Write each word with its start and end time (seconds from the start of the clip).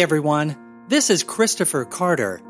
Hey 0.00 0.04
everyone, 0.04 0.56
this 0.88 1.10
is 1.10 1.22
Christopher 1.22 1.84
Carter. 1.84 2.40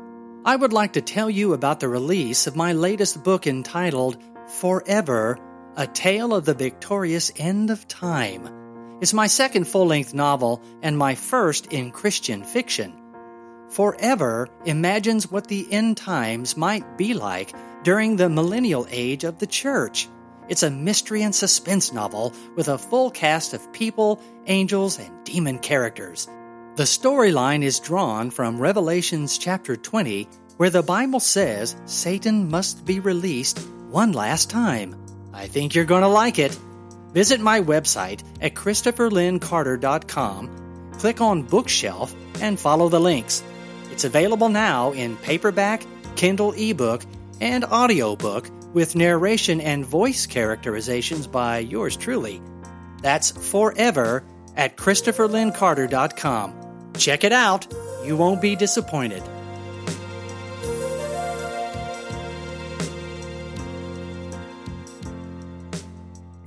I 0.45 0.55
would 0.55 0.71
like 0.71 0.93
to 0.93 1.01
tell 1.01 1.29
you 1.29 1.51
about 1.51 1.81
the 1.81 1.89
release 1.89 2.47
of 2.47 2.55
my 2.55 2.71
latest 2.71 3.25
book 3.25 3.45
entitled 3.45 4.23
Forever 4.61 5.37
A 5.75 5.85
Tale 5.85 6.33
of 6.33 6.45
the 6.45 6.53
Victorious 6.53 7.29
End 7.35 7.69
of 7.69 7.89
Time. 7.89 8.47
It's 9.01 9.11
my 9.11 9.27
second 9.27 9.67
full 9.67 9.85
length 9.85 10.13
novel 10.13 10.61
and 10.81 10.97
my 10.97 11.15
first 11.15 11.73
in 11.73 11.91
Christian 11.91 12.45
fiction. 12.45 12.93
Forever 13.71 14.47
imagines 14.63 15.29
what 15.29 15.47
the 15.47 15.67
end 15.73 15.97
times 15.97 16.55
might 16.55 16.97
be 16.97 17.13
like 17.13 17.53
during 17.83 18.15
the 18.15 18.29
millennial 18.29 18.87
age 18.89 19.25
of 19.25 19.39
the 19.39 19.45
church. 19.45 20.07
It's 20.47 20.63
a 20.63 20.71
mystery 20.71 21.21
and 21.21 21.35
suspense 21.35 21.91
novel 21.91 22.33
with 22.55 22.69
a 22.69 22.77
full 22.77 23.11
cast 23.11 23.53
of 23.53 23.73
people, 23.73 24.21
angels, 24.47 24.97
and 24.97 25.25
demon 25.25 25.59
characters. 25.59 26.29
The 26.81 26.87
storyline 26.87 27.61
is 27.61 27.77
drawn 27.79 28.31
from 28.31 28.59
Revelations 28.59 29.37
chapter 29.37 29.75
20, 29.75 30.27
where 30.57 30.71
the 30.71 30.81
Bible 30.81 31.19
says 31.19 31.75
Satan 31.85 32.49
must 32.49 32.87
be 32.87 32.99
released 32.99 33.59
one 33.91 34.13
last 34.13 34.49
time. 34.49 34.95
I 35.31 35.45
think 35.45 35.75
you're 35.75 35.85
going 35.85 36.01
to 36.01 36.07
like 36.07 36.39
it. 36.39 36.57
Visit 37.13 37.39
my 37.39 37.61
website 37.61 38.23
at 38.41 38.55
ChristopherLynnCarter.com, 38.55 40.91
click 40.97 41.21
on 41.21 41.43
Bookshelf, 41.43 42.15
and 42.41 42.59
follow 42.59 42.89
the 42.89 42.99
links. 42.99 43.43
It's 43.91 44.05
available 44.05 44.49
now 44.49 44.91
in 44.93 45.17
paperback, 45.17 45.83
Kindle 46.15 46.53
ebook, 46.53 47.03
and 47.39 47.63
audiobook 47.63 48.49
with 48.73 48.95
narration 48.95 49.61
and 49.61 49.85
voice 49.85 50.25
characterizations 50.25 51.27
by 51.27 51.59
yours 51.59 51.95
truly. 51.95 52.41
That's 53.03 53.29
forever 53.29 54.23
at 54.57 54.77
ChristopherLynnCarter.com. 54.77 56.60
Check 56.97 57.23
it 57.23 57.33
out. 57.33 57.67
You 58.05 58.17
won't 58.17 58.41
be 58.41 58.55
disappointed. 58.55 59.23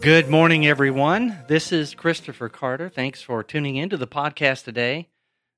Good 0.00 0.28
morning, 0.28 0.66
everyone. 0.66 1.38
This 1.48 1.72
is 1.72 1.94
Christopher 1.94 2.50
Carter. 2.50 2.90
Thanks 2.90 3.22
for 3.22 3.42
tuning 3.42 3.76
in 3.76 3.88
to 3.88 3.96
the 3.96 4.06
podcast 4.06 4.64
today. 4.64 5.08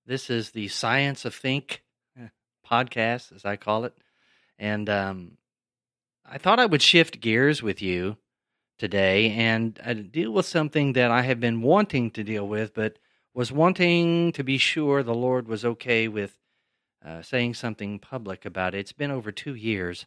This 0.07 0.31
is 0.31 0.51
the 0.51 0.69
Science 0.69 1.25
of 1.25 1.35
Think 1.35 1.83
eh, 2.17 2.29
podcast, 2.65 3.35
as 3.35 3.45
I 3.45 3.57
call 3.57 3.85
it. 3.85 3.95
And 4.57 4.89
um, 4.89 5.33
I 6.25 6.39
thought 6.39 6.61
I 6.61 6.67
would 6.67 6.81
shift 6.81 7.21
gears 7.21 7.61
with 7.61 7.83
you 7.83 8.19
today 8.79 9.33
and 9.33 9.81
uh, 9.85 9.95
deal 9.95 10.31
with 10.31 10.47
something 10.47 10.93
that 10.93 11.11
I 11.11 11.23
have 11.23 11.41
been 11.41 11.61
wanting 11.61 12.13
to 12.13 12.23
deal 12.23 12.47
with, 12.47 12.73
but 12.73 12.99
was 13.37 13.53
wanting 13.53 14.33
to 14.33 14.43
be 14.43 14.57
sure 14.57 15.03
the 15.03 15.15
Lord 15.15 15.47
was 15.47 15.63
okay 15.63 16.09
with 16.09 16.39
uh, 17.05 17.21
saying 17.21 17.53
something 17.53 17.99
public 17.99 18.47
about 18.47 18.75
it. 18.75 18.79
It's 18.79 18.93
been 18.93 19.11
over 19.11 19.31
two 19.31 19.55
years, 19.55 20.07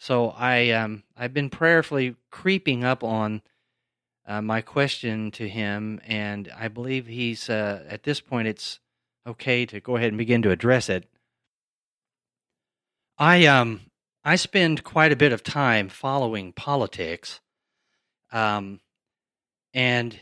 so 0.00 0.30
I 0.30 0.70
um, 0.70 1.04
I've 1.16 1.32
been 1.32 1.48
prayerfully 1.48 2.16
creeping 2.32 2.82
up 2.82 3.04
on 3.04 3.40
uh, 4.26 4.42
my 4.42 4.62
question 4.62 5.30
to 5.30 5.48
Him, 5.48 6.00
and 6.04 6.52
I 6.58 6.66
believe 6.66 7.06
He's 7.06 7.48
uh, 7.48 7.84
at 7.88 8.02
this 8.02 8.20
point. 8.20 8.48
It's 8.48 8.80
okay 9.24 9.64
to 9.66 9.78
go 9.78 9.96
ahead 9.96 10.08
and 10.08 10.18
begin 10.18 10.42
to 10.42 10.50
address 10.50 10.88
it. 10.88 11.08
I 13.16 13.46
um 13.46 13.82
I 14.24 14.34
spend 14.34 14.82
quite 14.82 15.12
a 15.12 15.16
bit 15.16 15.30
of 15.30 15.44
time 15.44 15.88
following 15.88 16.52
politics, 16.52 17.38
um, 18.32 18.80
and 19.72 20.18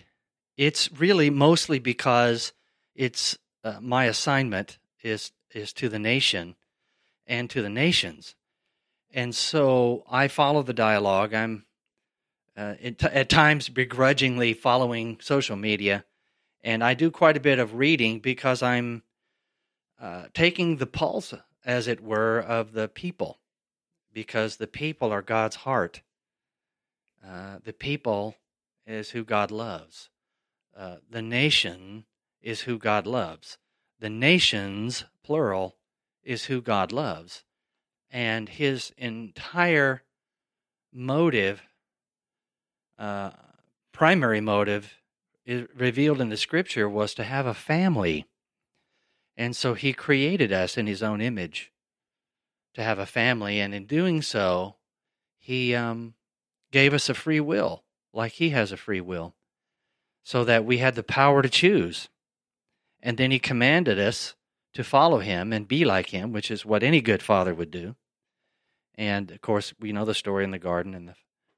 it's 0.57 0.91
really 0.93 1.31
mostly 1.31 1.79
because 1.79 2.53
it's 2.95 3.39
uh, 3.63 3.79
my 3.81 4.05
assignment 4.05 4.79
is 5.03 5.33
is 5.53 5.73
to 5.73 5.89
the 5.89 5.99
nation 5.99 6.57
and 7.27 7.49
to 7.51 7.63
the 7.63 7.71
nations, 7.71 8.35
and 9.13 9.35
so 9.35 10.05
I 10.11 10.29
follow 10.29 10.63
the 10.63 10.73
dialogue. 10.73 11.35
I'm 11.35 11.65
uh, 12.57 12.75
at 13.03 13.29
times 13.29 13.69
begrudgingly 13.69 14.55
following 14.55 15.19
social 15.21 15.57
media, 15.57 16.05
and 16.63 16.85
I 16.85 16.95
do 16.95 17.11
quite 17.11 17.37
a 17.37 17.41
bit 17.41 17.59
of 17.59 17.75
reading 17.75 18.21
because 18.21 18.63
I'm 18.63 19.03
uh, 20.01 20.25
taking 20.35 20.77
the 20.77 20.87
pulse, 20.87 21.35
as 21.65 21.89
it 21.89 22.01
were, 22.01 22.39
of 22.39 22.73
the 22.73 22.89
people, 22.89 23.41
because 24.13 24.57
the 24.57 24.67
people 24.67 25.11
are 25.11 25.23
God's 25.23 25.57
heart. 25.57 26.03
Uh, 27.27 27.59
the 27.65 27.73
people 27.73 28.37
is 28.87 29.11
who 29.11 29.25
God 29.25 29.51
loves. 29.51 30.11
Uh, 30.77 30.97
the 31.09 31.23
nation 31.23 32.05
is 32.43 32.63
who 32.63 32.79
God 32.79 33.07
loves. 33.07 33.59
The 34.01 34.11
nations, 34.11 35.05
plural, 35.23 35.77
is 36.23 36.47
who 36.47 36.61
God 36.61 36.93
loves. 36.93 37.45
And 38.11 38.49
his 38.49 38.93
entire 38.97 40.03
motive, 40.93 41.63
uh, 42.99 43.31
primary 43.93 44.41
motive, 44.41 44.95
revealed 45.47 46.21
in 46.21 46.31
the 46.31 46.37
scripture 46.37 46.89
was 46.89 47.15
to 47.15 47.25
have 47.25 47.47
a 47.47 47.55
family. 47.55 48.27
And 49.37 49.55
so 49.55 49.75
he 49.75 49.93
created 49.93 50.53
us 50.53 50.77
in 50.77 50.87
his 50.87 51.03
own 51.03 51.21
image 51.21 51.73
to 52.75 52.83
have 52.83 52.99
a 52.99 53.07
family. 53.07 53.61
And 53.61 53.75
in 53.75 53.87
doing 53.87 54.23
so, 54.23 54.77
he 55.39 55.75
um, 55.75 56.15
gave 56.73 56.95
us 56.95 57.09
a 57.09 57.15
free 57.15 57.41
will, 57.41 57.85
like 58.13 58.33
he 58.33 58.51
has 58.51 58.73
a 58.73 58.77
free 58.77 59.01
will 59.01 59.35
so 60.25 60.43
that 60.45 60.65
we 60.65 60.79
had 60.79 60.97
the 60.97 61.03
power 61.03 61.43
to 61.43 61.49
choose. 61.49 62.09
And 63.01 63.17
then 63.17 63.31
he 63.31 63.39
commanded 63.39 63.99
us 63.99 64.35
to 64.73 64.83
follow 64.83 65.21
him 65.21 65.53
and 65.53 65.69
be 65.69 65.85
like 65.85 66.09
him, 66.09 66.33
which 66.33 66.51
is 66.51 66.67
what 66.67 66.83
any 66.83 67.01
good 67.01 67.23
father 67.23 67.55
would 67.55 67.71
do. 67.71 67.95
And 68.97 69.31
of 69.31 69.41
course, 69.41 69.75
we 69.79 69.93
know 69.93 70.05
the 70.05 70.15
story 70.15 70.43
in 70.43 70.51
the 70.51 70.59
garden 70.59 70.95
and 70.95 71.09
the 71.09 71.15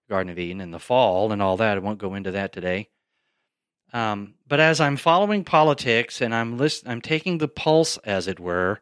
Garden 0.09 0.31
of 0.31 0.39
Eden 0.39 0.61
and 0.61 0.73
the 0.73 0.79
fall 0.79 1.33
and 1.33 1.43
all 1.43 1.57
that. 1.57 1.77
I 1.77 1.81
won't 1.81 1.99
go 1.99 2.15
into 2.15 2.31
that 2.33 2.53
today. 2.53 2.89
Um, 3.93 4.35
but 4.47 4.61
as 4.61 4.81
I'm 4.81 4.97
following 4.97 5.45
politics 5.45 6.21
and 6.21 6.35
I'm 6.35 6.59
list- 6.59 6.87
I'm 6.87 7.01
taking 7.01 7.39
the 7.39 7.49
pulse, 7.49 7.99
as 7.99 8.27
it 8.29 8.39
were, 8.39 8.81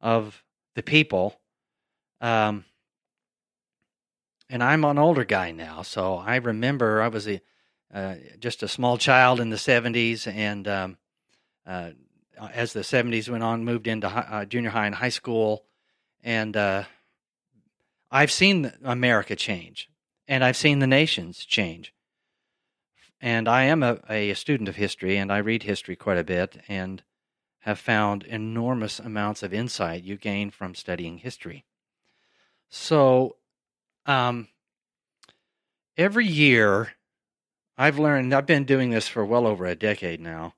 of 0.00 0.42
the 0.74 0.82
people. 0.82 1.40
Um, 2.20 2.64
and 4.48 4.62
I'm 4.62 4.84
an 4.84 4.98
older 4.98 5.24
guy 5.24 5.52
now, 5.52 5.82
so 5.82 6.16
I 6.16 6.36
remember 6.36 7.02
I 7.02 7.08
was 7.08 7.26
a 7.28 7.40
uh, 7.94 8.16
just 8.40 8.64
a 8.64 8.68
small 8.68 8.98
child 8.98 9.38
in 9.38 9.50
the 9.50 9.56
70s, 9.56 10.26
and 10.26 10.66
um, 10.66 10.98
uh, 11.64 11.90
as 12.52 12.72
the 12.72 12.80
70s 12.80 13.28
went 13.28 13.44
on, 13.44 13.64
moved 13.64 13.86
into 13.86 14.08
high, 14.08 14.26
uh, 14.28 14.44
junior 14.44 14.70
high 14.70 14.86
and 14.86 14.96
high 14.96 15.10
school, 15.10 15.64
and 16.24 16.56
uh, 16.56 16.84
I've 18.10 18.32
seen 18.32 18.72
America 18.82 19.36
change, 19.36 19.88
and 20.26 20.42
I've 20.42 20.56
seen 20.56 20.80
the 20.80 20.88
nations 20.88 21.44
change. 21.44 21.94
And 23.20 23.48
I 23.48 23.64
am 23.64 23.82
a, 23.84 24.00
a 24.10 24.34
student 24.34 24.68
of 24.68 24.76
history, 24.76 25.16
and 25.16 25.32
I 25.32 25.38
read 25.38 25.62
history 25.62 25.94
quite 25.94 26.18
a 26.18 26.24
bit, 26.24 26.60
and 26.66 27.02
have 27.60 27.78
found 27.78 28.24
enormous 28.24 28.98
amounts 28.98 29.42
of 29.44 29.54
insight 29.54 30.02
you 30.02 30.16
gain 30.16 30.50
from 30.50 30.74
studying 30.74 31.18
history. 31.18 31.64
So, 32.68 33.36
um, 34.04 34.48
every 35.96 36.26
year 36.26 36.94
I've 37.76 37.98
learned, 37.98 38.32
I've 38.32 38.46
been 38.46 38.64
doing 38.64 38.90
this 38.90 39.08
for 39.08 39.24
well 39.24 39.46
over 39.46 39.66
a 39.66 39.74
decade 39.74 40.20
now. 40.20 40.54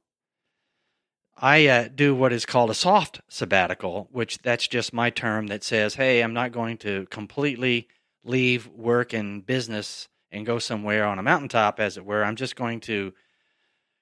I 1.39 1.67
uh, 1.67 1.89
do 1.95 2.15
what 2.15 2.33
is 2.33 2.47
called 2.47 2.71
a 2.71 2.75
soft 2.75 3.21
sabbatical, 3.29 4.09
which 4.11 4.39
that's 4.39 4.67
just 4.67 4.93
my 4.93 5.11
term 5.11 5.49
that 5.49 5.63
says, 5.63 5.95
hey, 5.95 6.23
I'm 6.23 6.33
not 6.33 6.53
going 6.53 6.79
to 6.79 7.07
completely 7.11 7.89
leave 8.25 8.67
work 8.69 9.13
and 9.13 9.45
business 9.45 10.09
and 10.31 10.47
go 10.47 10.59
somewhere 10.59 11.05
on 11.05 11.19
a 11.19 11.23
mountaintop, 11.23 11.79
as 11.79 11.97
it 11.97 12.05
were. 12.05 12.25
I'm 12.25 12.37
just 12.37 12.57
going 12.57 12.81
to 12.81 13.13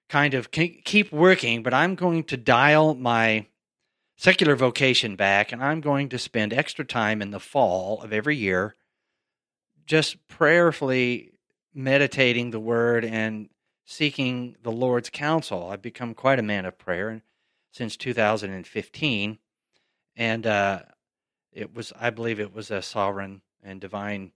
kind 0.08 0.34
of 0.34 0.50
keep 0.50 1.12
working, 1.12 1.62
but 1.62 1.74
I'm 1.74 1.96
going 1.96 2.24
to 2.24 2.36
dial 2.36 2.94
my 2.94 3.46
secular 4.16 4.54
vocation 4.54 5.16
back 5.16 5.50
and 5.50 5.62
I'm 5.62 5.80
going 5.80 6.08
to 6.10 6.18
spend 6.18 6.52
extra 6.52 6.84
time 6.84 7.20
in 7.20 7.30
the 7.30 7.40
fall 7.40 8.00
of 8.02 8.12
every 8.12 8.36
year 8.36 8.76
just 9.86 10.28
prayerfully 10.28 11.33
meditating 11.74 12.50
the 12.50 12.60
word 12.60 13.04
and 13.04 13.48
seeking 13.84 14.56
the 14.62 14.72
Lord's 14.72 15.10
counsel. 15.10 15.68
I've 15.70 15.82
become 15.82 16.14
quite 16.14 16.38
a 16.38 16.42
man 16.42 16.64
of 16.64 16.78
prayer 16.78 17.22
since 17.72 17.96
2015, 17.96 19.38
and 20.16 20.46
uh, 20.46 20.82
it 21.52 21.74
was, 21.74 21.92
I 21.98 22.10
believe, 22.10 22.38
it 22.38 22.54
was 22.54 22.70
a 22.70 22.80
sovereign 22.80 23.42
and 23.62 23.80
divine 23.80 24.32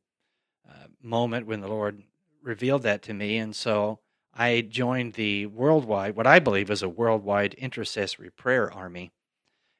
uh, 0.68 0.88
moment 1.00 1.46
when 1.46 1.60
the 1.60 1.68
Lord 1.68 2.02
revealed 2.42 2.82
that 2.82 3.02
to 3.02 3.14
me, 3.14 3.38
and 3.38 3.54
so 3.54 4.00
I 4.34 4.60
joined 4.60 5.14
the 5.14 5.46
worldwide, 5.46 6.14
what 6.14 6.26
I 6.26 6.38
believe 6.38 6.70
is 6.70 6.82
a 6.82 6.88
worldwide 6.88 7.54
intercessory 7.54 8.30
prayer 8.30 8.72
army. 8.72 9.12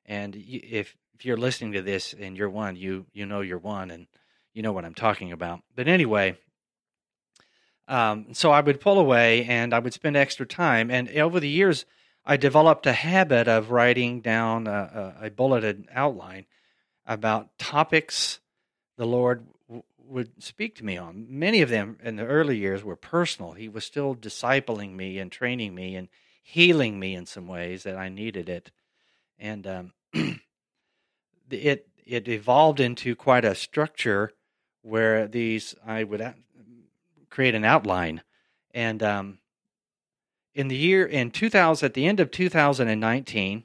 And 0.05 0.35
if 0.35 0.97
if 1.15 1.25
you're 1.25 1.37
listening 1.37 1.73
to 1.73 1.83
this 1.83 2.15
and 2.19 2.37
you're 2.37 2.49
one, 2.49 2.77
you 2.77 3.07
you 3.13 3.27
know 3.27 3.41
you're 3.41 3.59
one, 3.59 3.91
and 3.91 4.07
you 4.55 4.63
know 4.63 4.73
what 4.73 4.85
I'm 4.85 4.95
talking 4.95 5.33
about. 5.33 5.61
But 5.77 5.87
anyway, 5.87 6.39
um, 7.89 8.27
so 8.33 8.51
I 8.51 8.61
would 8.61 8.81
pull 8.81 8.99
away 8.99 9.45
and 9.45 9.75
I 9.75 9.79
would 9.79 9.95
spend 9.95 10.17
extra 10.17 10.47
time. 10.47 10.91
And 10.91 11.09
over 11.11 11.41
the 11.41 11.49
years, 11.49 11.87
I 12.25 12.37
developed 12.37 12.87
a 12.87 12.93
habit 12.93 13.49
of 13.49 13.71
writing 13.71 14.21
down 14.21 14.67
a, 14.67 15.15
a, 15.21 15.27
a 15.27 15.31
bulleted 15.31 15.89
outline 15.93 16.45
about 17.07 17.57
topics 17.59 18.41
the 18.99 19.07
Lord 19.07 19.47
w- 19.67 19.83
would 19.99 20.43
speak 20.43 20.75
to 20.77 20.85
me 20.85 20.99
on. 20.99 21.27
Many 21.31 21.63
of 21.63 21.71
them 21.71 21.99
in 22.03 22.17
the 22.17 22.27
early 22.27 22.59
years 22.59 22.85
were 22.85 22.97
personal. 22.97 23.53
He 23.53 23.69
was 23.69 23.85
still 23.85 24.15
discipling 24.15 24.95
me 24.95 25.19
and 25.19 25.33
training 25.33 25.75
me 25.75 25.97
and 25.97 26.09
healing 26.43 27.01
me 27.01 27.15
in 27.15 27.25
some 27.25 27.47
ways 27.47 27.85
that 27.85 27.97
I 27.97 28.11
needed 28.11 28.51
it. 28.51 28.71
And 29.39 29.67
um, 29.67 29.93
it 31.51 31.89
it 32.07 32.29
evolved 32.29 32.81
into 32.81 33.15
quite 33.15 33.45
a 33.45 33.55
structure 33.55 34.33
where 34.83 35.27
these 35.29 35.75
I 35.87 36.05
would 36.05 36.35
create 37.31 37.55
an 37.55 37.65
outline, 37.65 38.23
and 38.73 39.03
um, 39.03 39.39
in 40.55 40.69
the 40.69 40.77
year 40.77 41.05
in 41.05 41.31
2000 41.31 41.87
at 41.87 41.95
the 41.95 42.07
end 42.07 42.21
of 42.21 42.31
2019 42.31 43.65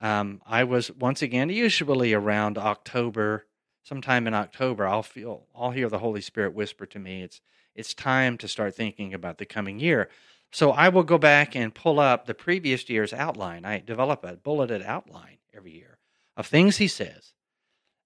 um, 0.00 0.40
i 0.46 0.62
was 0.62 0.90
once 0.92 1.22
again 1.22 1.48
usually 1.48 2.12
around 2.12 2.56
october 2.56 3.46
sometime 3.82 4.26
in 4.26 4.34
october 4.34 4.86
i'll 4.86 5.02
feel 5.02 5.46
i'll 5.56 5.72
hear 5.72 5.88
the 5.88 5.98
holy 5.98 6.20
spirit 6.20 6.54
whisper 6.54 6.86
to 6.86 6.98
me 6.98 7.22
it's 7.22 7.40
it's 7.74 7.94
time 7.94 8.38
to 8.38 8.48
start 8.48 8.74
thinking 8.74 9.12
about 9.12 9.38
the 9.38 9.46
coming 9.46 9.78
year. 9.78 10.08
So 10.52 10.70
i 10.70 10.88
will 10.88 11.02
go 11.02 11.18
back 11.18 11.56
and 11.56 11.74
pull 11.74 11.98
up 11.98 12.26
the 12.26 12.34
previous 12.34 12.88
year's 12.88 13.12
outline. 13.12 13.64
I 13.64 13.80
develop 13.80 14.24
a 14.24 14.36
bulleted 14.36 14.82
outline 14.82 15.38
every 15.52 15.72
year 15.72 15.98
of 16.36 16.46
things 16.46 16.76
he 16.76 16.88
says. 16.88 17.32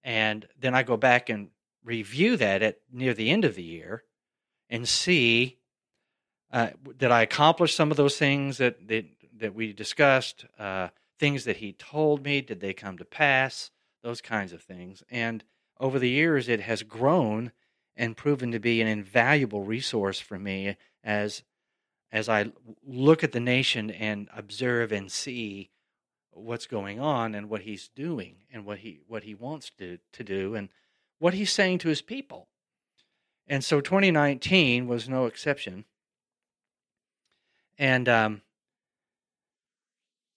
And 0.03 0.47
then 0.59 0.73
i 0.73 0.83
go 0.83 0.97
back 0.97 1.29
and 1.29 1.49
review 1.83 2.37
that 2.37 2.61
at 2.61 2.79
near 2.91 3.13
the 3.13 3.29
end 3.29 3.45
of 3.45 3.55
the 3.55 3.63
year 3.63 4.03
and 4.69 4.87
see 4.87 5.57
uh, 6.51 6.69
did 6.97 7.11
I 7.11 7.21
accomplish 7.21 7.75
some 7.75 7.91
of 7.91 7.97
those 7.97 8.17
things 8.17 8.57
that 8.57 8.87
that, 8.87 9.05
that 9.37 9.53
we 9.53 9.73
discussed? 9.73 10.45
Uh, 10.57 10.89
things 11.19 11.43
that 11.45 11.57
he 11.57 11.73
told 11.73 12.23
me, 12.23 12.41
did 12.41 12.61
they 12.61 12.73
come 12.73 12.97
to 12.97 13.05
pass? 13.05 13.71
Those 14.01 14.21
kinds 14.21 14.53
of 14.53 14.61
things. 14.63 15.03
And 15.11 15.43
over 15.79 15.99
the 15.99 16.09
years, 16.09 16.47
it 16.47 16.61
has 16.61 16.83
grown 16.83 17.51
and 17.95 18.15
proven 18.15 18.51
to 18.51 18.59
be 18.59 18.81
an 18.81 18.87
invaluable 18.87 19.63
resource 19.63 20.19
for 20.19 20.39
me 20.39 20.77
as 21.03 21.43
as 22.11 22.27
I 22.27 22.51
look 22.83 23.23
at 23.23 23.33
the 23.33 23.39
nation 23.39 23.91
and 23.91 24.29
observe 24.35 24.91
and 24.91 25.11
see 25.11 25.69
what's 26.31 26.65
going 26.65 26.99
on 26.99 27.35
and 27.35 27.49
what 27.49 27.61
he's 27.61 27.89
doing 27.89 28.37
and 28.51 28.65
what 28.65 28.79
he 28.79 29.01
what 29.07 29.23
he 29.23 29.35
wants 29.35 29.69
to 29.77 29.99
to 30.13 30.23
do 30.23 30.55
and 30.55 30.69
what 31.19 31.33
he's 31.33 31.51
saying 31.51 31.79
to 31.79 31.89
his 31.89 32.01
people. 32.01 32.47
And 33.49 33.63
so 33.63 33.81
2019 33.81 34.87
was 34.87 35.09
no 35.09 35.25
exception. 35.25 35.85
And 37.79 38.07
um, 38.07 38.41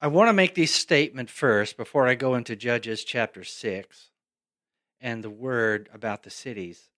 I 0.00 0.06
want 0.06 0.31
to 0.31 0.32
make 0.32 0.55
this 0.55 0.73
statement 0.73 1.29
first 1.29 1.76
before 1.76 2.09
I 2.09 2.14
go 2.14 2.35
into 2.35 2.56
Judges 2.56 3.05
chapter 3.05 3.44
6 3.44 4.09
and 5.00 5.23
the 5.23 5.31
word 5.31 5.91
about 5.93 6.23
the 6.23 6.31
cities. 6.31 6.88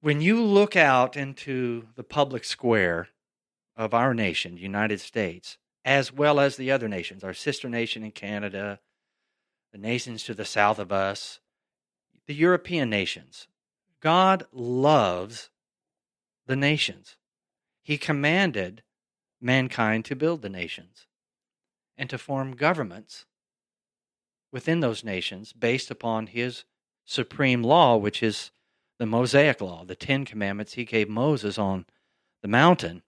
When 0.00 0.20
you 0.20 0.40
look 0.40 0.76
out 0.76 1.16
into 1.16 1.88
the 1.96 2.04
public 2.04 2.44
square 2.44 3.08
of 3.76 3.94
our 3.94 4.14
nation, 4.14 4.54
the 4.54 4.60
United 4.60 5.00
States, 5.00 5.58
as 5.84 6.12
well 6.12 6.38
as 6.38 6.56
the 6.56 6.70
other 6.70 6.88
nations, 6.88 7.24
our 7.24 7.34
sister 7.34 7.68
nation 7.68 8.04
in 8.04 8.12
Canada, 8.12 8.78
the 9.72 9.78
nations 9.78 10.22
to 10.24 10.34
the 10.34 10.44
south 10.44 10.78
of 10.78 10.92
us, 10.92 11.40
the 12.26 12.34
European 12.34 12.88
nations, 12.90 13.48
God 14.00 14.44
loves 14.52 15.50
the 16.46 16.56
nations. 16.56 17.16
He 17.82 17.98
commanded 17.98 18.82
mankind 19.40 20.04
to 20.06 20.16
build 20.16 20.42
the 20.42 20.48
nations 20.48 21.06
and 21.96 22.08
to 22.10 22.18
form 22.18 22.54
governments 22.54 23.26
within 24.52 24.80
those 24.80 25.02
nations 25.02 25.52
based 25.52 25.90
upon 25.90 26.28
his 26.28 26.64
supreme 27.04 27.62
law, 27.62 27.96
which 27.96 28.22
is 28.22 28.50
the 28.98 29.06
Mosaic 29.06 29.60
law, 29.60 29.84
the 29.84 29.96
Ten 29.96 30.24
Commandments 30.24 30.74
he 30.74 30.84
gave 30.84 31.08
Moses 31.08 31.58
on 31.58 31.86
the 32.42 32.48
mountain. 32.48 33.02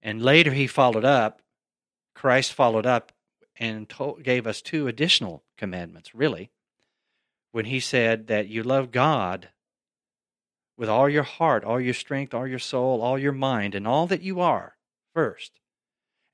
And 0.00 0.22
later 0.22 0.52
he 0.52 0.66
followed 0.66 1.04
up, 1.04 1.42
Christ 2.14 2.52
followed 2.52 2.86
up 2.86 3.12
and 3.56 3.88
told, 3.88 4.22
gave 4.22 4.46
us 4.46 4.62
two 4.62 4.86
additional 4.86 5.42
commandments, 5.56 6.14
really, 6.14 6.50
when 7.52 7.66
he 7.66 7.80
said 7.80 8.26
that 8.26 8.48
you 8.48 8.62
love 8.62 8.90
God 8.90 9.50
with 10.76 10.88
all 10.88 11.08
your 11.08 11.22
heart, 11.22 11.64
all 11.64 11.80
your 11.80 11.94
strength, 11.94 12.34
all 12.34 12.46
your 12.46 12.58
soul, 12.58 13.00
all 13.00 13.18
your 13.18 13.32
mind, 13.32 13.74
and 13.74 13.86
all 13.86 14.06
that 14.06 14.22
you 14.22 14.40
are 14.40 14.76
first. 15.14 15.60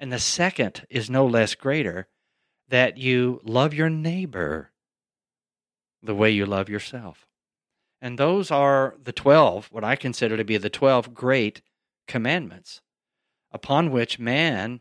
And 0.00 0.12
the 0.12 0.20
second 0.20 0.87
is 0.88 1.11
no 1.11 1.26
less 1.26 1.55
greater 1.55 2.09
that 2.69 2.97
you 2.97 3.41
love 3.44 3.75
your 3.75 3.91
neighbor 3.91 4.70
the 6.03 6.15
way 6.15 6.31
you 6.31 6.47
love 6.47 6.69
yourself. 6.69 7.26
And 8.00 8.17
those 8.17 8.50
are 8.50 8.94
the 9.03 9.12
12, 9.12 9.69
what 9.73 9.82
I 9.82 9.97
consider 9.97 10.37
to 10.37 10.44
be 10.44 10.56
the 10.56 10.71
12 10.71 11.12
great 11.12 11.62
commandments 12.06 12.81
upon 13.50 13.91
which 13.91 14.19
man 14.19 14.81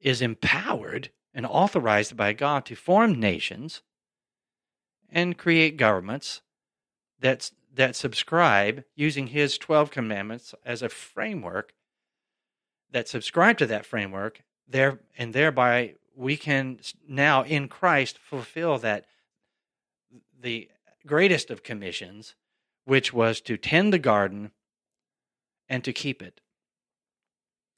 is 0.00 0.22
empowered 0.22 1.10
and 1.34 1.44
authorized 1.44 2.16
by 2.16 2.32
God 2.32 2.64
to 2.66 2.74
form 2.74 3.20
nations 3.20 3.82
and 5.12 5.38
create 5.38 5.76
governments 5.76 6.40
that's 7.20 7.52
that 7.74 7.96
subscribe 7.96 8.84
using 8.94 9.28
his 9.28 9.56
12 9.56 9.90
commandments 9.90 10.54
as 10.64 10.82
a 10.82 10.88
framework 10.88 11.72
that 12.90 13.08
subscribe 13.08 13.56
to 13.58 13.66
that 13.66 13.86
framework 13.86 14.42
there 14.68 15.00
and 15.16 15.32
thereby 15.32 15.94
we 16.14 16.36
can 16.36 16.78
now 17.08 17.42
in 17.42 17.68
Christ 17.68 18.18
fulfill 18.18 18.78
that 18.78 19.06
the 20.38 20.68
greatest 21.06 21.50
of 21.50 21.62
commissions 21.62 22.34
which 22.84 23.12
was 23.12 23.40
to 23.40 23.56
tend 23.56 23.92
the 23.92 23.98
garden 23.98 24.50
and 25.68 25.84
to 25.84 25.92
keep 25.92 26.22
it 26.22 26.40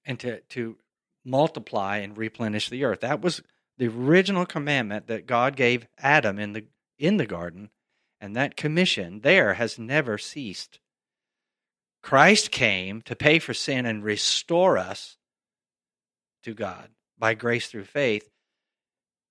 and 0.04 0.18
to 0.20 0.40
to 0.40 0.76
multiply 1.24 1.98
and 1.98 2.18
replenish 2.18 2.68
the 2.68 2.84
earth. 2.84 3.00
That 3.00 3.22
was 3.22 3.42
the 3.78 3.88
original 3.88 4.46
commandment 4.46 5.06
that 5.06 5.26
God 5.26 5.56
gave 5.56 5.86
Adam 5.98 6.38
in 6.38 6.52
the 6.52 6.66
in 7.04 7.16
the 7.18 7.26
garden 7.26 7.70
and 8.20 8.34
that 8.34 8.56
commission 8.56 9.20
there 9.20 9.54
has 9.54 9.78
never 9.78 10.16
ceased. 10.16 10.80
Christ 12.02 12.50
came 12.50 13.02
to 13.02 13.16
pay 13.16 13.38
for 13.38 13.54
sin 13.54 13.86
and 13.86 14.02
restore 14.02 14.78
us 14.78 15.16
to 16.42 16.54
God 16.54 16.90
by 17.18 17.34
grace 17.34 17.68
through 17.68 17.84
faith. 17.84 18.28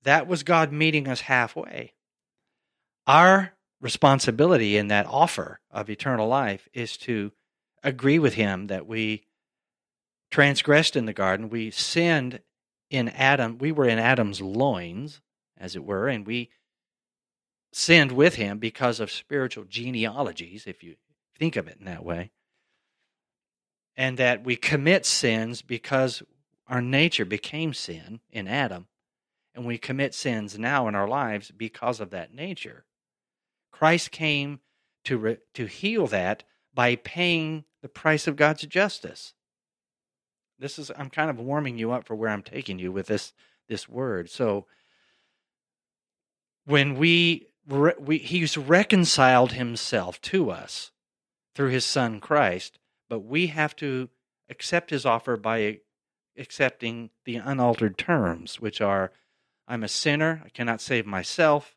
That 0.04 0.28
was 0.28 0.44
God 0.44 0.72
meeting 0.72 1.08
us 1.08 1.22
halfway. 1.22 1.94
Our 3.08 3.54
responsibility 3.82 4.78
in 4.78 4.88
that 4.88 5.06
offer 5.08 5.60
of 5.72 5.90
eternal 5.90 6.28
life 6.28 6.68
is 6.74 6.98
to 6.98 7.32
agree 7.84 8.20
with 8.20 8.36
Him 8.36 8.68
that 8.68 8.88
we 8.88 9.24
transgressed 10.32 10.96
in 10.96 11.06
the 11.06 11.14
garden. 11.14 11.50
We 11.50 11.70
sinned 11.72 12.40
in 12.90 13.10
Adam. 13.10 13.58
We 13.58 13.72
were 13.72 13.88
in 13.88 14.00
Adam's 14.00 14.42
loins, 14.42 15.22
as 15.58 15.76
it 15.76 15.84
were, 15.84 16.08
and 16.08 16.26
we 16.26 16.50
sinned 17.76 18.12
with 18.12 18.36
him 18.36 18.60
because 18.60 19.00
of 19.00 19.12
spiritual 19.12 19.66
genealogies, 19.66 20.66
if 20.68 20.84
you 20.84 20.96
think 21.38 21.56
of 21.56 21.68
it 21.68 21.78
in 21.80 21.86
that 21.86 22.06
way. 22.06 22.32
And 23.96 24.18
that 24.18 24.44
we 24.44 24.56
commit 24.56 25.06
sins 25.06 25.62
because 25.62 26.24
our 26.68 26.82
nature 26.82 27.26
became 27.26 27.74
sin 27.74 28.22
in 28.32 28.48
Adam, 28.48 28.88
and 29.54 29.66
we 29.66 29.78
commit 29.78 30.16
sins 30.16 30.58
now 30.58 30.88
in 30.88 30.96
our 30.96 31.08
lives 31.08 31.52
because 31.52 32.00
of 32.00 32.10
that 32.12 32.34
nature. 32.34 32.86
Christ 33.72 34.12
came 34.12 34.60
to, 35.04 35.18
re- 35.18 35.38
to 35.54 35.66
heal 35.66 36.08
that 36.08 36.44
by 36.74 36.96
paying 36.96 37.66
the 37.82 37.90
price 37.90 38.28
of 38.28 38.36
God's 38.36 38.66
justice. 38.66 39.34
This 40.58 40.80
is 40.80 40.92
I'm 40.98 41.10
kind 41.10 41.30
of 41.30 41.40
warming 41.40 41.78
you 41.78 41.92
up 41.92 42.06
for 42.06 42.16
where 42.16 42.30
I'm 42.30 42.44
taking 42.44 42.80
you 42.80 42.92
with 42.92 43.08
this 43.08 43.34
this 43.68 43.90
word. 43.90 44.30
So 44.30 44.66
when 46.66 46.96
we 46.96 47.48
re, 47.68 47.94
we, 48.00 48.18
he's 48.18 48.58
reconciled 48.58 49.54
himself 49.54 50.22
to 50.22 50.52
us 50.52 50.92
through 51.56 51.70
his 51.70 51.86
son 51.86 52.20
Christ, 52.20 52.80
but 53.10 53.20
we 53.20 53.48
have 53.48 53.76
to 53.78 54.10
accept 54.50 54.90
his 54.90 55.06
offer 55.06 55.38
by 55.38 55.80
accepting 56.38 57.10
the 57.26 57.36
unaltered 57.36 57.98
terms, 57.98 58.60
which 58.60 58.82
are 58.82 59.12
I'm 59.68 59.84
a 59.84 59.88
sinner, 59.88 60.42
I 60.46 60.50
cannot 60.50 60.82
save 60.82 61.06
myself. 61.06 61.76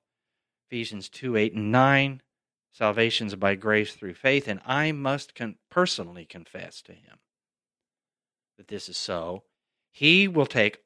Ephesians 0.68 1.08
2 1.08 1.36
8 1.36 1.54
and 1.54 1.72
9. 1.72 2.22
Salvation's 2.72 3.34
by 3.36 3.54
grace 3.54 3.94
through 3.94 4.14
faith, 4.14 4.46
and 4.48 4.60
I 4.66 4.92
must 4.92 5.34
con- 5.34 5.56
personally 5.70 6.26
confess 6.26 6.82
to 6.82 6.92
him 6.92 7.18
that 8.58 8.68
this 8.68 8.88
is 8.88 8.98
so. 8.98 9.44
He 9.90 10.28
will 10.28 10.44
take 10.44 10.80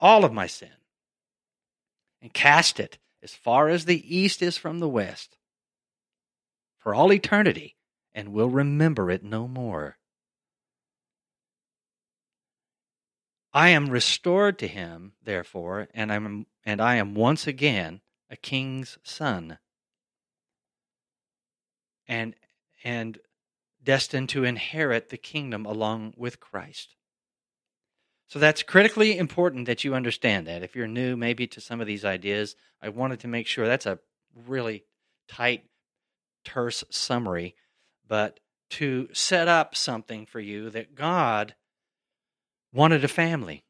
all 0.00 0.24
of 0.24 0.34
my 0.34 0.46
sin 0.46 0.68
and 2.20 2.34
cast 2.34 2.78
it 2.78 2.98
as 3.22 3.34
far 3.34 3.68
as 3.68 3.84
the 3.84 4.16
east 4.16 4.42
is 4.42 4.56
from 4.56 4.78
the 4.78 4.88
west, 4.88 5.36
for 6.78 6.94
all 6.94 7.12
eternity, 7.12 7.76
and 8.14 8.32
will 8.32 8.48
remember 8.48 9.10
it 9.10 9.22
no 9.22 9.46
more. 9.46 9.98
I 13.52 13.70
am 13.70 13.90
restored 13.90 14.58
to 14.60 14.68
him, 14.68 15.12
therefore, 15.22 15.88
and, 15.92 16.12
I'm, 16.12 16.46
and 16.64 16.80
I 16.80 16.96
am 16.96 17.14
once 17.14 17.46
again 17.46 18.00
a 18.30 18.36
king's 18.36 18.96
son. 19.02 19.58
And, 22.06 22.34
and 22.84 23.18
destined 23.82 24.28
to 24.30 24.44
inherit 24.44 25.08
the 25.08 25.16
kingdom 25.16 25.66
along 25.66 26.14
with 26.16 26.40
Christ. 26.40 26.94
So 28.30 28.38
that's 28.38 28.62
critically 28.62 29.18
important 29.18 29.66
that 29.66 29.82
you 29.82 29.96
understand 29.96 30.46
that. 30.46 30.62
If 30.62 30.76
you're 30.76 30.86
new, 30.86 31.16
maybe 31.16 31.48
to 31.48 31.60
some 31.60 31.80
of 31.80 31.88
these 31.88 32.04
ideas, 32.04 32.54
I 32.80 32.88
wanted 32.88 33.18
to 33.20 33.28
make 33.28 33.48
sure 33.48 33.66
that's 33.66 33.86
a 33.86 33.98
really 34.46 34.84
tight, 35.26 35.64
terse 36.44 36.84
summary, 36.90 37.56
but 38.06 38.38
to 38.70 39.08
set 39.12 39.48
up 39.48 39.74
something 39.74 40.26
for 40.26 40.38
you 40.38 40.70
that 40.70 40.94
God 40.94 41.56
wanted 42.72 43.02
a 43.02 43.08
family. 43.08 43.64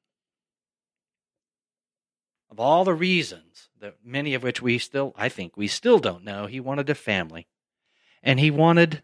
Of 2.50 2.60
all 2.60 2.84
the 2.84 2.92
reasons, 2.92 3.70
that 3.80 3.96
many 4.04 4.34
of 4.34 4.42
which 4.42 4.60
we 4.60 4.76
still, 4.76 5.14
I 5.16 5.30
think, 5.30 5.56
we 5.56 5.68
still 5.68 6.00
don't 6.00 6.22
know, 6.22 6.44
he 6.44 6.60
wanted 6.60 6.90
a 6.90 6.94
family. 6.94 7.48
And 8.22 8.38
he 8.38 8.50
wanted 8.50 9.02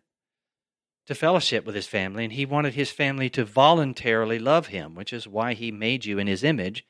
to 1.06 1.14
fellowship 1.14 1.64
with 1.64 1.74
his 1.74 1.86
family, 1.86 2.24
and 2.24 2.32
he 2.32 2.44
wanted 2.44 2.74
his 2.74 2.90
family 2.90 3.30
to 3.30 3.44
voluntarily 3.44 4.38
love 4.38 4.68
him, 4.68 4.94
which 4.94 5.12
is 5.12 5.28
why 5.28 5.54
he 5.54 5.70
made 5.70 6.04
you 6.04 6.18
in 6.18 6.26
his 6.26 6.42
image, 6.42 6.84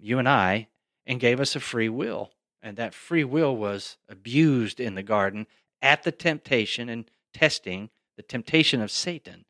you 0.00 0.18
and 0.18 0.28
I, 0.28 0.68
and 1.06 1.20
gave 1.20 1.40
us 1.40 1.56
a 1.56 1.60
free 1.60 1.88
will. 1.88 2.30
And 2.62 2.76
that 2.76 2.94
free 2.94 3.24
will 3.24 3.56
was 3.56 3.96
abused 4.08 4.80
in 4.80 4.94
the 4.94 5.02
garden 5.02 5.46
at 5.82 6.02
the 6.02 6.12
temptation 6.12 6.88
and 6.88 7.10
testing, 7.32 7.90
the 8.16 8.22
temptation 8.22 8.80
of 8.80 8.90
Satan. 8.90 9.44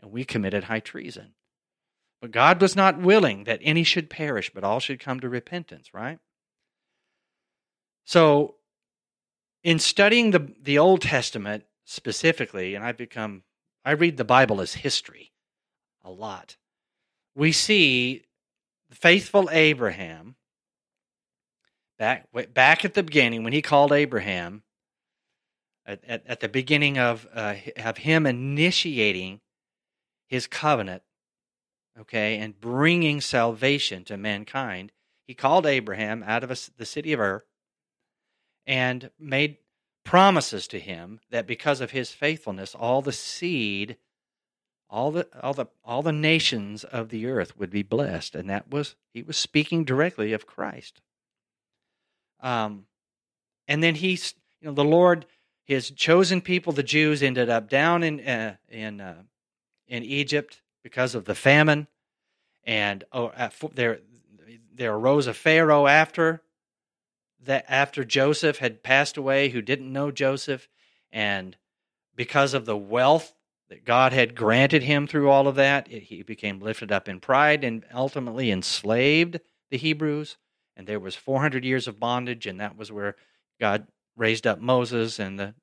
And 0.00 0.10
we 0.10 0.24
committed 0.24 0.64
high 0.64 0.80
treason. 0.80 1.34
But 2.20 2.30
God 2.30 2.60
was 2.60 2.74
not 2.74 3.00
willing 3.00 3.44
that 3.44 3.60
any 3.62 3.84
should 3.84 4.10
perish, 4.10 4.50
but 4.52 4.64
all 4.64 4.80
should 4.80 5.00
come 5.00 5.20
to 5.20 5.28
repentance, 5.28 5.94
right? 5.94 6.18
So, 8.04 8.56
in 9.62 9.78
studying 9.78 10.30
the, 10.30 10.52
the 10.60 10.78
Old 10.78 11.02
Testament, 11.02 11.64
specifically, 11.88 12.74
and 12.74 12.84
I've 12.84 12.98
become, 12.98 13.42
I 13.82 13.92
read 13.92 14.18
the 14.18 14.24
Bible 14.24 14.60
as 14.60 14.74
history 14.74 15.32
a 16.04 16.10
lot. 16.10 16.56
We 17.34 17.50
see 17.50 18.24
faithful 18.90 19.48
Abraham 19.50 20.36
back 21.98 22.28
back 22.52 22.84
at 22.84 22.94
the 22.94 23.02
beginning 23.02 23.42
when 23.42 23.52
he 23.52 23.62
called 23.62 23.92
Abraham 23.92 24.62
at, 25.86 26.04
at, 26.04 26.26
at 26.26 26.40
the 26.40 26.48
beginning 26.48 26.98
of 26.98 27.26
uh, 27.34 27.54
of 27.76 27.98
him 27.98 28.26
initiating 28.26 29.40
his 30.26 30.46
covenant, 30.46 31.02
okay, 31.98 32.36
and 32.38 32.60
bringing 32.60 33.20
salvation 33.20 34.04
to 34.04 34.16
mankind. 34.16 34.92
He 35.26 35.34
called 35.34 35.64
Abraham 35.64 36.22
out 36.22 36.44
of 36.44 36.50
a, 36.50 36.56
the 36.76 36.86
city 36.86 37.12
of 37.14 37.20
Ur 37.20 37.44
and 38.66 39.10
made 39.18 39.56
promises 40.08 40.66
to 40.66 40.80
him 40.80 41.20
that 41.30 41.46
because 41.46 41.82
of 41.82 41.90
his 41.90 42.12
faithfulness, 42.12 42.74
all 42.74 43.02
the 43.02 43.12
seed, 43.12 43.98
all 44.88 45.10
the 45.10 45.28
all 45.42 45.52
the 45.52 45.66
all 45.84 46.02
the 46.02 46.12
nations 46.12 46.82
of 46.82 47.10
the 47.10 47.26
earth 47.26 47.58
would 47.58 47.68
be 47.68 47.82
blessed, 47.82 48.34
and 48.34 48.48
that 48.48 48.70
was 48.70 48.96
he 49.12 49.22
was 49.22 49.36
speaking 49.36 49.84
directly 49.84 50.32
of 50.32 50.46
Christ. 50.46 51.02
Um, 52.40 52.86
and 53.66 53.82
then 53.82 53.96
he's 53.96 54.32
you 54.62 54.68
know 54.68 54.74
the 54.74 54.82
Lord, 54.82 55.26
his 55.64 55.90
chosen 55.90 56.40
people, 56.40 56.72
the 56.72 56.82
Jews, 56.82 57.22
ended 57.22 57.50
up 57.50 57.68
down 57.68 58.02
in 58.02 58.26
uh, 58.26 58.56
in 58.66 59.02
uh, 59.02 59.24
in 59.88 60.02
Egypt 60.04 60.62
because 60.82 61.14
of 61.14 61.26
the 61.26 61.34
famine, 61.34 61.86
and 62.64 63.04
oh, 63.12 63.30
there 63.74 63.98
there 64.72 64.94
arose 64.94 65.26
a 65.26 65.34
Pharaoh 65.34 65.86
after 65.86 66.40
that 67.44 67.64
after 67.68 68.04
Joseph 68.04 68.58
had 68.58 68.82
passed 68.82 69.16
away 69.16 69.50
who 69.50 69.62
didn't 69.62 69.92
know 69.92 70.10
Joseph 70.10 70.68
and 71.12 71.56
because 72.14 72.52
of 72.54 72.66
the 72.66 72.76
wealth 72.76 73.34
that 73.68 73.84
God 73.84 74.12
had 74.12 74.34
granted 74.34 74.82
him 74.82 75.06
through 75.06 75.30
all 75.30 75.46
of 75.46 75.54
that, 75.56 75.90
it, 75.90 76.04
he 76.04 76.22
became 76.22 76.60
lifted 76.60 76.90
up 76.90 77.08
in 77.08 77.20
pride 77.20 77.64
and 77.64 77.84
ultimately 77.92 78.50
enslaved 78.50 79.40
the 79.70 79.76
Hebrews. 79.76 80.36
And 80.76 80.86
there 80.86 81.00
was 81.00 81.14
400 81.14 81.64
years 81.64 81.86
of 81.86 82.00
bondage, 82.00 82.46
and 82.46 82.60
that 82.60 82.76
was 82.76 82.90
where 82.90 83.16
God 83.60 83.86
raised 84.16 84.46
up 84.46 84.60
Moses, 84.60 85.18
and 85.18 85.38
the 85.38 85.54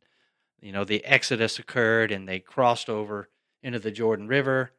you 0.62 0.72
know 0.72 0.84
the 0.84 1.04
Exodus 1.06 1.60
occurred, 1.60 2.12
and 2.12 2.28
they 2.28 2.40
crossed 2.40 2.90
over 2.90 3.30
into 3.62 3.80
the 3.80 3.92
Jordan 3.92 4.28
River, 4.28 4.72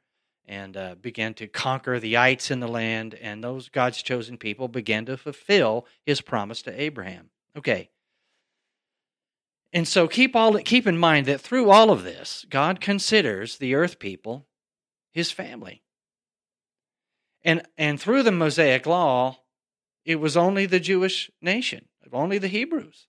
and 0.48 0.76
uh, 0.76 0.94
began 1.00 1.34
to 1.34 1.46
conquer 1.46 1.98
the 1.98 2.16
ites 2.16 2.50
in 2.50 2.60
the 2.60 2.68
land, 2.68 3.14
and 3.14 3.42
those 3.42 3.68
God's 3.68 4.02
chosen 4.02 4.38
people 4.38 4.68
began 4.68 5.04
to 5.06 5.16
fulfill 5.16 5.86
His 6.04 6.20
promise 6.20 6.62
to 6.62 6.80
Abraham. 6.80 7.30
Okay. 7.56 7.90
And 9.72 9.88
so 9.88 10.06
keep 10.06 10.36
all 10.36 10.58
keep 10.58 10.86
in 10.86 10.96
mind 10.96 11.26
that 11.26 11.40
through 11.40 11.70
all 11.70 11.90
of 11.90 12.04
this, 12.04 12.46
God 12.48 12.80
considers 12.80 13.58
the 13.58 13.74
earth 13.74 13.98
people 13.98 14.46
His 15.12 15.32
family. 15.32 15.82
And 17.44 17.62
and 17.76 18.00
through 18.00 18.22
the 18.22 18.32
Mosaic 18.32 18.86
law, 18.86 19.40
it 20.04 20.16
was 20.16 20.36
only 20.36 20.66
the 20.66 20.80
Jewish 20.80 21.30
nation, 21.42 21.86
only 22.12 22.38
the 22.38 22.48
Hebrews. 22.48 23.08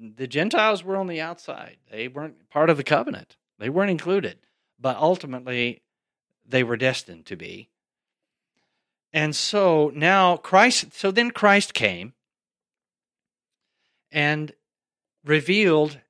The 0.00 0.26
Gentiles 0.26 0.82
were 0.82 0.96
on 0.96 1.08
the 1.08 1.20
outside; 1.20 1.78
they 1.90 2.08
weren't 2.08 2.48
part 2.48 2.70
of 2.70 2.76
the 2.76 2.84
covenant. 2.84 3.36
They 3.58 3.68
weren't 3.68 3.90
included 3.90 4.38
but 4.82 4.96
ultimately 4.96 5.82
they 6.44 6.62
were 6.62 6.76
destined 6.76 7.24
to 7.26 7.36
be. 7.36 7.70
And 9.12 9.36
so 9.36 9.92
now 9.94 10.36
Christ, 10.36 10.92
so 10.92 11.10
then 11.10 11.30
Christ 11.30 11.72
came 11.72 12.14
and 14.10 14.52
revealed 15.24 16.00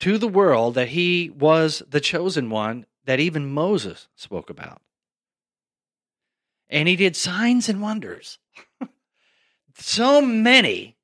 to 0.00 0.18
the 0.18 0.28
world 0.28 0.74
that 0.74 0.88
he 0.88 1.30
was 1.30 1.82
the 1.88 2.00
chosen 2.00 2.50
one 2.50 2.86
that 3.04 3.20
even 3.20 3.52
Moses 3.52 4.08
spoke 4.14 4.50
about. 4.50 4.82
And 6.68 6.88
he 6.88 6.96
did 6.96 7.16
signs 7.16 7.68
and 7.68 7.80
wonders. 7.80 8.38
so 9.76 10.20
many 10.20 10.96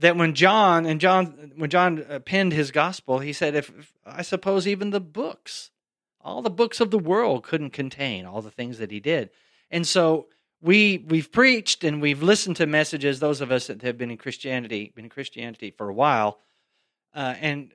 that 0.00 0.16
when 0.16 0.34
John 0.34 0.86
and 0.86 1.00
John 1.00 1.52
when 1.56 1.70
John 1.70 2.04
uh, 2.08 2.18
penned 2.18 2.52
his 2.52 2.70
gospel, 2.70 3.20
he 3.20 3.32
said, 3.32 3.54
"If, 3.54 3.92
I 4.04 4.22
suppose 4.22 4.66
even 4.66 4.90
the 4.90 5.00
books, 5.00 5.70
all 6.20 6.42
the 6.42 6.50
books 6.50 6.80
of 6.80 6.90
the 6.90 6.98
world, 6.98 7.44
couldn't 7.44 7.70
contain 7.70 8.26
all 8.26 8.42
the 8.42 8.50
things 8.50 8.78
that 8.78 8.90
he 8.90 9.00
did," 9.00 9.30
and 9.70 9.86
so 9.86 10.26
we 10.60 11.04
we've 11.06 11.30
preached 11.30 11.84
and 11.84 12.00
we've 12.00 12.22
listened 12.22 12.56
to 12.56 12.66
messages. 12.66 13.20
Those 13.20 13.40
of 13.40 13.52
us 13.52 13.68
that 13.68 13.82
have 13.82 13.98
been 13.98 14.10
in 14.10 14.16
Christianity, 14.16 14.92
been 14.94 15.04
in 15.04 15.10
Christianity 15.10 15.70
for 15.70 15.88
a 15.88 15.94
while, 15.94 16.38
uh, 17.14 17.34
and 17.40 17.72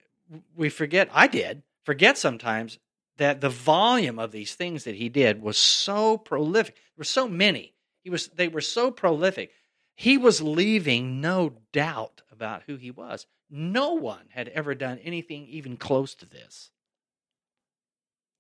we 0.56 0.70
forget. 0.70 1.10
I 1.14 1.28
did 1.28 1.62
forget 1.84 2.18
sometimes 2.18 2.80
that 3.18 3.40
the 3.40 3.50
volume 3.50 4.20
of 4.20 4.32
these 4.32 4.56
things 4.56 4.84
that 4.84 4.96
he 4.96 5.10
did 5.10 5.42
was 5.42 5.58
so 5.58 6.18
prolific. 6.18 6.76
There 6.76 6.82
were 6.98 7.04
so 7.04 7.28
many. 7.28 7.74
He 8.04 8.10
was. 8.10 8.28
They 8.30 8.48
were 8.48 8.62
so 8.62 8.90
prolific 8.90 9.52
he 9.96 10.18
was 10.18 10.42
leaving 10.42 11.22
no 11.22 11.54
doubt 11.72 12.22
about 12.30 12.64
who 12.68 12.76
he 12.76 12.92
was. 12.92 13.26
No 13.50 13.94
one 13.94 14.28
had 14.32 14.50
ever 14.50 14.76
done 14.76 15.00
anything 15.00 15.48
even 15.48 15.78
close 15.78 16.14
to 16.16 16.26
this. 16.26 16.72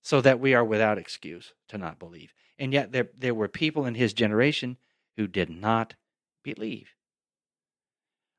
So 0.02 0.22
that 0.22 0.40
we 0.40 0.54
are 0.54 0.64
without 0.64 0.98
excuse 0.98 1.54
to 1.70 1.78
not 1.78 1.98
believe. 1.98 2.34
And 2.60 2.74
yet 2.74 2.92
there, 2.92 3.10
there 3.18 3.34
were 3.34 3.48
people 3.48 3.86
in 3.86 3.96
his 3.96 4.14
generation 4.14 4.78
who 5.16 5.28
did 5.28 5.50
not 5.50 5.96
believe. 6.44 6.90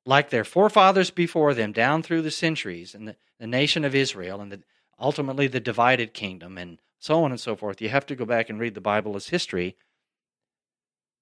Like 0.05 0.31
their 0.31 0.45
forefathers 0.45 1.11
before 1.11 1.55
them, 1.55 1.73
down 1.73 2.03
through 2.03 2.23
the 2.23 2.31
centuries, 2.31 2.95
and 2.95 3.09
the, 3.09 3.17
the 3.41 3.47
nation 3.47 3.85
of 3.85 3.95
Israel, 3.95 4.41
and 4.41 4.53
the, 4.53 4.63
ultimately 5.01 5.49
the 5.49 5.59
divided 5.59 6.15
kingdom, 6.15 6.57
and 6.59 6.79
so 7.01 7.25
on 7.25 7.33
and 7.33 7.41
so 7.41 7.57
forth. 7.57 7.81
You 7.81 7.89
have 7.89 8.07
to 8.07 8.15
go 8.15 8.25
back 8.25 8.49
and 8.49 8.61
read 8.61 8.75
the 8.75 8.81
Bible 8.81 9.17
as 9.17 9.29
history. 9.29 9.77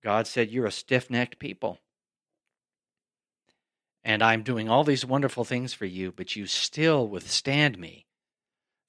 God 0.03 0.27
said, 0.27 0.51
You're 0.51 0.67
a 0.67 0.73
stiff 0.73 1.09
necked 1.09 1.39
people 1.39 1.79
and 4.05 4.23
I'm 4.23 4.43
doing 4.43 4.69
all 4.69 4.85
these 4.85 5.05
wonderful 5.05 5.45
things 5.45 5.73
for 5.73 5.87
you, 5.87 6.13
but 6.13 6.37
you 6.37 6.47
still 6.47 7.09
withstand 7.09 7.79
me. 7.79 8.07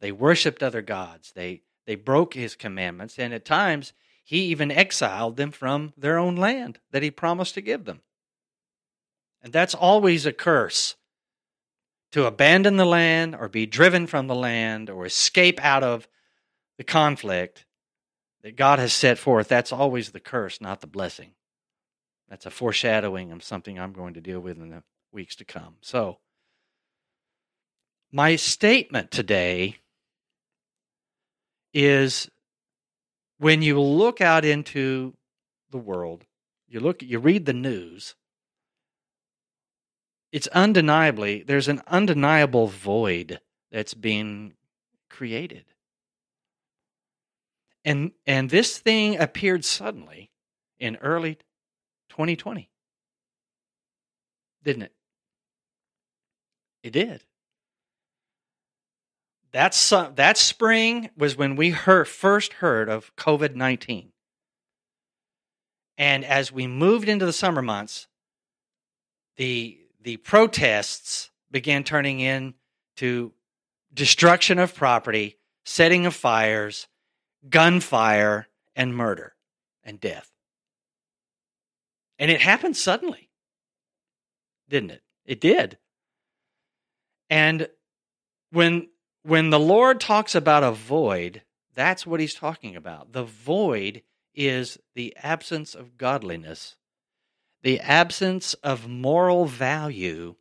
They 0.02 0.12
worshiped 0.12 0.62
other 0.62 0.82
gods. 0.82 1.32
They 1.34 1.62
they 1.86 1.96
broke 1.96 2.34
his 2.34 2.56
commandments, 2.56 3.18
and 3.20 3.34
at 3.34 3.46
times 3.46 3.94
he 4.24 4.46
even 4.46 4.72
exiled 4.72 5.38
them 5.38 5.52
from 5.52 5.94
their 5.96 6.18
own 6.18 6.36
land 6.36 6.80
that 6.92 7.04
he 7.04 7.12
promised 7.12 7.54
to 7.54 7.62
give 7.62 7.86
them. 7.86 8.02
And 9.42 9.54
that's 9.54 9.76
always 9.76 10.26
a 10.26 10.34
curse 10.34 10.96
to 12.12 12.26
abandon 12.26 12.78
the 12.78 12.86
land 12.86 13.36
or 13.36 13.48
be 13.48 13.68
driven 13.68 14.08
from 14.08 14.28
the 14.28 14.36
land 14.36 14.90
or 14.90 15.06
escape 15.06 15.64
out 15.64 15.84
of 15.84 16.08
the 16.78 16.84
conflict 16.84 17.66
that 18.42 18.56
God 18.56 18.80
has 18.80 18.94
set 18.94 19.20
forth. 19.20 19.48
That's 19.48 19.72
always 19.72 20.12
the 20.12 20.20
curse, 20.20 20.60
not 20.60 20.82
the 20.82 20.88
blessing. 20.88 21.32
That's 22.28 22.48
a 22.48 22.52
foreshadowing 22.52 23.32
of 23.32 23.44
something 23.44 23.80
I'm 23.80 23.94
going 23.94 24.16
to 24.16 24.22
deal 24.22 24.40
with 24.40 24.58
in 24.58 24.70
the 24.70 24.84
weeks 25.16 25.36
to 25.38 25.46
come. 25.46 25.78
So, 25.82 26.20
my 28.12 28.36
statement 28.36 29.10
today 29.10 29.78
is 31.74 32.30
when 33.40 33.62
you 33.62 33.82
look 33.82 34.22
out 34.22 34.46
into 34.46 35.16
the 35.72 35.78
world, 35.78 36.26
you 36.68 36.80
look, 36.80 37.02
you 37.02 37.20
read 37.20 37.46
the 37.46 37.54
news, 37.54 38.16
it's 40.32 40.48
undeniably, 40.48 41.44
there's 41.44 41.68
an 41.68 41.82
undeniable 41.88 42.68
void 42.68 43.40
that's 43.72 43.94
being 43.94 44.54
created. 45.10 45.66
And, 47.84 48.12
and 48.26 48.50
this 48.50 48.78
thing 48.78 49.18
appeared 49.18 49.64
suddenly 49.64 50.32
in 50.80 50.96
early 50.98 51.36
2020. 52.10 52.70
Didn't 54.64 54.84
it? 54.84 54.95
It 56.86 56.94
did. 56.94 57.24
That's, 59.51 59.89
that 59.89 60.38
spring 60.38 61.10
was 61.18 61.36
when 61.36 61.56
we 61.56 61.72
heard, 61.72 62.08
first 62.08 62.54
heard 62.54 62.89
of 62.89 63.15
COVID 63.15 63.56
19. 63.56 64.12
And 65.98 66.24
as 66.24 66.51
we 66.51 66.68
moved 66.68 67.10
into 67.10 67.25
the 67.25 67.34
summer 67.34 67.63
months, 67.63 68.06
the, 69.38 69.80
the 70.04 70.18
protests 70.18 71.32
began 71.50 71.84
turning 71.84 72.20
into 72.20 73.34
destruction 73.92 74.60
of 74.60 74.75
property, 74.75 75.38
setting 75.63 76.06
of 76.06 76.13
fires, 76.13 76.88
gunfire, 77.50 78.48
and 78.75 78.96
murder 78.96 79.34
and 79.84 80.00
death. 80.00 80.30
And 82.20 82.30
it 82.30 82.42
happened 82.42 82.77
suddenly, 82.77 83.32
didn't 84.70 84.92
it? 84.92 85.01
It 85.25 85.42
did. 85.42 85.80
And 87.29 87.70
when 88.51 88.89
when 89.24 89.50
the 89.50 89.60
Lord 89.60 90.00
talks 90.00 90.36
about 90.36 90.63
a 90.63 90.72
void, 90.72 91.41
that's 91.74 92.05
what 92.05 92.20
he's 92.20 92.36
talking 92.36 92.75
about. 92.75 93.12
The 93.13 93.24
void 93.24 94.03
is 94.36 94.77
the 94.94 95.15
absence 95.22 95.74
of 95.74 95.98
godliness, 95.98 96.75
the 97.63 97.79
absence 97.79 98.53
of 98.55 98.88
moral 98.88 99.46
value 99.46 100.36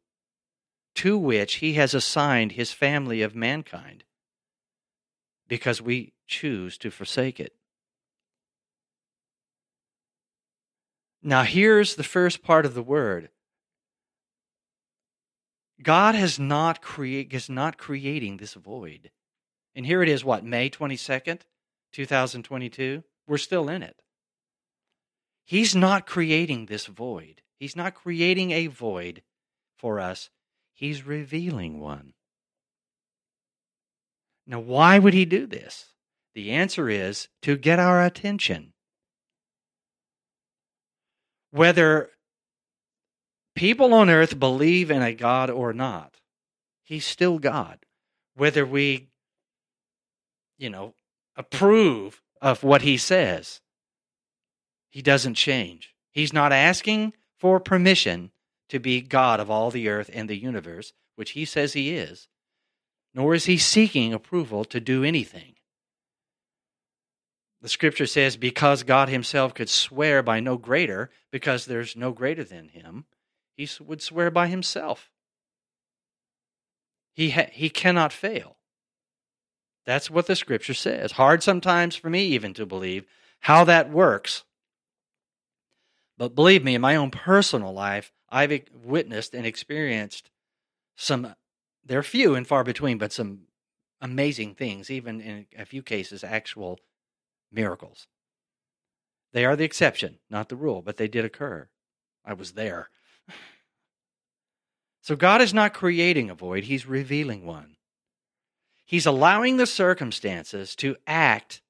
to 0.96 1.18
which 1.18 1.56
he 1.56 1.74
has 1.74 1.94
assigned 1.94 2.52
his 2.52 2.72
family 2.72 3.22
of 3.22 3.34
mankind 3.34 4.04
because 5.48 5.82
we 5.82 6.12
choose 6.26 6.78
to 6.78 6.90
forsake 6.90 7.40
it. 7.40 7.54
Now, 11.22 11.42
here's 11.42 11.96
the 11.96 12.04
first 12.04 12.42
part 12.42 12.66
of 12.66 12.74
the 12.74 12.82
word 12.82 13.30
God 15.82 16.14
has 16.14 16.38
not 16.38 16.80
create 16.80 17.32
is 17.32 17.50
not 17.50 17.78
creating 17.78 18.36
this 18.36 18.54
void. 18.54 19.10
And 19.74 19.84
here 19.84 20.02
it 20.02 20.08
is, 20.08 20.24
what, 20.24 20.44
May 20.44 20.70
22nd, 20.70 21.40
2022? 21.92 23.02
We're 23.26 23.38
still 23.38 23.68
in 23.68 23.82
it. 23.82 23.96
He's 25.44 25.74
not 25.74 26.06
creating 26.06 26.66
this 26.66 26.86
void. 26.86 27.42
He's 27.58 27.76
not 27.76 27.94
creating 27.94 28.52
a 28.52 28.68
void 28.68 29.22
for 29.76 30.00
us. 30.00 30.30
He's 30.72 31.06
revealing 31.06 31.80
one. 31.80 32.14
Now, 34.46 34.60
why 34.60 34.98
would 34.98 35.14
he 35.14 35.24
do 35.24 35.46
this? 35.46 35.86
The 36.34 36.50
answer 36.50 36.88
is 36.88 37.28
to 37.42 37.56
get 37.56 37.78
our 37.78 38.04
attention. 38.04 38.72
Whether 41.50 42.10
people 43.54 43.94
on 43.94 44.10
earth 44.10 44.38
believe 44.38 44.90
in 44.90 45.02
a 45.02 45.14
God 45.14 45.50
or 45.50 45.72
not, 45.72 46.20
he's 46.84 47.04
still 47.04 47.38
God. 47.38 47.78
Whether 48.34 48.66
we, 48.66 49.08
you 50.58 50.70
know, 50.70 50.94
approve 51.36 52.20
of 52.40 52.62
what 52.62 52.82
he 52.82 52.96
says, 52.96 53.60
he 54.90 55.02
doesn't 55.02 55.34
change. 55.34 55.94
He's 56.10 56.32
not 56.32 56.52
asking 56.52 57.14
for 57.38 57.58
permission 57.60 58.30
to 58.68 58.78
be 58.78 59.00
God 59.00 59.40
of 59.40 59.50
all 59.50 59.70
the 59.70 59.88
earth 59.88 60.10
and 60.12 60.28
the 60.28 60.36
universe, 60.36 60.92
which 61.16 61.32
he 61.32 61.44
says 61.44 61.72
he 61.72 61.94
is, 61.94 62.28
nor 63.14 63.34
is 63.34 63.44
he 63.44 63.58
seeking 63.58 64.12
approval 64.12 64.64
to 64.66 64.80
do 64.80 65.04
anything. 65.04 65.54
The 67.62 67.68
scripture 67.68 68.06
says, 68.06 68.36
because 68.36 68.82
God 68.82 69.08
himself 69.08 69.54
could 69.54 69.70
swear 69.70 70.22
by 70.22 70.40
no 70.40 70.58
greater, 70.58 71.10
because 71.30 71.64
there's 71.64 71.96
no 71.96 72.12
greater 72.12 72.44
than 72.44 72.68
him, 72.68 73.06
he 73.56 73.68
would 73.80 74.02
swear 74.02 74.30
by 74.30 74.48
himself. 74.48 75.10
He, 77.14 77.30
ha- 77.30 77.50
he 77.52 77.70
cannot 77.70 78.12
fail. 78.12 78.56
That's 79.86 80.10
what 80.10 80.26
the 80.26 80.36
scripture 80.36 80.74
says. 80.74 81.12
Hard 81.12 81.42
sometimes 81.42 81.94
for 81.94 82.10
me 82.10 82.24
even 82.26 82.54
to 82.54 82.66
believe 82.66 83.06
how 83.40 83.64
that 83.64 83.90
works. 83.90 84.44
But 86.16 86.34
believe 86.34 86.64
me, 86.64 86.74
in 86.74 86.80
my 86.80 86.96
own 86.96 87.10
personal 87.10 87.72
life, 87.72 88.12
I've 88.30 88.62
witnessed 88.72 89.34
and 89.34 89.46
experienced 89.46 90.30
some, 90.96 91.34
they're 91.84 92.02
few 92.02 92.34
and 92.34 92.46
far 92.46 92.64
between, 92.64 92.98
but 92.98 93.12
some 93.12 93.42
amazing 94.00 94.54
things, 94.54 94.90
even 94.90 95.20
in 95.20 95.46
a 95.56 95.64
few 95.64 95.82
cases, 95.82 96.24
actual 96.24 96.78
miracles. 97.52 98.06
They 99.32 99.44
are 99.44 99.56
the 99.56 99.64
exception, 99.64 100.18
not 100.30 100.48
the 100.48 100.56
rule, 100.56 100.82
but 100.82 100.96
they 100.96 101.08
did 101.08 101.24
occur. 101.24 101.68
I 102.24 102.32
was 102.32 102.52
there. 102.52 102.88
So 105.04 105.16
God 105.16 105.42
is 105.42 105.52
not 105.52 105.74
creating 105.74 106.30
a 106.30 106.34
void, 106.34 106.64
He's 106.64 106.86
revealing 106.86 107.44
one. 107.44 107.76
He's 108.86 109.04
allowing 109.04 109.58
the 109.58 109.66
circumstances 109.66 110.74
to 110.76 110.96
act 111.06 111.60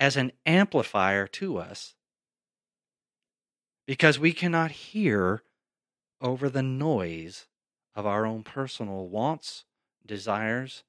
as 0.00 0.16
an 0.16 0.32
amplifier 0.44 1.28
to 1.28 1.58
us 1.58 1.94
because 3.86 4.18
we 4.18 4.32
cannot 4.32 4.72
hear 4.72 5.44
over 6.20 6.48
the 6.48 6.64
noise 6.64 7.46
of 7.94 8.06
our 8.06 8.26
own 8.26 8.42
personal 8.42 9.06
wants, 9.06 9.64
desires, 10.04 10.82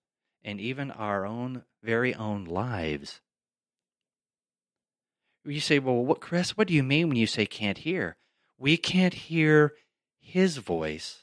and 0.43 0.59
even 0.59 0.89
our 0.89 1.23
own 1.23 1.65
very 1.83 2.15
own 2.15 2.45
lives. 2.45 3.21
You 5.45 5.59
say, 5.59 5.77
well, 5.77 6.03
what, 6.03 6.19
Chris, 6.19 6.57
what 6.57 6.67
do 6.67 6.73
you 6.73 6.81
mean 6.81 7.09
when 7.09 7.17
you 7.17 7.27
say 7.27 7.45
can't 7.45 7.77
hear? 7.77 8.17
We 8.57 8.75
can't 8.75 9.13
hear 9.13 9.73
his 10.19 10.57
voice 10.57 11.22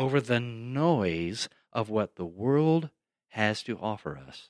over 0.00 0.18
the 0.18 0.40
noise 0.40 1.50
of 1.74 1.90
what 1.90 2.16
the 2.16 2.24
world 2.24 2.88
has 3.28 3.62
to 3.62 3.78
offer 3.78 4.18
us. 4.26 4.48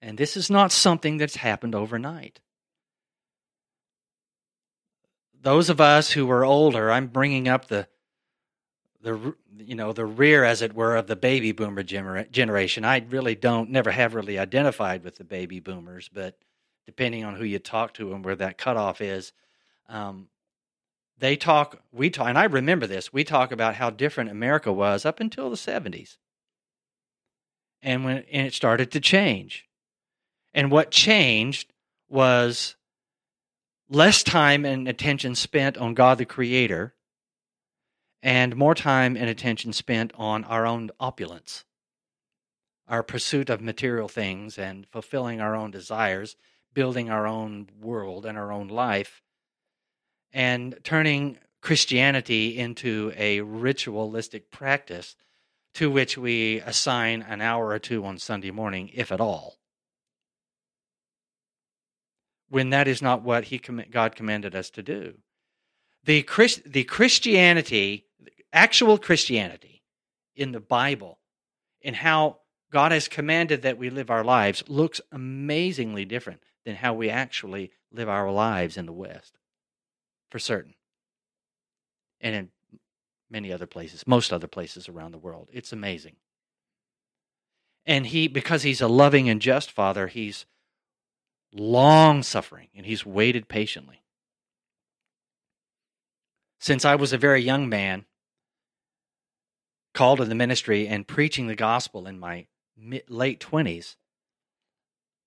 And 0.00 0.16
this 0.16 0.36
is 0.36 0.48
not 0.48 0.70
something 0.70 1.16
that's 1.16 1.34
happened 1.34 1.74
overnight. 1.74 2.38
Those 5.42 5.68
of 5.68 5.80
us 5.80 6.12
who 6.12 6.30
are 6.30 6.44
older, 6.44 6.92
I'm 6.92 7.08
bringing 7.08 7.48
up 7.48 7.66
the 7.66 7.88
the 9.02 9.34
you 9.58 9.74
know 9.74 9.92
the 9.92 10.06
rear 10.06 10.44
as 10.44 10.62
it 10.62 10.74
were 10.74 10.94
of 10.94 11.06
the 11.06 11.16
baby 11.16 11.52
boomer 11.52 11.82
gener- 11.82 12.30
generation 12.30 12.84
i 12.84 13.02
really 13.08 13.34
don't 13.34 13.70
never 13.70 13.90
have 13.90 14.14
really 14.14 14.38
identified 14.38 15.02
with 15.02 15.16
the 15.16 15.24
baby 15.24 15.58
boomers 15.58 16.10
but 16.12 16.36
depending 16.84 17.24
on 17.24 17.34
who 17.34 17.44
you 17.44 17.58
talk 17.58 17.94
to 17.94 18.12
and 18.12 18.22
where 18.22 18.36
that 18.36 18.58
cutoff 18.58 19.00
is 19.00 19.32
um, 19.88 20.28
they 21.20 21.36
talk 21.36 21.80
we 21.92 22.10
talk 22.10 22.28
and 22.28 22.38
i 22.38 22.44
remember 22.44 22.86
this 22.86 23.12
we 23.12 23.24
talk 23.24 23.52
about 23.52 23.76
how 23.76 23.88
different 23.90 24.30
america 24.30 24.72
was 24.72 25.06
up 25.06 25.20
until 25.20 25.48
the 25.48 25.56
70s 25.56 26.16
and 27.82 28.04
when 28.04 28.24
and 28.30 28.46
it 28.46 28.54
started 28.54 28.90
to 28.92 29.00
change. 29.00 29.66
And 30.52 30.70
what 30.70 30.90
changed 30.90 31.72
was 32.08 32.76
less 33.88 34.22
time 34.22 34.64
and 34.64 34.88
attention 34.88 35.34
spent 35.34 35.76
on 35.76 35.94
god 35.94 36.18
the 36.18 36.24
creator 36.24 36.94
and 38.22 38.56
more 38.56 38.74
time 38.74 39.16
and 39.16 39.28
attention 39.30 39.72
spent 39.72 40.12
on 40.16 40.44
our 40.44 40.66
own 40.66 40.90
opulence, 41.00 41.64
our 42.86 43.02
pursuit 43.02 43.48
of 43.48 43.60
material 43.60 44.08
things 44.08 44.58
and 44.58 44.86
fulfilling 44.88 45.40
our 45.40 45.54
own 45.56 45.70
desires, 45.70 46.36
building 46.74 47.08
our 47.08 47.26
own 47.26 47.68
world 47.80 48.26
and 48.26 48.36
our 48.36 48.52
own 48.52 48.68
life, 48.68 49.22
and 50.32 50.78
turning 50.82 51.38
Christianity 51.60 52.58
into 52.58 53.12
a 53.16 53.40
ritualistic 53.40 54.50
practice 54.50 55.16
to 55.74 55.90
which 55.90 56.18
we 56.18 56.60
assign 56.60 57.22
an 57.22 57.40
hour 57.40 57.68
or 57.68 57.78
two 57.78 58.04
on 58.04 58.18
Sunday 58.18 58.50
morning, 58.50 58.90
if 58.94 59.12
at 59.12 59.20
all. 59.20 59.58
When 62.48 62.70
that 62.70 62.88
is 62.88 63.00
not 63.00 63.22
what 63.22 63.44
he, 63.44 63.58
God 63.58 64.16
commanded 64.16 64.56
us 64.56 64.70
to 64.70 64.82
do. 64.82 65.18
The, 66.04 66.26
the 66.66 66.84
Christianity 66.84 68.06
actual 68.52 68.98
Christianity 68.98 69.82
in 70.34 70.52
the 70.52 70.60
Bible 70.60 71.18
and 71.84 71.96
how 71.96 72.38
God 72.72 72.92
has 72.92 73.08
commanded 73.08 73.62
that 73.62 73.78
we 73.78 73.90
live 73.90 74.10
our 74.10 74.24
lives 74.24 74.62
looks 74.68 75.00
amazingly 75.12 76.04
different 76.04 76.40
than 76.64 76.76
how 76.76 76.94
we 76.94 77.10
actually 77.10 77.70
live 77.92 78.08
our 78.08 78.30
lives 78.30 78.76
in 78.76 78.86
the 78.86 78.92
West, 78.92 79.38
for 80.30 80.38
certain. 80.38 80.74
And 82.20 82.34
in 82.34 82.48
many 83.30 83.52
other 83.52 83.66
places, 83.66 84.06
most 84.06 84.32
other 84.32 84.46
places 84.46 84.88
around 84.88 85.12
the 85.12 85.18
world. 85.18 85.48
It's 85.52 85.72
amazing. 85.72 86.16
And 87.86 88.06
he, 88.06 88.28
because 88.28 88.62
he's 88.62 88.80
a 88.80 88.88
loving 88.88 89.28
and 89.28 89.40
just 89.40 89.70
father, 89.70 90.06
he's 90.06 90.46
long 91.52 92.22
suffering 92.22 92.68
and 92.74 92.86
he's 92.86 93.06
waited 93.06 93.48
patiently. 93.48 94.02
Since 96.60 96.84
I 96.84 96.94
was 96.94 97.12
a 97.12 97.18
very 97.18 97.40
young 97.40 97.68
man, 97.68 98.04
called 99.94 100.18
to 100.18 100.24
the 100.24 100.34
ministry 100.34 100.86
and 100.86 101.08
preaching 101.08 101.46
the 101.46 101.56
gospel 101.56 102.06
in 102.06 102.18
my 102.18 102.46
mid, 102.76 103.02
late 103.08 103.40
20s, 103.40 103.96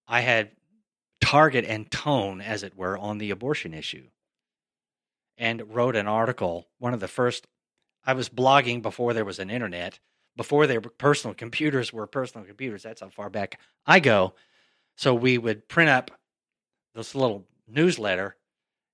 I 0.07 0.21
had 0.21 0.51
target 1.19 1.65
and 1.65 1.89
tone, 1.89 2.39
as 2.39 2.63
it 2.63 2.77
were, 2.77 2.97
on 2.97 3.17
the 3.17 3.31
abortion 3.31 3.73
issue 3.73 4.07
and 5.37 5.73
wrote 5.73 5.95
an 5.95 6.07
article. 6.07 6.67
One 6.79 6.93
of 6.93 6.99
the 6.99 7.07
first, 7.07 7.47
I 8.05 8.13
was 8.13 8.29
blogging 8.29 8.81
before 8.81 9.13
there 9.13 9.25
was 9.25 9.39
an 9.39 9.49
internet, 9.49 9.99
before 10.35 10.67
their 10.67 10.81
personal 10.81 11.33
computers 11.43 11.91
were 11.91 12.07
personal 12.07 12.45
computers. 12.45 12.83
That's 12.83 13.01
how 13.01 13.09
far 13.09 13.29
back 13.29 13.59
I 13.85 13.99
go. 13.99 14.33
So 14.95 15.13
we 15.13 15.37
would 15.37 15.67
print 15.67 15.89
up 15.89 16.11
this 16.93 17.15
little 17.15 17.45
newsletter 17.67 18.35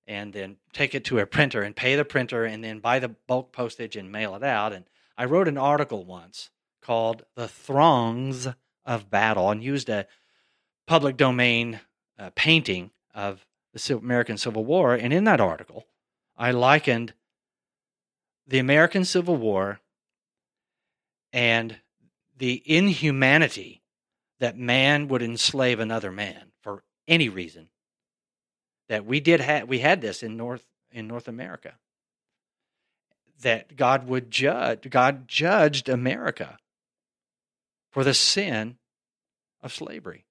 and 0.06 0.32
then 0.32 0.56
take 0.72 0.94
it 0.94 1.04
to 1.04 1.18
a 1.18 1.26
printer 1.26 1.62
and 1.62 1.76
pay 1.76 1.94
the 1.94 2.04
printer 2.04 2.44
and 2.44 2.64
then 2.64 2.80
buy 2.80 2.98
the 2.98 3.10
bulk 3.10 3.52
postage 3.52 3.96
and 3.96 4.10
mail 4.10 4.34
it 4.34 4.42
out. 4.42 4.72
And 4.72 4.86
I 5.16 5.26
wrote 5.26 5.48
an 5.48 5.58
article 5.58 6.04
once 6.04 6.50
called 6.82 7.24
The 7.36 7.46
Throngs 7.46 8.48
of 8.84 9.10
Battle 9.10 9.50
and 9.50 9.62
used 9.62 9.88
a 9.88 10.06
public 10.86 11.16
domain 11.16 11.80
uh, 12.18 12.30
painting 12.34 12.90
of 13.14 13.46
the 13.72 13.96
American 13.96 14.36
Civil 14.36 14.64
War. 14.64 14.94
And 14.94 15.12
in 15.12 15.24
that 15.24 15.40
article, 15.40 15.86
I 16.40 16.52
likened 16.52 17.12
the 18.46 18.60
American 18.60 19.04
Civil 19.04 19.36
War 19.36 19.78
and 21.34 21.76
the 22.38 22.62
inhumanity 22.64 23.82
that 24.38 24.56
man 24.56 25.08
would 25.08 25.20
enslave 25.20 25.78
another 25.78 26.10
man 26.10 26.52
for 26.62 26.82
any 27.06 27.28
reason 27.28 27.68
that 28.88 29.04
we 29.04 29.20
did 29.20 29.40
have 29.40 29.68
we 29.68 29.80
had 29.80 30.00
this 30.00 30.22
in 30.22 30.38
North 30.38 30.64
in 30.90 31.06
North 31.06 31.28
America. 31.28 31.74
That 33.42 33.76
God 33.76 34.08
would 34.08 34.30
judge 34.30 34.88
God 34.88 35.28
judged 35.28 35.90
America 35.90 36.58
for 37.92 38.02
the 38.02 38.14
sin 38.14 38.78
of 39.62 39.74
slavery. 39.74 40.24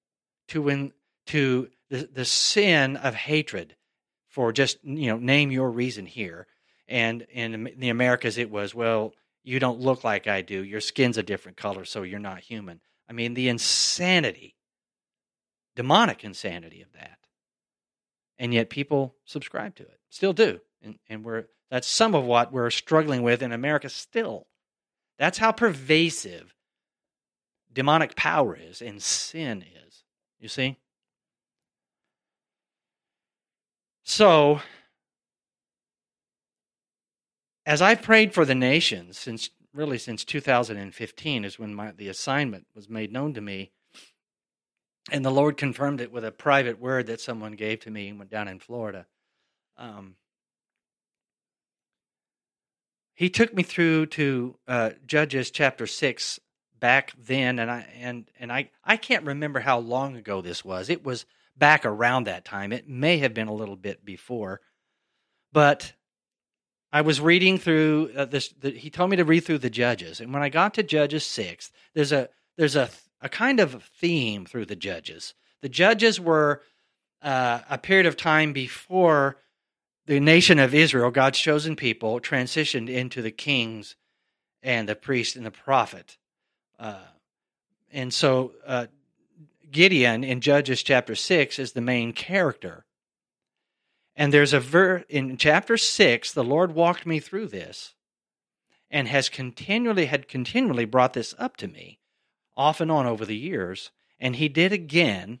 To 0.48 0.62
win 0.62 0.92
to 1.26 1.70
the, 1.88 2.08
the 2.12 2.24
sin 2.24 2.96
of 2.96 3.14
hatred 3.14 3.76
for 4.30 4.52
just 4.52 4.78
you 4.82 5.08
know 5.08 5.18
name 5.18 5.50
your 5.50 5.70
reason 5.70 6.06
here. 6.06 6.46
And 6.88 7.22
in 7.30 7.70
the 7.76 7.90
Americas 7.90 8.36
it 8.36 8.50
was, 8.50 8.74
well, 8.74 9.12
you 9.44 9.60
don't 9.60 9.78
look 9.78 10.02
like 10.02 10.26
I 10.26 10.42
do. 10.42 10.64
Your 10.64 10.80
skin's 10.80 11.18
a 11.18 11.22
different 11.22 11.56
color, 11.56 11.84
so 11.84 12.02
you're 12.02 12.18
not 12.18 12.40
human. 12.40 12.80
I 13.08 13.12
mean, 13.12 13.34
the 13.34 13.48
insanity, 13.48 14.56
demonic 15.76 16.24
insanity 16.24 16.82
of 16.82 16.92
that 16.94 17.20
and 18.40 18.54
yet 18.54 18.70
people 18.70 19.14
subscribe 19.26 19.76
to 19.76 19.82
it, 19.82 20.00
still 20.08 20.32
do, 20.32 20.60
and, 20.82 20.98
and 21.08 21.22
we're 21.22 21.44
that's 21.70 21.86
some 21.86 22.16
of 22.16 22.24
what 22.24 22.52
we're 22.52 22.70
struggling 22.70 23.22
with 23.22 23.42
in 23.42 23.52
America 23.52 23.88
still. 23.88 24.48
That's 25.18 25.38
how 25.38 25.52
pervasive 25.52 26.56
demonic 27.72 28.16
power 28.16 28.58
is 28.60 28.82
and 28.82 29.00
sin 29.00 29.62
is. 29.86 30.02
You 30.40 30.48
see? 30.48 30.78
So, 34.02 34.60
as 37.66 37.80
I've 37.82 38.02
prayed 38.02 38.34
for 38.34 38.44
the 38.44 38.54
nations 38.54 39.18
since 39.18 39.50
really 39.72 39.98
since 39.98 40.24
2015 40.24 41.44
is 41.44 41.58
when 41.58 41.74
my, 41.74 41.92
the 41.92 42.08
assignment 42.08 42.66
was 42.74 42.88
made 42.88 43.12
known 43.12 43.34
to 43.34 43.40
me 43.40 43.70
and 45.10 45.24
the 45.24 45.30
Lord 45.30 45.56
confirmed 45.56 46.00
it 46.00 46.12
with 46.12 46.24
a 46.24 46.32
private 46.32 46.80
word 46.80 47.06
that 47.06 47.20
someone 47.20 47.52
gave 47.52 47.80
to 47.80 47.90
me 47.90 48.08
and 48.08 48.18
went 48.18 48.30
down 48.30 48.48
in 48.48 48.58
Florida. 48.58 49.06
Um, 49.76 50.16
he 53.14 53.28
took 53.30 53.54
me 53.54 53.62
through 53.62 54.06
to 54.06 54.56
uh, 54.66 54.90
Judges 55.06 55.50
chapter 55.50 55.86
six 55.86 56.40
back 56.78 57.12
then, 57.18 57.58
and 57.58 57.70
I 57.70 57.86
and 57.98 58.30
and 58.38 58.52
I 58.52 58.70
I 58.84 58.96
can't 58.96 59.24
remember 59.24 59.60
how 59.60 59.78
long 59.78 60.16
ago 60.16 60.40
this 60.40 60.64
was. 60.64 60.88
It 60.88 61.04
was 61.04 61.26
back 61.60 61.86
around 61.86 62.24
that 62.24 62.44
time. 62.44 62.72
It 62.72 62.88
may 62.88 63.18
have 63.18 63.32
been 63.32 63.46
a 63.46 63.54
little 63.54 63.76
bit 63.76 64.04
before, 64.04 64.60
but 65.52 65.92
I 66.92 67.02
was 67.02 67.20
reading 67.20 67.58
through 67.58 68.10
uh, 68.16 68.24
this. 68.24 68.48
The, 68.48 68.70
he 68.70 68.90
told 68.90 69.10
me 69.10 69.16
to 69.18 69.24
read 69.24 69.44
through 69.44 69.58
the 69.58 69.70
Judges, 69.70 70.20
and 70.20 70.32
when 70.34 70.42
I 70.42 70.48
got 70.48 70.74
to 70.74 70.82
Judges 70.82 71.24
six, 71.24 71.70
there's 71.94 72.10
a 72.10 72.28
there's 72.56 72.74
a 72.74 72.90
a 73.20 73.28
kind 73.28 73.60
of 73.60 73.84
theme 74.00 74.44
through 74.44 74.66
the 74.66 74.76
judges. 74.76 75.34
The 75.60 75.68
judges 75.68 76.18
were 76.18 76.62
uh, 77.22 77.60
a 77.68 77.78
period 77.78 78.06
of 78.06 78.16
time 78.16 78.52
before 78.52 79.36
the 80.06 80.20
nation 80.20 80.58
of 80.58 80.74
Israel, 80.74 81.10
God's 81.10 81.38
chosen 81.38 81.76
people, 81.76 82.18
transitioned 82.20 82.88
into 82.88 83.22
the 83.22 83.30
kings 83.30 83.94
and 84.62 84.88
the 84.88 84.96
priest 84.96 85.36
and 85.36 85.44
the 85.44 85.50
prophet. 85.50 86.16
Uh, 86.78 87.04
and 87.92 88.12
so 88.12 88.52
uh, 88.66 88.86
Gideon 89.70 90.24
in 90.24 90.40
Judges 90.40 90.82
chapter 90.82 91.14
6 91.14 91.58
is 91.58 91.72
the 91.72 91.80
main 91.80 92.12
character. 92.12 92.84
And 94.16 94.32
there's 94.32 94.52
a 94.52 94.60
ver 94.60 95.04
in 95.08 95.36
chapter 95.36 95.76
6, 95.76 96.32
the 96.32 96.44
Lord 96.44 96.74
walked 96.74 97.06
me 97.06 97.20
through 97.20 97.48
this 97.48 97.94
and 98.90 99.08
has 99.08 99.28
continually 99.28 100.06
had 100.06 100.28
continually 100.28 100.84
brought 100.84 101.12
this 101.12 101.34
up 101.38 101.56
to 101.58 101.68
me 101.68 102.00
off 102.56 102.80
and 102.80 102.90
on 102.90 103.06
over 103.06 103.24
the 103.24 103.36
years. 103.36 103.90
And 104.18 104.36
he 104.36 104.48
did 104.48 104.72
again 104.72 105.40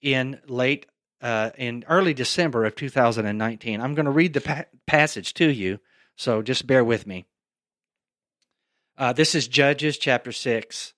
in 0.00 0.40
late, 0.46 0.86
uh, 1.20 1.50
in 1.58 1.84
early 1.88 2.14
December 2.14 2.64
of 2.64 2.74
2019. 2.76 3.80
I'm 3.80 3.94
going 3.94 4.04
to 4.06 4.10
read 4.10 4.32
the 4.34 4.40
pa- 4.40 4.64
passage 4.86 5.34
to 5.34 5.50
you, 5.50 5.80
so 6.16 6.40
just 6.40 6.66
bear 6.66 6.84
with 6.84 7.06
me. 7.06 7.26
Uh, 8.96 9.12
this 9.12 9.34
is 9.34 9.48
Judges 9.48 9.98
chapter 9.98 10.30
6, 10.30 10.94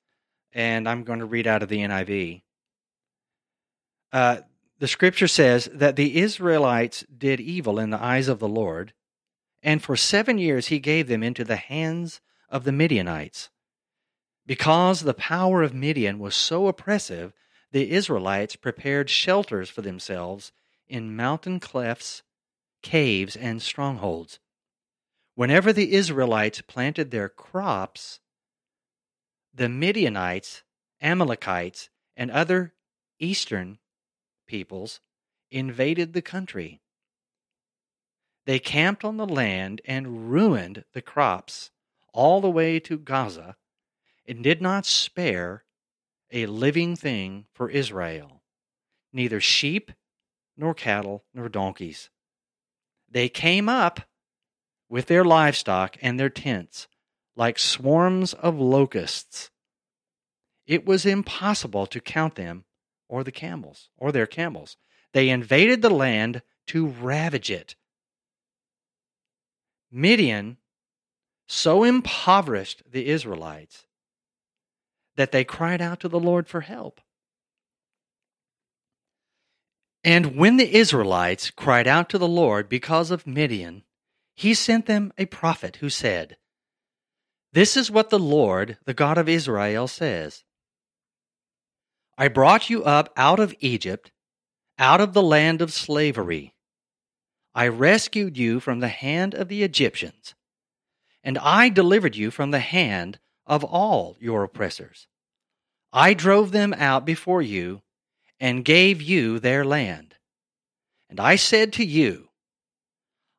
and 0.57 0.89
I'm 0.89 1.05
going 1.05 1.19
to 1.19 1.27
read 1.27 1.47
out 1.47 1.63
of 1.63 1.69
the 1.69 1.81
NIV. 1.81 2.43
Uh, 4.13 4.39
the 4.79 4.89
scripture 4.89 5.29
says 5.29 5.69
that 5.73 5.97
the 5.97 6.19
Israelites 6.19 7.05
did 7.17 7.41
evil 7.41 7.79
in 7.79 7.91
the 7.91 8.03
eyes 8.03 8.27
of 8.27 8.39
the 8.39 8.49
Lord, 8.49 8.95
and 9.63 9.83
for 9.83 9.97
seven 9.97 10.39
years 10.39 10.69
he 10.69 10.79
gave 10.79 11.09
them 11.09 11.23
into 11.23 11.45
the 11.45 11.57
hands 11.57 12.21
of 12.49 12.65
the 12.65 12.73
Midianites 12.73 13.51
because 14.47 15.01
the 15.01 15.15
power 15.15 15.63
of 15.63 15.75
Midian 15.75 16.19
was 16.19 16.35
so 16.35 16.69
oppressive, 16.69 17.33
the 17.73 17.91
Israelites 17.91 18.57
prepared 18.57 19.11
shelters 19.11 19.69
for 19.69 19.83
themselves 19.83 20.53
in 20.89 21.17
mountain 21.17 21.59
clefts, 21.59 22.23
caves, 22.81 23.37
and 23.37 23.61
strongholds. 23.61 24.39
Whenever 25.35 25.73
the 25.73 25.93
Israelites 25.93 26.63
planted 26.63 27.11
their 27.11 27.29
crops, 27.29 28.21
the 29.57 29.69
Midianites, 29.71 30.63
Amalekites, 31.01 31.89
and 32.15 32.31
other 32.31 32.75
eastern 33.19 33.79
peoples 34.47 35.01
invaded 35.51 36.13
the 36.13 36.23
country. 36.23 36.81
They 38.45 38.59
camped 38.59 39.03
on 39.03 39.17
the 39.17 39.27
land 39.27 39.81
and 39.87 40.31
ruined 40.31 40.85
the 40.93 41.03
crops 41.03 41.71
all 42.13 42.41
the 42.41 42.51
way 42.51 42.79
to 42.81 42.99
Gaza 42.99 43.57
and 44.27 44.43
did 44.43 44.61
not 44.61 44.85
spare 44.85 45.65
a 46.31 46.47
living 46.47 46.95
thing 46.95 47.47
for 47.55 47.71
Israel, 47.71 48.43
neither 49.13 49.41
sheep, 49.41 49.91
nor 50.57 50.75
cattle, 50.75 51.25
nor 51.33 51.49
donkeys. 51.49 52.11
They 53.09 53.29
came 53.29 53.69
up 53.69 54.01
with 54.89 55.07
their 55.07 55.25
livestock 55.25 55.97
and 56.03 56.21
their 56.21 56.31
tents 56.31 56.89
like 57.37 57.59
swarms 57.59 58.33
of 58.33 58.59
locusts. 58.59 59.51
It 60.67 60.87
was 60.87 61.07
impossible 61.07 61.87
to 61.87 62.01
count 62.01 62.35
them 62.35 62.65
or 63.09 63.23
the 63.23 63.33
camels 63.33 63.91
or 63.97 64.11
their 64.11 64.27
camels. 64.27 64.77
They 65.13 65.29
invaded 65.29 65.83
the 65.83 65.91
land 65.91 66.43
to 66.69 66.87
ravage 66.89 67.51
it. 67.51 67.77
Midian 69.93 70.57
so 71.47 71.85
impoverished 71.85 72.83
the 72.91 73.07
Israelites 73.07 73.87
that 75.17 75.33
they 75.33 75.45
cried 75.45 75.81
out 75.81 76.01
to 76.01 76.09
the 76.09 76.21
Lord 76.21 76.49
for 76.49 76.63
help. 76.63 77.01
And 80.03 80.37
when 80.37 80.57
the 80.57 80.75
Israelites 80.77 81.51
cried 81.51 81.87
out 81.87 82.09
to 82.11 82.19
the 82.19 82.29
Lord 82.29 82.69
because 82.69 83.11
of 83.11 83.27
Midian, 83.27 83.85
he 84.35 84.55
sent 84.55 84.87
them 84.87 85.13
a 85.17 85.27
prophet 85.27 85.77
who 85.77 85.89
said, 85.89 86.37
This 87.53 87.77
is 87.77 87.91
what 87.91 88.11
the 88.11 88.19
Lord, 88.19 88.79
the 88.85 88.95
God 88.95 89.19
of 89.19 89.29
Israel, 89.29 89.89
says 89.89 90.45
I 92.19 92.29
brought 92.29 92.71
you 92.71 92.85
up 92.85 93.13
out 93.17 93.39
of 93.39 93.55
Egypt, 93.61 94.11
out 94.79 95.01
of 95.01 95.13
the 95.13 95.23
land 95.23 95.61
of 95.61 95.73
slavery. 95.73 96.55
I 97.55 97.69
rescued 97.69 98.37
you 98.37 98.61
from 98.61 98.81
the 98.81 98.89
hand 98.89 99.35
of 99.35 99.49
the 99.49 99.63
Egyptians, 99.63 100.35
and 101.23 101.39
I 101.39 101.69
delivered 101.69 102.17
you 102.17 102.31
from 102.31 102.51
the 102.51 102.61
hand 102.61 103.19
of 103.47 103.65
all 103.65 104.17
your 104.21 104.43
oppressors. 104.43 105.09
I 105.93 106.15
drove 106.15 106.53
them 106.53 106.75
out 106.75 107.07
before 107.07 107.43
you 107.43 107.83
and 108.39 108.65
gave 108.65 109.01
you 109.01 109.39
their 109.39 109.65
land. 109.65 110.15
And 111.09 111.21
I 111.21 111.37
said 111.37 111.73
to 111.75 111.85
you, 111.85 112.29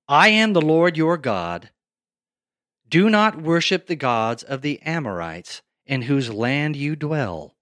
I 0.07 0.29
am 0.29 0.53
the 0.53 0.61
Lord 0.61 0.97
your 0.97 1.17
God. 1.17 1.69
Do 2.89 3.09
not 3.09 3.41
worship 3.41 3.87
the 3.87 3.95
gods 3.95 4.43
of 4.43 4.61
the 4.61 4.81
Amorites 4.81 5.61
in 5.85 6.03
whose 6.03 6.29
land 6.29 6.75
you 6.75 6.95
dwell. 6.95 7.55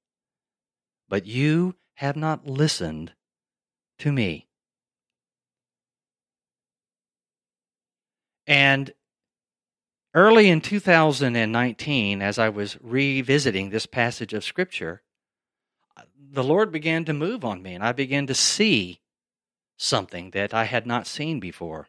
But 1.10 1.26
you 1.26 1.76
have 1.96 2.16
not 2.16 2.48
listened 2.48 3.14
to 4.00 4.12
me. 4.12 4.48
And 8.48 8.94
early 10.14 10.50
in 10.50 10.62
2019, 10.62 12.22
as 12.22 12.38
I 12.38 12.50
was 12.50 12.78
revisiting 12.82 13.70
this 13.70 13.86
passage 13.86 14.34
of 14.34 14.44
Scripture, 14.44 15.02
the 16.18 16.44
Lord 16.44 16.72
began 16.72 17.06
to 17.06 17.14
move 17.14 17.44
on 17.44 17.64
me, 17.64 17.74
and 17.74 17.84
I 17.84 17.92
began 17.92 18.28
to 18.28 18.36
see 18.36 19.00
something 19.78 20.32
that 20.32 20.54
I 20.54 20.66
had 20.66 20.86
not 20.86 21.08
seen 21.08 21.40
before. 21.40 21.88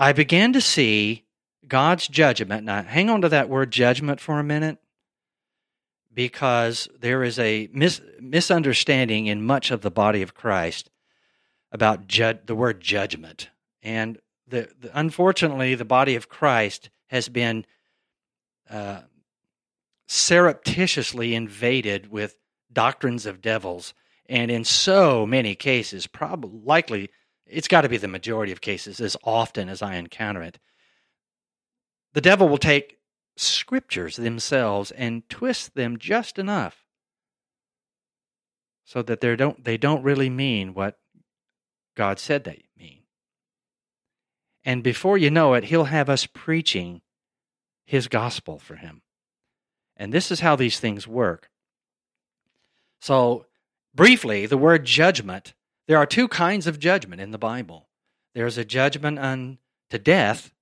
I 0.00 0.14
began 0.14 0.54
to 0.54 0.62
see 0.62 1.26
God's 1.68 2.08
judgment. 2.08 2.64
Now, 2.64 2.82
hang 2.82 3.10
on 3.10 3.20
to 3.20 3.28
that 3.28 3.50
word 3.50 3.70
judgment 3.70 4.18
for 4.18 4.40
a 4.40 4.42
minute 4.42 4.78
because 6.12 6.88
there 6.98 7.22
is 7.22 7.38
a 7.38 7.68
mis- 7.70 8.00
misunderstanding 8.18 9.26
in 9.26 9.44
much 9.44 9.70
of 9.70 9.82
the 9.82 9.90
body 9.90 10.22
of 10.22 10.32
Christ 10.32 10.88
about 11.70 12.06
ju- 12.06 12.38
the 12.46 12.54
word 12.54 12.80
judgment. 12.80 13.50
And 13.82 14.18
the, 14.48 14.70
the, 14.80 14.90
unfortunately, 14.98 15.74
the 15.74 15.84
body 15.84 16.14
of 16.16 16.30
Christ 16.30 16.88
has 17.10 17.28
been 17.28 17.66
uh, 18.70 19.02
surreptitiously 20.08 21.34
invaded 21.34 22.10
with 22.10 22.36
doctrines 22.72 23.26
of 23.26 23.42
devils. 23.42 23.92
And 24.30 24.50
in 24.50 24.64
so 24.64 25.26
many 25.26 25.54
cases, 25.54 26.06
probably 26.06 26.58
likely 26.64 27.10
it's 27.50 27.68
got 27.68 27.82
to 27.82 27.88
be 27.88 27.96
the 27.96 28.08
majority 28.08 28.52
of 28.52 28.60
cases 28.60 29.00
as 29.00 29.16
often 29.24 29.68
as 29.68 29.82
I 29.82 29.96
encounter 29.96 30.42
it. 30.42 30.58
The 32.12 32.20
devil 32.20 32.48
will 32.48 32.58
take 32.58 32.98
scriptures 33.36 34.16
themselves 34.16 34.90
and 34.90 35.28
twist 35.28 35.74
them 35.74 35.98
just 35.98 36.38
enough 36.38 36.84
so 38.84 39.02
that 39.02 39.20
they 39.20 39.36
don't 39.36 39.64
they 39.64 39.76
don't 39.76 40.02
really 40.02 40.28
mean 40.28 40.74
what 40.74 40.98
God 41.96 42.18
said 42.18 42.44
they 42.44 42.64
mean. 42.76 43.02
And 44.64 44.82
before 44.82 45.16
you 45.16 45.30
know 45.30 45.54
it, 45.54 45.64
he'll 45.64 45.84
have 45.84 46.10
us 46.10 46.26
preaching 46.26 47.00
his 47.84 48.08
gospel 48.08 48.58
for 48.58 48.76
him. 48.76 49.02
And 49.96 50.12
this 50.12 50.30
is 50.30 50.40
how 50.40 50.56
these 50.56 50.80
things 50.80 51.06
work. 51.06 51.50
So, 53.00 53.46
briefly, 53.94 54.46
the 54.46 54.58
word 54.58 54.84
judgment 54.84 55.54
there 55.90 55.98
are 55.98 56.06
two 56.06 56.28
kinds 56.28 56.68
of 56.68 56.78
judgment 56.78 57.20
in 57.20 57.32
the 57.32 57.38
Bible 57.38 57.88
there's 58.32 58.56
a 58.56 58.64
judgment 58.64 59.18
unto 59.18 59.98
death, 60.00 60.52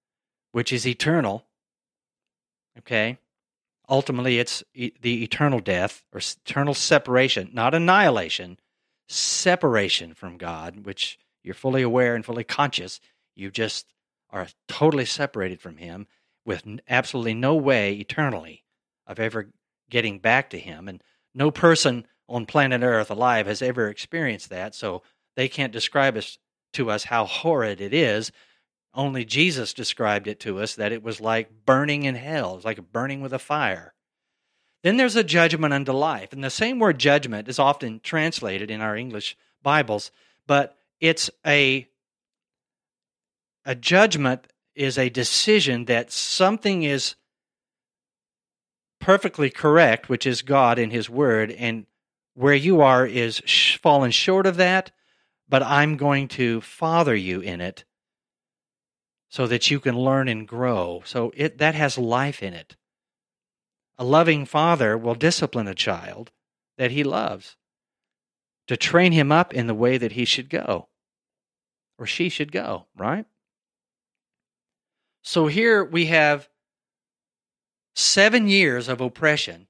which 0.52 0.72
is 0.72 0.86
eternal. 0.86 1.44
Okay? 2.78 3.18
Ultimately, 3.90 4.38
it's 4.38 4.64
the 4.72 5.22
eternal 5.22 5.60
death 5.60 6.02
or 6.14 6.22
eternal 6.46 6.72
separation, 6.72 7.50
not 7.52 7.74
annihilation, 7.74 8.58
separation 9.06 10.14
from 10.14 10.38
God, 10.38 10.86
which 10.86 11.18
you're 11.42 11.52
fully 11.52 11.82
aware 11.82 12.14
and 12.14 12.24
fully 12.24 12.44
conscious. 12.44 12.98
You 13.36 13.50
just 13.50 13.84
are 14.30 14.48
totally 14.66 15.04
separated 15.04 15.60
from 15.60 15.76
Him 15.76 16.06
with 16.46 16.64
absolutely 16.88 17.34
no 17.34 17.54
way 17.54 17.92
eternally 17.96 18.64
of 19.06 19.20
ever 19.20 19.50
getting 19.90 20.20
back 20.20 20.48
to 20.50 20.58
Him. 20.58 20.88
And 20.88 21.02
no 21.34 21.50
person 21.50 22.06
on 22.30 22.46
planet 22.46 22.80
Earth 22.82 23.10
alive 23.10 23.46
has 23.46 23.60
ever 23.60 23.90
experienced 23.90 24.48
that. 24.48 24.74
So 24.74 25.02
they 25.38 25.48
can't 25.48 25.72
describe 25.72 26.16
us 26.16 26.37
to 26.72 26.90
us 26.90 27.05
how 27.05 27.24
horrid 27.24 27.81
it 27.81 27.94
is. 27.94 28.33
Only 28.92 29.24
Jesus 29.24 29.72
described 29.72 30.27
it 30.27 30.40
to 30.40 30.59
us 30.59 30.74
that 30.74 30.90
it 30.90 31.01
was 31.01 31.20
like 31.20 31.64
burning 31.64 32.03
in 32.03 32.16
hell. 32.16 32.55
It 32.55 32.57
was 32.57 32.64
like 32.64 32.90
burning 32.90 33.20
with 33.20 33.33
a 33.33 33.38
fire. 33.38 33.94
Then 34.83 34.96
there's 34.96 35.14
a 35.14 35.22
judgment 35.22 35.72
unto 35.72 35.92
life. 35.92 36.33
And 36.33 36.42
the 36.42 36.51
same 36.51 36.81
word 36.81 36.98
judgment 36.98 37.46
is 37.46 37.61
often 37.61 38.01
translated 38.01 38.68
in 38.68 38.81
our 38.81 38.96
English 38.96 39.37
Bibles, 39.62 40.11
but 40.48 40.77
it's 40.98 41.31
a 41.46 41.87
a 43.64 43.77
judgment 43.77 44.48
is 44.74 44.98
a 44.98 45.09
decision 45.09 45.85
that 45.85 46.11
something 46.11 46.83
is 46.83 47.14
perfectly 48.98 49.51
correct, 49.51 50.09
which 50.09 50.27
is 50.27 50.42
God 50.42 50.81
and 50.81 50.90
His 50.90 51.09
Word, 51.09 51.53
and 51.53 51.87
where 52.35 52.55
you 52.55 52.81
are 52.81 53.07
is 53.07 53.40
fallen 53.81 54.11
short 54.11 54.44
of 54.44 54.57
that, 54.57 54.90
but 55.48 55.62
I'm 55.62 55.96
going 55.96 56.28
to 56.28 56.61
father 56.61 57.14
you 57.14 57.40
in 57.40 57.61
it 57.61 57.84
so 59.28 59.46
that 59.46 59.70
you 59.70 59.80
can 59.80 59.96
learn 59.96 60.28
and 60.28 60.46
grow. 60.46 61.02
So 61.04 61.32
it 61.37 61.58
that 61.58 61.74
has 61.74 61.98
life 61.98 62.42
in 62.42 62.54
it. 62.54 62.76
A 63.98 64.04
loving 64.04 64.46
father 64.46 64.96
will 64.96 65.14
discipline 65.14 65.68
a 65.68 65.74
child 65.74 66.30
that 66.76 66.90
he 66.90 67.02
loves 67.02 67.56
to 68.68 68.76
train 68.76 69.12
him 69.12 69.32
up 69.32 69.52
in 69.52 69.66
the 69.66 69.74
way 69.74 69.98
that 69.98 70.12
he 70.12 70.24
should 70.24 70.48
go 70.48 70.88
or 71.98 72.06
she 72.06 72.28
should 72.28 72.52
go, 72.52 72.87
right? 72.96 73.26
So 75.22 75.48
here 75.48 75.84
we 75.84 76.06
have 76.06 76.48
seven 77.94 78.46
years 78.46 78.88
of 78.88 79.00
oppression 79.00 79.66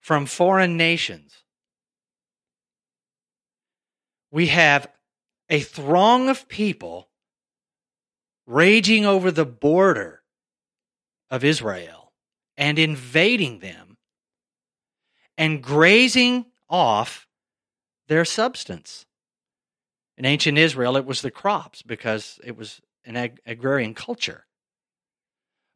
from 0.00 0.26
foreign 0.26 0.76
nations 0.76 1.42
we 4.36 4.48
have 4.48 4.86
a 5.48 5.60
throng 5.60 6.28
of 6.28 6.46
people 6.46 7.08
raging 8.46 9.06
over 9.06 9.30
the 9.30 9.46
border 9.46 10.20
of 11.30 11.42
Israel 11.42 12.12
and 12.54 12.78
invading 12.78 13.60
them 13.60 13.96
and 15.38 15.62
grazing 15.62 16.44
off 16.68 17.26
their 18.08 18.26
substance. 18.26 19.06
In 20.18 20.26
ancient 20.26 20.58
Israel, 20.58 20.98
it 20.98 21.06
was 21.06 21.22
the 21.22 21.30
crops 21.30 21.80
because 21.80 22.38
it 22.44 22.58
was 22.58 22.82
an 23.06 23.16
ag- 23.16 23.40
agrarian 23.46 23.94
culture. 23.94 24.44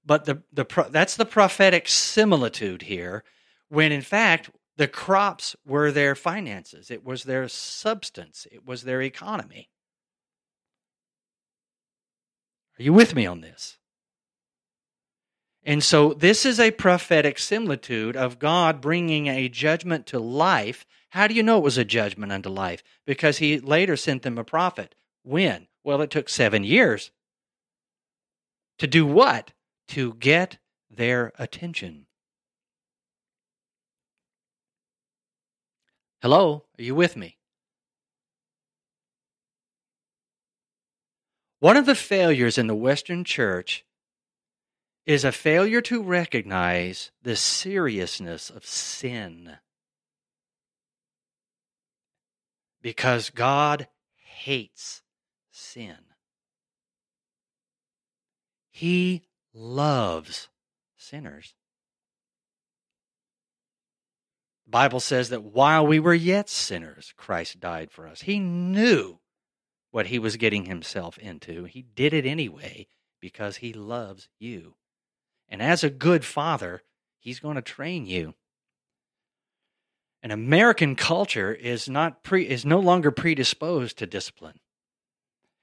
But 0.04 0.26
the, 0.26 0.42
the, 0.52 0.66
that's 0.90 1.16
the 1.16 1.24
prophetic 1.24 1.88
similitude 1.88 2.82
here, 2.82 3.24
when 3.70 3.90
in 3.90 4.02
fact, 4.02 4.50
the 4.80 4.88
crops 4.88 5.54
were 5.66 5.92
their 5.92 6.14
finances, 6.14 6.90
it 6.90 7.04
was 7.04 7.24
their 7.24 7.46
substance, 7.48 8.46
it 8.50 8.66
was 8.66 8.84
their 8.84 9.02
economy. 9.02 9.68
Are 12.78 12.82
you 12.82 12.94
with 12.94 13.14
me 13.14 13.26
on 13.26 13.42
this? 13.42 13.76
And 15.62 15.84
so, 15.84 16.14
this 16.14 16.46
is 16.46 16.58
a 16.58 16.70
prophetic 16.70 17.38
similitude 17.38 18.16
of 18.16 18.38
God 18.38 18.80
bringing 18.80 19.26
a 19.26 19.50
judgment 19.50 20.06
to 20.06 20.18
life. 20.18 20.86
How 21.10 21.26
do 21.26 21.34
you 21.34 21.42
know 21.42 21.58
it 21.58 21.64
was 21.64 21.76
a 21.76 21.84
judgment 21.84 22.32
unto 22.32 22.48
life? 22.48 22.82
Because 23.04 23.36
he 23.36 23.58
later 23.58 23.98
sent 23.98 24.22
them 24.22 24.38
a 24.38 24.44
prophet. 24.44 24.94
When? 25.22 25.66
Well, 25.84 26.00
it 26.00 26.08
took 26.08 26.30
seven 26.30 26.64
years. 26.64 27.10
To 28.78 28.86
do 28.86 29.04
what? 29.04 29.52
To 29.88 30.14
get 30.14 30.56
their 30.88 31.34
attention. 31.38 32.06
Hello, 36.22 36.64
are 36.78 36.82
you 36.82 36.94
with 36.94 37.16
me? 37.16 37.38
One 41.60 41.78
of 41.78 41.86
the 41.86 41.94
failures 41.94 42.58
in 42.58 42.66
the 42.66 42.74
Western 42.74 43.24
church 43.24 43.86
is 45.06 45.24
a 45.24 45.32
failure 45.32 45.80
to 45.80 46.02
recognize 46.02 47.10
the 47.22 47.36
seriousness 47.36 48.50
of 48.50 48.66
sin. 48.66 49.56
Because 52.82 53.30
God 53.30 53.88
hates 54.16 55.02
sin. 55.50 55.96
He 58.70 59.22
loves 59.54 60.48
sinners. 60.98 61.54
Bible 64.70 65.00
says 65.00 65.28
that 65.30 65.42
while 65.42 65.86
we 65.86 65.98
were 65.98 66.14
yet 66.14 66.48
sinners, 66.48 67.12
Christ 67.16 67.60
died 67.60 67.90
for 67.90 68.06
us. 68.06 68.22
He 68.22 68.38
knew 68.38 69.18
what 69.90 70.06
he 70.06 70.18
was 70.18 70.36
getting 70.36 70.66
himself 70.66 71.18
into. 71.18 71.64
He 71.64 71.82
did 71.82 72.14
it 72.14 72.26
anyway 72.26 72.86
because 73.20 73.56
he 73.56 73.72
loves 73.72 74.28
you. 74.38 74.74
And 75.48 75.60
as 75.60 75.82
a 75.82 75.90
good 75.90 76.24
father, 76.24 76.82
he's 77.18 77.40
going 77.40 77.56
to 77.56 77.62
train 77.62 78.06
you. 78.06 78.34
An 80.22 80.30
American 80.30 80.96
culture 80.96 81.52
is 81.52 81.88
not 81.88 82.22
pre, 82.22 82.46
is 82.46 82.64
no 82.64 82.78
longer 82.78 83.10
predisposed 83.10 83.98
to 83.98 84.06
discipline. 84.06 84.60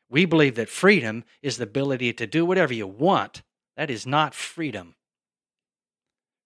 We 0.09 0.25
believe 0.25 0.55
that 0.55 0.69
freedom 0.69 1.23
is 1.41 1.57
the 1.57 1.63
ability 1.63 2.13
to 2.13 2.27
do 2.27 2.45
whatever 2.45 2.73
you 2.73 2.87
want. 2.87 3.43
That 3.75 3.89
is 3.89 4.07
not 4.07 4.33
freedom. 4.33 4.95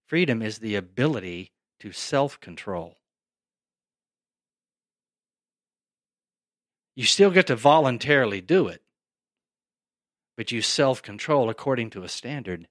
Freedom 0.06 0.42
is 0.42 0.58
the 0.58 0.74
ability 0.74 1.52
to 1.82 1.90
self 1.90 2.38
control. 2.40 2.96
You 6.94 7.04
still 7.04 7.32
get 7.32 7.48
to 7.48 7.56
voluntarily 7.56 8.40
do 8.40 8.68
it, 8.68 8.82
but 10.36 10.52
you 10.52 10.62
self 10.62 11.02
control 11.02 11.50
according 11.50 11.90
to 11.90 12.04
a 12.04 12.08
standard. 12.08 12.68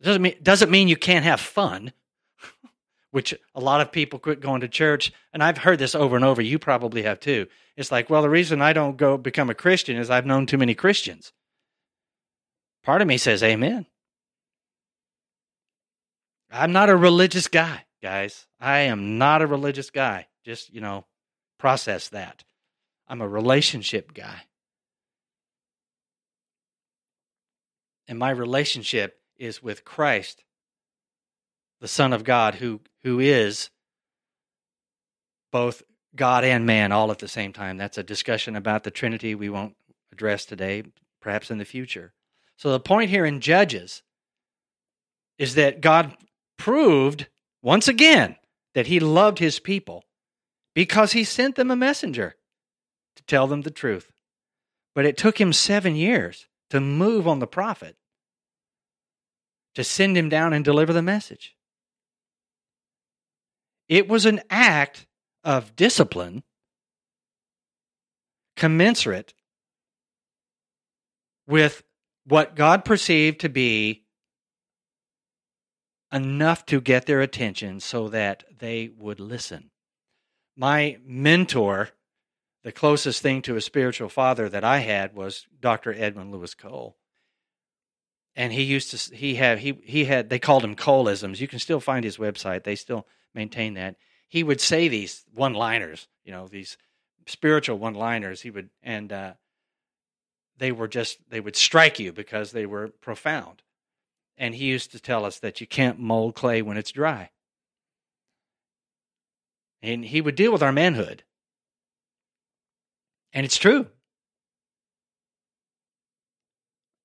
Doesn't 0.00 0.22
mean, 0.22 0.36
doesn't 0.42 0.70
mean 0.70 0.88
you 0.88 0.96
can't 0.96 1.26
have 1.26 1.40
fun, 1.40 1.92
which 3.10 3.34
a 3.54 3.60
lot 3.60 3.82
of 3.82 3.92
people 3.92 4.18
quit 4.18 4.40
going 4.40 4.62
to 4.62 4.68
church. 4.68 5.12
And 5.34 5.42
I've 5.42 5.58
heard 5.58 5.78
this 5.78 5.94
over 5.94 6.16
and 6.16 6.24
over. 6.24 6.40
You 6.40 6.58
probably 6.58 7.02
have 7.02 7.20
too. 7.20 7.48
It's 7.76 7.92
like, 7.92 8.08
well, 8.08 8.22
the 8.22 8.30
reason 8.30 8.62
I 8.62 8.72
don't 8.72 8.96
go 8.96 9.18
become 9.18 9.50
a 9.50 9.54
Christian 9.54 9.98
is 9.98 10.08
I've 10.08 10.24
known 10.24 10.46
too 10.46 10.56
many 10.56 10.74
Christians. 10.74 11.34
Part 12.82 13.02
of 13.02 13.08
me 13.08 13.18
says, 13.18 13.42
Amen. 13.42 13.84
I'm 16.50 16.72
not 16.72 16.90
a 16.90 16.96
religious 16.96 17.48
guy, 17.48 17.84
guys. 18.02 18.46
I 18.60 18.80
am 18.80 19.18
not 19.18 19.42
a 19.42 19.46
religious 19.46 19.90
guy. 19.90 20.26
Just, 20.44 20.72
you 20.72 20.80
know, 20.80 21.04
process 21.58 22.08
that. 22.08 22.44
I'm 23.06 23.20
a 23.20 23.28
relationship 23.28 24.14
guy. 24.14 24.42
And 28.06 28.18
my 28.18 28.30
relationship 28.30 29.20
is 29.36 29.62
with 29.62 29.84
Christ, 29.84 30.44
the 31.80 31.88
Son 31.88 32.12
of 32.12 32.24
God, 32.24 32.56
who, 32.56 32.80
who 33.02 33.20
is 33.20 33.70
both 35.52 35.82
God 36.16 36.44
and 36.44 36.64
man 36.64 36.92
all 36.92 37.10
at 37.10 37.18
the 37.18 37.28
same 37.28 37.52
time. 37.52 37.76
That's 37.76 37.98
a 37.98 38.02
discussion 38.02 38.56
about 38.56 38.84
the 38.84 38.90
Trinity 38.90 39.34
we 39.34 39.50
won't 39.50 39.76
address 40.10 40.46
today, 40.46 40.84
perhaps 41.20 41.50
in 41.50 41.58
the 41.58 41.64
future. 41.64 42.14
So 42.56 42.72
the 42.72 42.80
point 42.80 43.10
here 43.10 43.26
in 43.26 43.40
Judges 43.40 44.02
is 45.38 45.54
that 45.54 45.80
God 45.80 46.16
proved 46.58 47.28
once 47.62 47.88
again 47.88 48.36
that 48.74 48.86
he 48.86 49.00
loved 49.00 49.38
his 49.38 49.58
people 49.58 50.04
because 50.74 51.12
he 51.12 51.24
sent 51.24 51.56
them 51.56 51.70
a 51.70 51.76
messenger 51.76 52.36
to 53.16 53.22
tell 53.24 53.46
them 53.46 53.62
the 53.62 53.70
truth. 53.70 54.12
But 54.94 55.06
it 55.06 55.16
took 55.16 55.40
him 55.40 55.52
seven 55.52 55.96
years 55.96 56.46
to 56.70 56.80
move 56.80 57.26
on 57.26 57.38
the 57.38 57.46
prophet, 57.46 57.96
to 59.74 59.84
send 59.84 60.16
him 60.16 60.28
down 60.28 60.52
and 60.52 60.64
deliver 60.64 60.92
the 60.92 61.02
message. 61.02 61.56
It 63.88 64.08
was 64.08 64.26
an 64.26 64.40
act 64.50 65.06
of 65.44 65.74
discipline 65.74 66.42
commensurate 68.56 69.32
with 71.46 71.82
what 72.26 72.54
God 72.54 72.84
perceived 72.84 73.40
to 73.40 73.48
be 73.48 74.04
enough 76.12 76.64
to 76.66 76.80
get 76.80 77.06
their 77.06 77.20
attention 77.20 77.80
so 77.80 78.08
that 78.08 78.44
they 78.58 78.90
would 78.96 79.20
listen. 79.20 79.70
My 80.56 80.98
mentor, 81.04 81.90
the 82.62 82.72
closest 82.72 83.22
thing 83.22 83.42
to 83.42 83.56
a 83.56 83.60
spiritual 83.60 84.08
father 84.08 84.48
that 84.48 84.64
I 84.64 84.78
had 84.78 85.14
was 85.14 85.46
Dr. 85.60 85.94
Edwin 85.94 86.30
Louis 86.30 86.54
Cole. 86.54 86.96
And 88.34 88.52
he 88.52 88.62
used 88.62 88.90
to 88.90 89.16
he 89.16 89.34
had 89.34 89.58
he 89.58 89.78
he 89.82 90.04
had 90.04 90.30
they 90.30 90.38
called 90.38 90.62
him 90.62 90.76
Coleisms. 90.76 91.40
You 91.40 91.48
can 91.48 91.58
still 91.58 91.80
find 91.80 92.04
his 92.04 92.18
website. 92.18 92.62
They 92.62 92.76
still 92.76 93.06
maintain 93.34 93.74
that. 93.74 93.96
He 94.28 94.44
would 94.44 94.60
say 94.60 94.86
these 94.86 95.24
one-liners, 95.34 96.06
you 96.24 96.30
know, 96.30 96.46
these 96.46 96.76
spiritual 97.26 97.78
one-liners. 97.78 98.42
He 98.42 98.50
would 98.50 98.70
and 98.82 99.12
uh, 99.12 99.32
they 100.58 100.70
were 100.70 100.88
just 100.88 101.18
they 101.30 101.40
would 101.40 101.56
strike 101.56 101.98
you 101.98 102.12
because 102.12 102.52
they 102.52 102.66
were 102.66 102.88
profound. 102.88 103.62
And 104.38 104.54
he 104.54 104.66
used 104.66 104.92
to 104.92 105.00
tell 105.00 105.24
us 105.24 105.40
that 105.40 105.60
you 105.60 105.66
can't 105.66 105.98
mold 105.98 106.34
clay 106.34 106.62
when 106.62 106.76
it's 106.76 106.92
dry. 106.92 107.30
And 109.82 110.04
he 110.04 110.20
would 110.20 110.36
deal 110.36 110.52
with 110.52 110.62
our 110.62 110.72
manhood. 110.72 111.24
And 113.32 113.44
it's 113.44 113.58
true. 113.58 113.88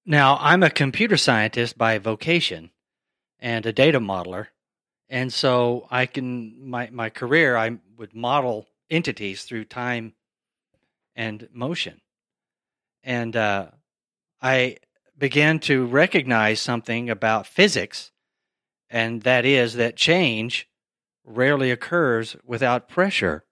Now, 0.05 0.37
I'm 0.39 0.63
a 0.63 0.69
computer 0.69 1.17
scientist 1.17 1.77
by 1.77 1.97
vocation 1.97 2.71
and 3.39 3.65
a 3.65 3.73
data 3.73 3.99
modeler. 3.99 4.47
And 5.09 5.31
so 5.31 5.87
I 5.89 6.05
can, 6.05 6.69
my, 6.69 6.89
my 6.91 7.09
career, 7.09 7.55
I 7.57 7.77
would 7.97 8.13
model 8.13 8.67
entities 8.89 9.43
through 9.43 9.65
time 9.65 10.13
and 11.15 11.47
motion. 11.53 12.01
And 13.03 13.35
uh, 13.35 13.67
I 14.41 14.77
began 15.17 15.59
to 15.59 15.85
recognize 15.85 16.59
something 16.59 17.09
about 17.09 17.47
physics, 17.47 18.11
and 18.89 19.21
that 19.23 19.45
is 19.45 19.75
that 19.75 19.95
change 19.95 20.67
rarely 21.23 21.71
occurs 21.71 22.35
without 22.45 22.89
pressure. 22.89 23.45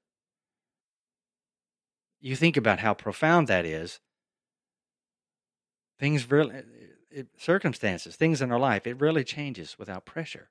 You 2.20 2.36
think 2.36 2.58
about 2.58 2.80
how 2.80 2.94
profound 2.94 3.48
that 3.48 3.66
is. 3.66 4.00
Things 6.00 6.30
really, 6.30 6.64
it, 7.10 7.28
circumstances, 7.38 8.16
things 8.16 8.42
in 8.42 8.52
our 8.52 8.60
life, 8.60 8.86
it 8.86 9.00
really 9.00 9.24
changes 9.24 9.78
without 9.78 10.06
pressure. 10.06 10.50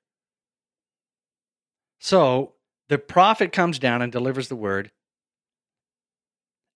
So 1.99 2.53
the 2.89 2.97
prophet 2.97 3.53
comes 3.53 3.79
down 3.79 4.01
and 4.01 4.11
delivers 4.11 4.47
the 4.47 4.55
word. 4.55 4.91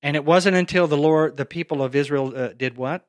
And 0.04 0.16
it 0.16 0.24
wasn't 0.24 0.56
until 0.56 0.88
the 0.88 0.98
Lord, 0.98 1.36
the 1.36 1.46
people 1.46 1.82
of 1.82 1.96
Israel 1.96 2.32
uh, 2.36 2.50
did 2.50 2.78
what? 2.78 3.08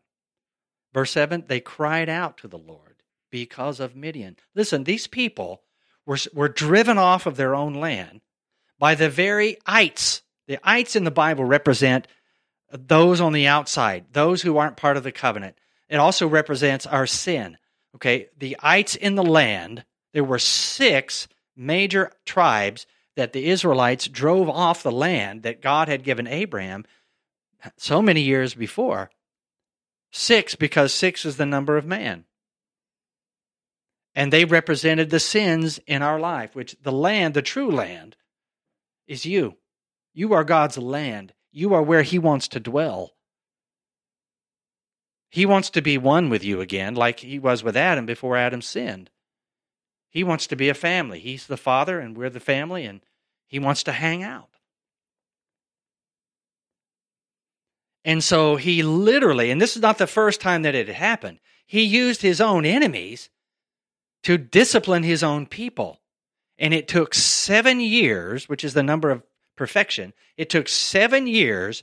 Verse 0.96 1.10
7 1.10 1.44
they 1.46 1.60
cried 1.60 2.08
out 2.08 2.38
to 2.38 2.48
the 2.48 2.56
Lord 2.56 3.02
because 3.30 3.80
of 3.80 3.94
Midian. 3.94 4.36
Listen, 4.54 4.84
these 4.84 5.06
people 5.06 5.60
were, 6.06 6.16
were 6.32 6.48
driven 6.48 6.96
off 6.96 7.26
of 7.26 7.36
their 7.36 7.54
own 7.54 7.74
land 7.74 8.22
by 8.78 8.94
the 8.94 9.10
very 9.10 9.58
ites. 9.66 10.22
The 10.48 10.58
ites 10.64 10.96
in 10.96 11.04
the 11.04 11.10
Bible 11.10 11.44
represent 11.44 12.06
those 12.72 13.20
on 13.20 13.34
the 13.34 13.46
outside, 13.46 14.06
those 14.12 14.40
who 14.40 14.56
aren't 14.56 14.78
part 14.78 14.96
of 14.96 15.02
the 15.02 15.12
covenant. 15.12 15.58
It 15.90 15.96
also 15.96 16.26
represents 16.26 16.86
our 16.86 17.06
sin. 17.06 17.58
Okay, 17.96 18.28
the 18.38 18.56
ites 18.62 18.96
in 18.96 19.16
the 19.16 19.22
land, 19.22 19.84
there 20.14 20.24
were 20.24 20.38
six 20.38 21.28
major 21.54 22.10
tribes 22.24 22.86
that 23.16 23.34
the 23.34 23.48
Israelites 23.50 24.08
drove 24.08 24.48
off 24.48 24.82
the 24.82 24.90
land 24.90 25.42
that 25.42 25.60
God 25.60 25.88
had 25.88 26.04
given 26.04 26.26
Abraham 26.26 26.86
so 27.76 28.00
many 28.00 28.22
years 28.22 28.54
before. 28.54 29.10
Six, 30.18 30.54
because 30.54 30.94
six 30.94 31.26
is 31.26 31.36
the 31.36 31.44
number 31.44 31.76
of 31.76 31.84
man. 31.84 32.24
And 34.14 34.32
they 34.32 34.46
represented 34.46 35.10
the 35.10 35.20
sins 35.20 35.78
in 35.86 36.00
our 36.00 36.18
life, 36.18 36.56
which 36.56 36.74
the 36.82 36.90
land, 36.90 37.34
the 37.34 37.42
true 37.42 37.70
land, 37.70 38.16
is 39.06 39.26
you. 39.26 39.58
You 40.14 40.32
are 40.32 40.42
God's 40.42 40.78
land. 40.78 41.34
You 41.52 41.74
are 41.74 41.82
where 41.82 42.00
He 42.00 42.18
wants 42.18 42.48
to 42.48 42.60
dwell. 42.60 43.12
He 45.28 45.44
wants 45.44 45.68
to 45.68 45.82
be 45.82 45.98
one 45.98 46.30
with 46.30 46.42
you 46.42 46.62
again, 46.62 46.94
like 46.94 47.20
He 47.20 47.38
was 47.38 47.62
with 47.62 47.76
Adam 47.76 48.06
before 48.06 48.38
Adam 48.38 48.62
sinned. 48.62 49.10
He 50.08 50.24
wants 50.24 50.46
to 50.46 50.56
be 50.56 50.70
a 50.70 50.74
family. 50.74 51.20
He's 51.20 51.46
the 51.46 51.58
father, 51.58 52.00
and 52.00 52.16
we're 52.16 52.30
the 52.30 52.40
family, 52.40 52.86
and 52.86 53.02
He 53.46 53.58
wants 53.58 53.82
to 53.82 53.92
hang 53.92 54.22
out. 54.22 54.55
And 58.06 58.22
so 58.22 58.54
he 58.54 58.84
literally, 58.84 59.50
and 59.50 59.60
this 59.60 59.74
is 59.74 59.82
not 59.82 59.98
the 59.98 60.06
first 60.06 60.40
time 60.40 60.62
that 60.62 60.76
it 60.76 60.86
had 60.86 60.96
happened, 60.96 61.40
he 61.66 61.82
used 61.82 62.22
his 62.22 62.40
own 62.40 62.64
enemies 62.64 63.28
to 64.22 64.38
discipline 64.38 65.02
his 65.02 65.24
own 65.24 65.44
people. 65.44 66.00
And 66.56 66.72
it 66.72 66.86
took 66.86 67.14
seven 67.14 67.80
years, 67.80 68.48
which 68.48 68.62
is 68.62 68.74
the 68.74 68.84
number 68.84 69.10
of 69.10 69.24
perfection, 69.56 70.12
it 70.36 70.48
took 70.48 70.68
seven 70.68 71.26
years 71.26 71.82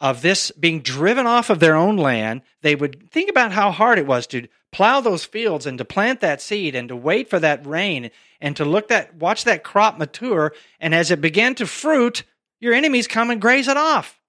of 0.00 0.22
this 0.22 0.50
being 0.52 0.80
driven 0.80 1.26
off 1.26 1.50
of 1.50 1.60
their 1.60 1.76
own 1.76 1.98
land. 1.98 2.40
They 2.62 2.74
would 2.74 3.10
think 3.10 3.28
about 3.28 3.52
how 3.52 3.70
hard 3.70 3.98
it 3.98 4.06
was 4.06 4.26
to 4.28 4.48
plow 4.72 5.00
those 5.00 5.26
fields 5.26 5.66
and 5.66 5.76
to 5.76 5.84
plant 5.84 6.20
that 6.20 6.40
seed 6.40 6.74
and 6.74 6.88
to 6.88 6.96
wait 6.96 7.28
for 7.28 7.38
that 7.38 7.66
rain 7.66 8.10
and 8.40 8.56
to 8.56 8.64
look 8.64 8.88
that 8.88 9.14
watch 9.16 9.44
that 9.44 9.62
crop 9.62 9.98
mature 9.98 10.54
and 10.80 10.94
as 10.94 11.10
it 11.10 11.20
began 11.20 11.54
to 11.56 11.66
fruit 11.66 12.22
your 12.58 12.72
enemies 12.72 13.06
come 13.06 13.28
and 13.30 13.40
graze 13.40 13.68
it 13.68 13.76
off 13.76 14.21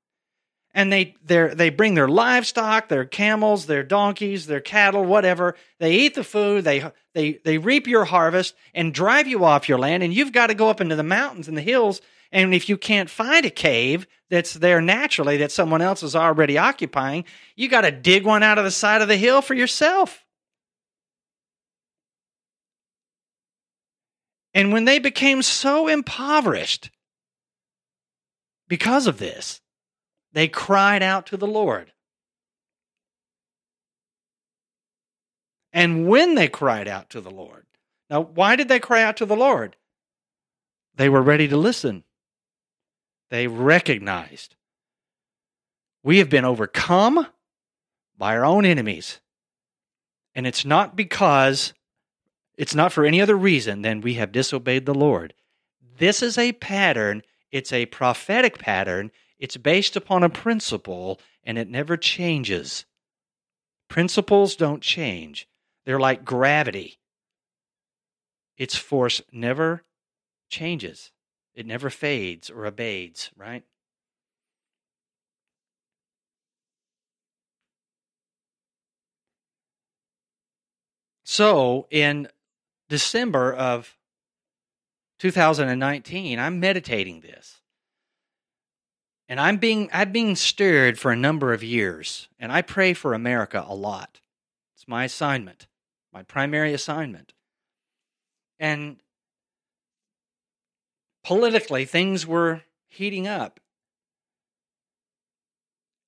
and 0.73 0.91
they 0.91 1.15
they 1.23 1.69
bring 1.69 1.93
their 1.93 2.07
livestock, 2.07 2.89
their 2.89 3.05
camels, 3.05 3.65
their 3.65 3.83
donkeys, 3.83 4.47
their 4.47 4.61
cattle, 4.61 5.05
whatever. 5.05 5.55
They 5.79 5.93
eat 5.93 6.15
the 6.15 6.23
food, 6.23 6.63
they 6.63 6.91
they 7.13 7.39
they 7.43 7.57
reap 7.57 7.87
your 7.87 8.05
harvest 8.05 8.55
and 8.73 8.93
drive 8.93 9.27
you 9.27 9.45
off 9.45 9.69
your 9.69 9.79
land 9.79 10.03
and 10.03 10.13
you've 10.13 10.31
got 10.31 10.47
to 10.47 10.55
go 10.55 10.69
up 10.69 10.81
into 10.81 10.95
the 10.95 11.03
mountains 11.03 11.47
and 11.47 11.55
the 11.55 11.61
hills 11.61 12.01
and 12.33 12.55
if 12.55 12.67
you 12.67 12.77
can't 12.77 13.11
find 13.11 13.45
a 13.45 13.51
cave 13.51 14.07
that's 14.31 14.55
there 14.55 14.81
naturally 14.81 15.37
that 15.37 15.51
someone 15.51 15.83
else 15.83 16.01
is 16.01 16.15
already 16.15 16.57
occupying, 16.57 17.25
you 17.55 17.69
got 17.69 17.81
to 17.81 17.91
dig 17.91 18.25
one 18.25 18.41
out 18.41 18.57
of 18.57 18.63
the 18.63 18.71
side 18.71 19.03
of 19.03 19.07
the 19.07 19.15
hill 19.15 19.43
for 19.43 19.53
yourself. 19.53 20.25
And 24.55 24.73
when 24.73 24.85
they 24.85 24.97
became 24.97 25.43
so 25.43 25.87
impoverished 25.87 26.89
because 28.67 29.05
of 29.05 29.19
this, 29.19 29.61
they 30.33 30.47
cried 30.47 31.01
out 31.01 31.27
to 31.27 31.37
the 31.37 31.47
Lord. 31.47 31.93
and 35.73 36.07
when 36.07 36.35
they 36.35 36.47
cried 36.47 36.87
out 36.87 37.09
to 37.09 37.19
the 37.19 37.31
Lord. 37.31 37.65
Now, 38.09 38.21
why 38.21 38.55
did 38.55 38.67
they 38.67 38.79
cry 38.79 39.01
out 39.01 39.17
to 39.17 39.25
the 39.25 39.35
Lord? 39.35 39.75
They 40.95 41.09
were 41.09 41.23
ready 41.23 41.47
to 41.47 41.57
listen. 41.57 42.03
They 43.31 43.47
recognized 43.47 44.55
we 46.03 46.19
have 46.19 46.29
been 46.29 46.45
overcome 46.45 47.25
by 48.17 48.37
our 48.37 48.45
own 48.45 48.65
enemies. 48.65 49.19
And 50.35 50.45
it's 50.45 50.65
not 50.65 50.95
because, 50.95 51.73
it's 52.57 52.75
not 52.75 52.91
for 52.91 53.05
any 53.05 53.21
other 53.21 53.35
reason 53.35 53.81
than 53.81 54.01
we 54.01 54.15
have 54.15 54.31
disobeyed 54.31 54.85
the 54.85 54.93
Lord. 54.93 55.33
This 55.97 56.21
is 56.21 56.37
a 56.37 56.51
pattern, 56.51 57.23
it's 57.51 57.71
a 57.71 57.85
prophetic 57.87 58.59
pattern, 58.59 59.11
it's 59.39 59.57
based 59.57 59.95
upon 59.95 60.23
a 60.23 60.29
principle, 60.29 61.19
and 61.43 61.57
it 61.57 61.69
never 61.69 61.97
changes. 61.97 62.85
Principles 63.89 64.55
don't 64.55 64.81
change, 64.81 65.47
they're 65.85 65.99
like 65.99 66.25
gravity. 66.25 66.99
Its 68.57 68.75
force 68.75 69.21
never 69.31 69.83
changes, 70.49 71.11
it 71.53 71.65
never 71.65 71.89
fades 71.89 72.49
or 72.49 72.65
abates, 72.65 73.31
right? 73.35 73.63
So 81.23 81.87
in 81.89 82.27
December 82.89 83.51
of 83.51 83.97
2019, 85.17 86.37
I'm 86.37 86.59
meditating 86.59 87.21
this. 87.21 87.62
And 89.29 89.39
I'm 89.39 89.57
being 89.57 89.89
I'm 89.93 90.11
being 90.11 90.35
stirred 90.35 90.99
for 90.99 91.11
a 91.11 91.15
number 91.15 91.53
of 91.53 91.63
years, 91.63 92.27
and 92.39 92.51
I 92.51 92.61
pray 92.61 92.93
for 92.93 93.13
America 93.13 93.63
a 93.67 93.75
lot. 93.75 94.19
It's 94.75 94.87
my 94.87 95.05
assignment, 95.05 95.67
my 96.11 96.23
primary 96.23 96.73
assignment. 96.73 97.33
And 98.59 98.97
politically, 101.23 101.85
things 101.85 102.27
were 102.27 102.63
heating 102.89 103.27
up. 103.27 103.59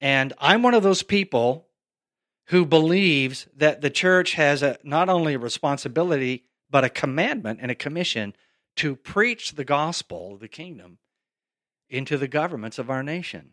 And 0.01 0.33
I'm 0.39 0.61
one 0.61 0.73
of 0.73 0.83
those 0.83 1.03
people 1.03 1.67
who 2.47 2.65
believes 2.65 3.47
that 3.55 3.81
the 3.81 3.89
church 3.89 4.33
has 4.33 4.61
a, 4.61 4.77
not 4.83 5.09
only 5.09 5.33
a 5.33 5.39
responsibility, 5.39 6.43
but 6.69 6.83
a 6.83 6.89
commandment 6.89 7.59
and 7.61 7.71
a 7.71 7.75
commission 7.75 8.35
to 8.75 8.95
preach 8.95 9.53
the 9.53 9.63
gospel 9.63 10.33
of 10.33 10.41
the 10.41 10.47
kingdom 10.47 10.99
into 11.89 12.17
the 12.17 12.27
governments 12.27 12.79
of 12.79 12.89
our 12.89 13.03
nation 13.03 13.51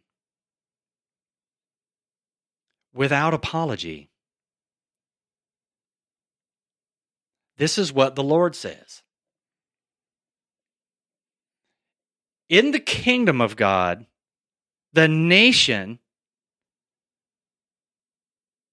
without 2.94 3.34
apology. 3.34 4.10
This 7.56 7.78
is 7.78 7.92
what 7.92 8.14
the 8.16 8.22
Lord 8.22 8.54
says. 8.54 9.02
In 12.48 12.72
the 12.72 12.80
kingdom 12.80 13.40
of 13.40 13.56
God, 13.56 14.06
the 14.92 15.08
nation 15.08 16.00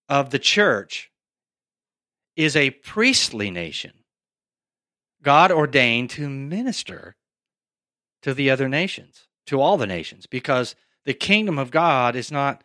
of 0.10 0.32
the 0.32 0.40
church 0.40 1.12
is 2.36 2.56
a 2.56 2.72
priestly 2.72 3.52
nation. 3.52 3.94
God 5.22 5.52
ordained 5.52 6.10
to 6.12 6.30
minister 6.30 7.16
to 8.22 8.34
the 8.34 8.50
other 8.50 8.68
nations, 8.68 9.29
to 9.50 9.60
all 9.60 9.78
the 9.78 9.88
nations, 9.88 10.28
because 10.28 10.76
the 11.06 11.14
kingdom 11.14 11.58
of 11.58 11.72
God 11.72 12.16
is 12.16 12.32
not 12.32 12.64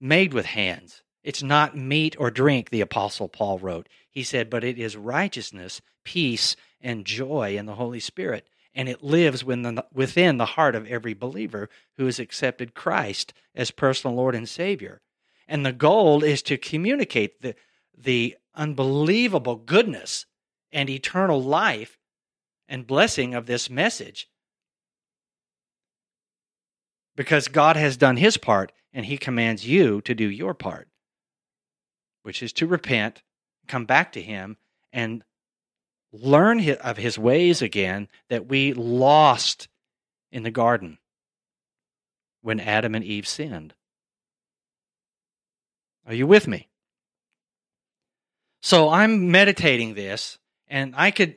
made 0.00 0.32
with 0.32 0.46
hands. 0.46 1.02
It's 1.22 1.42
not 1.42 1.76
meat 1.76 2.16
or 2.18 2.30
drink, 2.30 2.70
the 2.70 2.80
Apostle 2.80 3.28
Paul 3.28 3.58
wrote. 3.58 3.86
He 4.10 4.22
said, 4.22 4.48
but 4.48 4.64
it 4.64 4.78
is 4.78 4.96
righteousness, 4.96 5.82
peace, 6.04 6.56
and 6.80 7.04
joy 7.04 7.56
in 7.56 7.66
the 7.66 7.74
Holy 7.74 8.00
Spirit. 8.00 8.46
And 8.74 8.88
it 8.88 9.04
lives 9.04 9.44
within 9.44 10.38
the 10.38 10.46
heart 10.46 10.74
of 10.74 10.86
every 10.86 11.12
believer 11.12 11.68
who 11.98 12.06
has 12.06 12.18
accepted 12.18 12.74
Christ 12.74 13.34
as 13.54 13.70
personal 13.70 14.16
Lord 14.16 14.34
and 14.34 14.48
Savior. 14.48 15.02
And 15.46 15.66
the 15.66 15.72
goal 15.72 16.24
is 16.24 16.40
to 16.44 16.56
communicate 16.56 17.42
the, 17.42 17.54
the 17.96 18.36
unbelievable 18.54 19.56
goodness 19.56 20.24
and 20.72 20.88
eternal 20.88 21.42
life 21.42 21.98
and 22.66 22.86
blessing 22.86 23.34
of 23.34 23.44
this 23.44 23.68
message. 23.68 24.28
Because 27.16 27.48
God 27.48 27.76
has 27.76 27.96
done 27.96 28.16
his 28.16 28.36
part 28.36 28.72
and 28.92 29.06
he 29.06 29.18
commands 29.18 29.66
you 29.66 30.00
to 30.02 30.14
do 30.14 30.28
your 30.28 30.54
part, 30.54 30.88
which 32.22 32.42
is 32.42 32.52
to 32.54 32.66
repent, 32.66 33.22
come 33.66 33.84
back 33.84 34.12
to 34.12 34.22
him, 34.22 34.56
and 34.92 35.24
learn 36.12 36.68
of 36.80 36.96
his 36.96 37.18
ways 37.18 37.62
again 37.62 38.08
that 38.28 38.46
we 38.46 38.72
lost 38.72 39.68
in 40.30 40.42
the 40.42 40.50
garden 40.50 40.98
when 42.42 42.60
Adam 42.60 42.94
and 42.94 43.04
Eve 43.04 43.26
sinned. 43.26 43.74
Are 46.06 46.14
you 46.14 46.26
with 46.26 46.48
me? 46.48 46.68
So 48.60 48.90
I'm 48.90 49.30
meditating 49.30 49.94
this, 49.94 50.38
and 50.68 50.94
I 50.96 51.10
could, 51.10 51.36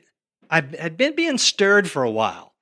I 0.50 0.60
had 0.60 0.96
been 0.96 1.14
being 1.14 1.38
stirred 1.38 1.90
for 1.90 2.02
a 2.02 2.10
while. 2.10 2.54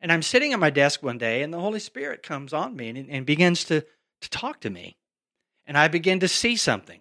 And 0.00 0.12
I'm 0.12 0.22
sitting 0.22 0.52
at 0.52 0.58
my 0.58 0.70
desk 0.70 1.02
one 1.02 1.18
day, 1.18 1.42
and 1.42 1.52
the 1.52 1.60
Holy 1.60 1.80
Spirit 1.80 2.22
comes 2.22 2.52
on 2.52 2.76
me 2.76 2.88
and, 2.88 3.10
and 3.10 3.26
begins 3.26 3.64
to, 3.64 3.84
to 4.20 4.30
talk 4.30 4.60
to 4.60 4.70
me. 4.70 4.96
And 5.66 5.76
I 5.76 5.88
begin 5.88 6.20
to 6.20 6.28
see 6.28 6.56
something. 6.56 7.00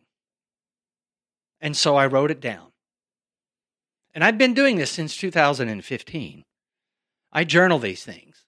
And 1.61 1.75
so 1.75 1.95
I 1.95 2.07
wrote 2.07 2.31
it 2.31 2.39
down. 2.39 2.71
And 4.13 4.23
I've 4.23 4.37
been 4.37 4.53
doing 4.53 4.77
this 4.77 4.91
since 4.91 5.17
2015. 5.17 6.45
I 7.31 7.43
journal 7.43 7.79
these 7.79 8.03
things, 8.03 8.45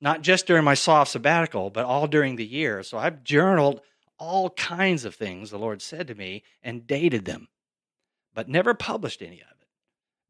not 0.00 0.22
just 0.22 0.46
during 0.46 0.64
my 0.64 0.74
soft 0.74 1.10
sabbatical, 1.10 1.70
but 1.70 1.84
all 1.84 2.06
during 2.06 2.36
the 2.36 2.46
year. 2.46 2.84
So 2.84 2.98
I've 2.98 3.24
journaled 3.24 3.80
all 4.16 4.50
kinds 4.50 5.04
of 5.04 5.16
things 5.16 5.50
the 5.50 5.58
Lord 5.58 5.82
said 5.82 6.06
to 6.06 6.14
me 6.14 6.44
and 6.62 6.86
dated 6.86 7.24
them, 7.24 7.48
but 8.32 8.48
never 8.48 8.74
published 8.74 9.22
any 9.22 9.40
of 9.40 9.48
it 9.60 9.66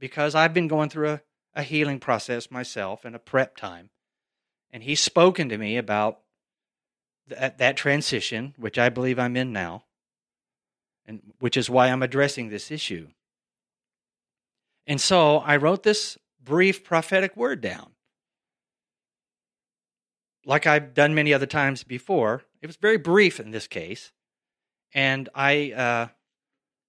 because 0.00 0.34
I've 0.34 0.54
been 0.54 0.68
going 0.68 0.88
through 0.88 1.10
a, 1.10 1.20
a 1.54 1.62
healing 1.62 2.00
process 2.00 2.50
myself 2.50 3.04
and 3.04 3.14
a 3.14 3.20
prep 3.20 3.56
time. 3.56 3.90
And 4.70 4.82
He's 4.82 5.00
spoken 5.00 5.48
to 5.48 5.58
me 5.58 5.76
about 5.76 6.20
that, 7.28 7.58
that 7.58 7.76
transition, 7.76 8.54
which 8.56 8.78
I 8.78 8.88
believe 8.88 9.18
I'm 9.18 9.36
in 9.36 9.52
now, 9.52 9.84
and 11.06 11.20
which 11.38 11.56
is 11.56 11.68
why 11.68 11.88
I'm 11.88 12.02
addressing 12.02 12.48
this 12.48 12.70
issue. 12.70 13.08
And 14.86 15.00
so 15.00 15.38
I 15.38 15.56
wrote 15.56 15.82
this 15.82 16.18
brief 16.42 16.84
prophetic 16.84 17.36
word 17.36 17.60
down. 17.60 17.92
Like 20.44 20.66
I've 20.66 20.94
done 20.94 21.14
many 21.14 21.32
other 21.32 21.46
times 21.46 21.84
before, 21.84 22.42
it 22.60 22.66
was 22.66 22.76
very 22.76 22.96
brief 22.96 23.38
in 23.38 23.52
this 23.52 23.68
case, 23.68 24.10
and 24.92 25.28
I 25.34 25.72
uh, 25.72 26.08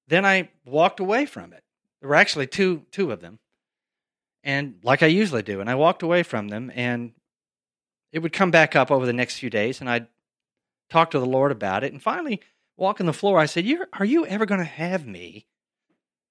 then 0.07 0.25
I 0.25 0.49
walked 0.65 0.99
away 0.99 1.25
from 1.27 1.53
it. 1.53 1.63
There 1.99 2.09
were 2.09 2.15
actually 2.15 2.47
two 2.47 2.85
two 2.91 3.11
of 3.11 3.21
them, 3.21 3.37
and 4.43 4.75
like 4.83 5.03
I 5.03 5.07
usually 5.07 5.43
do, 5.43 5.61
and 5.61 5.69
I 5.69 5.75
walked 5.75 6.03
away 6.03 6.23
from 6.23 6.49
them, 6.49 6.71
and 6.75 7.13
it 8.11 8.19
would 8.19 8.33
come 8.33 8.51
back 8.51 8.75
up 8.75 8.91
over 8.91 9.05
the 9.05 9.13
next 9.13 9.37
few 9.37 9.49
days, 9.49 9.79
and 9.79 9.89
I'd 9.89 10.07
talk 10.89 11.11
to 11.11 11.19
the 11.19 11.25
Lord 11.25 11.51
about 11.51 11.83
it, 11.83 11.91
and 11.91 12.01
finally 12.01 12.41
walking 12.75 13.05
the 13.05 13.13
floor, 13.13 13.39
I 13.39 13.45
said, 13.45 13.65
"Are 13.93 14.05
you 14.05 14.25
ever 14.25 14.45
going 14.45 14.59
to 14.59 14.65
have 14.65 15.07
me 15.07 15.47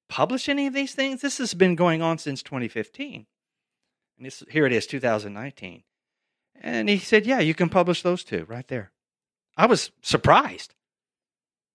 publish 0.09 0.49
any 0.49 0.67
of 0.67 0.75
these 0.75 0.95
things? 0.95 1.21
This 1.21 1.39
has 1.39 1.55
been 1.55 1.75
going 1.75 2.03
on 2.03 2.19
since 2.19 2.43
2015, 2.43 3.27
and 4.19 4.33
here 4.51 4.67
it 4.67 4.73
is, 4.73 4.87
2019." 4.87 5.85
And 6.61 6.89
he 6.89 6.99
said, 6.99 7.27
"Yeah, 7.27 7.41
you 7.41 7.55
can 7.55 7.69
publish 7.69 8.03
those 8.03 8.25
two 8.25 8.45
right 8.45 8.69
there." 8.69 8.93
I 9.57 9.67
was 9.67 9.91
surprised, 10.01 10.75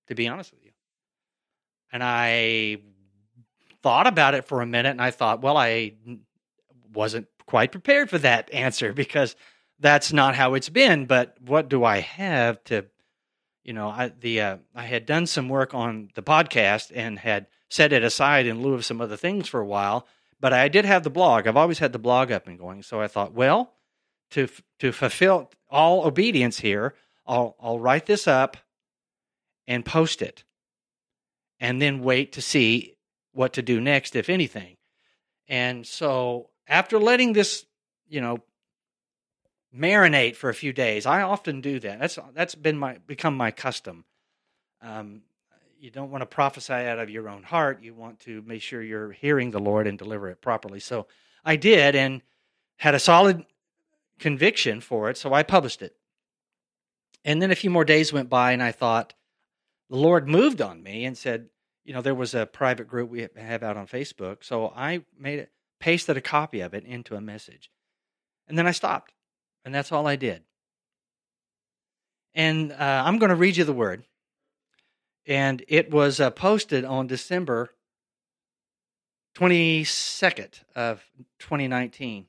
to 0.08 0.16
be 0.16 0.28
honest 0.28 0.52
with 0.52 0.64
you. 0.64 0.72
And 1.92 2.04
I 2.04 2.78
thought 3.82 4.08
about 4.08 4.34
it 4.34 4.46
for 4.46 4.62
a 4.62 4.66
minute 4.66 4.90
and 4.90 5.02
I 5.02 5.12
thought, 5.12 5.42
well, 5.42 5.58
I 5.58 5.94
wasn't 6.98 7.28
quite 7.45 7.72
prepared 7.72 8.10
for 8.10 8.18
that 8.18 8.52
answer 8.52 8.91
because 8.91 9.36
that's 9.80 10.12
not 10.12 10.36
how 10.36 10.56
it's 10.56 10.68
been. 10.68 11.06
But 11.06 11.38
what 11.39 11.70
do 11.70 11.86
I 11.86 12.00
have 12.00 12.62
to, 12.66 12.86
you 13.64 13.74
know, 13.74 13.88
I, 13.88 14.12
the, 14.20 14.41
uh, 14.41 14.58
I 14.76 14.84
had 14.84 15.06
done 15.06 15.28
some 15.28 15.48
work 15.48 15.74
on 15.76 16.10
the 16.16 16.24
podcast 16.24 16.91
and 16.93 17.20
had 17.20 17.48
set 17.70 17.93
it 17.93 18.04
aside 18.04 18.48
in 18.48 18.62
lieu 18.62 18.74
of 18.74 18.84
some 18.84 19.00
other 19.00 19.16
things 19.16 19.48
for 19.48 19.60
a 19.60 19.66
while. 19.66 20.08
But 20.39 20.54
I 20.54 20.68
did 20.68 20.86
have 20.86 21.04
the 21.04 21.10
blog. 21.10 21.48
I've 21.48 21.56
always 21.56 21.80
had 21.80 21.93
the 21.93 22.00
blog 22.00 22.32
up 22.32 22.48
and 22.48 22.60
going. 22.60 22.82
So 22.82 23.00
I 23.00 23.08
thought, 23.08 23.34
well, 23.34 23.74
to, 24.32 24.48
to 24.80 24.91
fulfill 24.91 25.52
all 25.70 26.06
obedience 26.06 26.60
here, 26.60 26.95
I'll, 27.26 27.56
I'll 27.62 27.80
write 27.80 28.08
this 28.08 28.28
up 28.28 28.58
and 29.68 29.86
post 29.86 30.22
it 30.22 30.43
and 31.60 31.82
then 31.82 32.02
wait 32.02 32.34
to 32.34 32.41
see 32.41 32.95
what 33.34 33.54
to 33.54 33.62
do 33.62 33.80
next, 33.80 34.16
if 34.16 34.30
anything. 34.30 34.78
And 35.48 35.86
so 35.86 36.50
after 36.68 36.99
letting 36.99 37.34
this, 37.34 37.65
you 38.07 38.22
know, 38.22 38.39
marinate 39.76 40.36
for 40.36 40.49
a 40.49 40.53
few 40.53 40.74
days, 40.74 41.05
I 41.05 41.22
often 41.22 41.61
do 41.61 41.80
that. 41.80 41.99
That's 41.99 42.20
that's 42.34 42.55
been 42.55 42.78
my 42.78 42.97
become 43.05 43.36
my 43.36 43.51
custom. 43.51 44.05
Um, 44.82 45.22
you 45.80 45.91
don't 45.91 46.11
want 46.11 46.22
to 46.22 46.26
prophesy 46.26 46.74
out 46.74 46.99
of 46.99 47.09
your 47.09 47.30
own 47.30 47.43
heart. 47.43 47.84
You 47.84 47.93
want 47.93 48.20
to 48.22 48.41
make 48.41 48.61
sure 48.61 48.82
you're 48.82 49.11
hearing 49.11 49.51
the 49.51 49.59
Lord 49.59 49.88
and 49.88 49.97
deliver 49.97 50.30
it 50.30 50.41
properly. 50.41 50.80
So 50.80 51.07
I 51.45 51.55
did 51.55 51.95
and 51.95 52.22
had 52.78 52.95
a 52.95 52.99
solid 52.99 53.45
conviction 54.20 54.82
for 54.82 55.09
it, 55.09 55.18
so 55.18 55.34
I 55.34 55.43
published 55.43 55.82
it. 55.82 55.95
And 57.24 57.41
then 57.41 57.51
a 57.51 57.55
few 57.55 57.70
more 57.70 57.86
days 57.86 58.13
went 58.13 58.30
by, 58.30 58.53
and 58.53 58.63
I 58.63 58.72
thought, 58.72 59.13
the 59.89 59.97
Lord 59.97 60.28
moved 60.28 60.61
on 60.61 60.82
me 60.82 61.05
and 61.05 61.18
said, 61.18 61.49
you 61.84 61.93
know, 61.93 62.01
there 62.01 62.15
was 62.15 62.34
a 62.34 62.45
private 62.45 62.88
group 62.88 63.09
we 63.09 63.28
have 63.36 63.63
out 63.63 63.78
on 63.78 63.88
Facebook. 63.88 64.43
So 64.43 64.74
I 64.76 65.05
made 65.18 65.39
it, 65.39 65.51
pasted 65.80 66.18
a 66.18 66.22
copy 66.22 66.62
of 66.62 66.74
it 66.74 66.86
into 66.86 67.16
a 67.16 67.22
message. 67.22 67.70
And 68.48 68.58
then 68.58 68.68
I 68.68 68.72
stopped. 68.72 69.14
And 69.66 69.76
that's 69.76 69.92
all 69.92 70.08
I 70.08 70.16
did. 70.16 70.44
And 72.34 72.72
uh, 72.72 73.04
I'm 73.06 73.18
going 73.18 73.30
to 73.30 73.36
read 73.36 73.58
you 73.58 73.64
the 73.64 73.74
word. 73.74 74.04
And 75.26 75.64
it 75.68 75.92
was 75.92 76.20
uh, 76.20 76.32
posted 76.32 76.86
on 76.86 77.08
December 77.08 77.72
22nd 79.36 80.62
of 80.76 81.04
2019. 81.40 82.28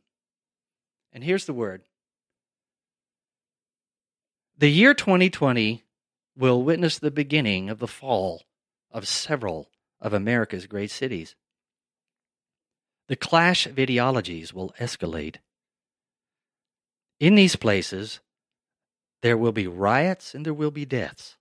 And 1.13 1.25
here's 1.25 1.47
the 1.47 1.53
word. 1.53 1.83
The 4.59 4.69
year 4.69 4.93
2020 4.93 5.85
will 6.37 6.63
witness 6.63 6.99
the 6.99 7.11
beginning 7.11 7.71
of 7.71 7.79
the 7.79 7.87
fall 7.87 8.43
of 8.91 9.07
several 9.07 9.71
of 10.01 10.13
America's 10.13 10.67
great 10.67 10.91
cities. 10.91 11.35
The 13.09 13.17
clash 13.17 13.67
of 13.67 13.79
ideologies 13.79 14.55
will 14.55 14.75
escalate. 14.79 15.37
In 17.19 17.35
these 17.35 17.57
places, 17.57 18.21
there 19.23 19.37
will 19.37 19.53
be 19.53 19.67
riots 19.67 20.35
and 20.35 20.47
there 20.47 20.55
will 20.55 20.71
be 20.71 20.85
deaths. 20.85 21.37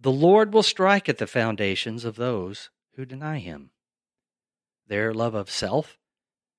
The 0.00 0.10
Lord 0.10 0.52
will 0.52 0.62
strike 0.62 1.08
at 1.08 1.18
the 1.18 1.26
foundations 1.26 2.04
of 2.04 2.16
those 2.16 2.70
who 2.94 3.04
deny 3.04 3.38
him. 3.38 3.70
Their 4.88 5.12
love 5.14 5.34
of 5.34 5.50
self 5.50 5.98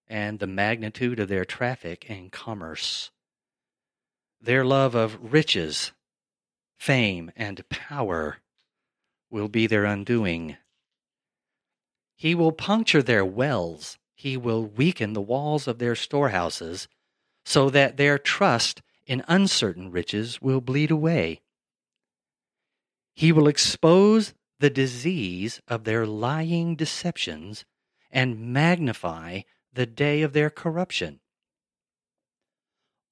and 0.07 0.39
the 0.39 0.47
magnitude 0.47 1.19
of 1.19 1.27
their 1.27 1.45
traffic 1.45 2.05
and 2.09 2.31
commerce. 2.31 3.11
Their 4.39 4.63
love 4.63 4.95
of 4.95 5.33
riches, 5.33 5.91
fame, 6.77 7.31
and 7.35 7.67
power 7.69 8.37
will 9.29 9.47
be 9.47 9.67
their 9.67 9.85
undoing. 9.85 10.57
He 12.17 12.33
will 12.33 12.51
puncture 12.51 13.03
their 13.03 13.23
wells. 13.23 13.97
He 14.15 14.35
will 14.35 14.65
weaken 14.65 15.13
the 15.13 15.21
walls 15.21 15.67
of 15.67 15.77
their 15.77 15.95
storehouses 15.95 16.87
so 17.45 17.69
that 17.69 17.95
their 17.95 18.17
trust 18.17 18.81
in 19.05 19.23
uncertain 19.27 19.91
riches 19.91 20.41
will 20.41 20.59
bleed 20.59 20.89
away. 20.89 21.41
He 23.15 23.31
will 23.31 23.47
expose 23.47 24.33
the 24.59 24.71
disease 24.71 25.61
of 25.67 25.83
their 25.83 26.07
lying 26.07 26.75
deceptions 26.75 27.63
and 28.11 28.51
magnify 28.51 29.41
the 29.71 29.85
day 29.85 30.23
of 30.23 30.33
their 30.33 30.49
corruption. 30.49 31.19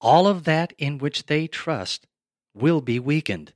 All 0.00 0.26
of 0.26 0.44
that 0.44 0.72
in 0.78 0.98
which 0.98 1.26
they 1.26 1.46
trust 1.46 2.08
will 2.54 2.80
be 2.80 2.98
weakened. 2.98 3.54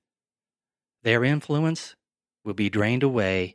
Their 1.03 1.24
influence 1.24 1.96
will 2.44 2.55
be 2.55 2.70
drained 2.70 3.03
away 3.03 3.55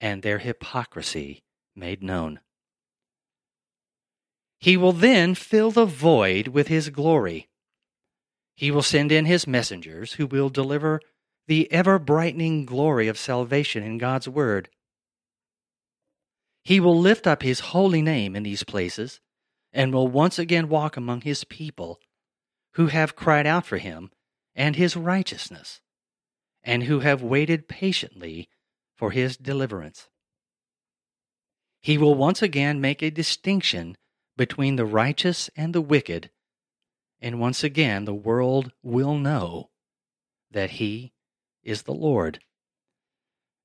and 0.00 0.22
their 0.22 0.38
hypocrisy 0.38 1.42
made 1.74 2.02
known. 2.02 2.40
He 4.60 4.76
will 4.76 4.92
then 4.92 5.34
fill 5.34 5.70
the 5.70 5.86
void 5.86 6.48
with 6.48 6.68
his 6.68 6.90
glory. 6.90 7.48
He 8.56 8.70
will 8.70 8.82
send 8.82 9.12
in 9.12 9.24
his 9.24 9.46
messengers 9.46 10.14
who 10.14 10.26
will 10.26 10.48
deliver 10.48 11.00
the 11.46 11.70
ever 11.72 11.98
brightening 11.98 12.66
glory 12.66 13.08
of 13.08 13.18
salvation 13.18 13.82
in 13.82 13.98
God's 13.98 14.28
Word. 14.28 14.68
He 16.64 16.80
will 16.80 16.98
lift 16.98 17.26
up 17.26 17.42
his 17.42 17.60
holy 17.60 18.02
name 18.02 18.36
in 18.36 18.42
these 18.42 18.64
places 18.64 19.20
and 19.72 19.92
will 19.92 20.08
once 20.08 20.38
again 20.38 20.68
walk 20.68 20.96
among 20.96 21.22
his 21.22 21.44
people 21.44 22.00
who 22.74 22.88
have 22.88 23.16
cried 23.16 23.46
out 23.46 23.64
for 23.64 23.78
him 23.78 24.10
and 24.54 24.76
his 24.76 24.96
righteousness 24.96 25.80
and 26.62 26.82
who 26.82 27.00
have 27.00 27.22
waited 27.22 27.68
patiently 27.68 28.48
for 28.98 29.12
his 29.12 29.36
deliverance. 29.36 30.08
He 31.80 31.96
will 31.96 32.16
once 32.16 32.42
again 32.42 32.80
make 32.80 33.00
a 33.00 33.10
distinction 33.10 33.96
between 34.36 34.76
the 34.76 34.84
righteous 34.84 35.48
and 35.56 35.72
the 35.72 35.80
wicked, 35.80 36.30
and 37.20 37.40
once 37.40 37.64
again 37.64 38.04
the 38.04 38.14
world 38.14 38.72
will 38.82 39.16
know 39.16 39.70
that 40.50 40.70
he 40.72 41.12
is 41.62 41.82
the 41.82 41.94
Lord. 41.94 42.40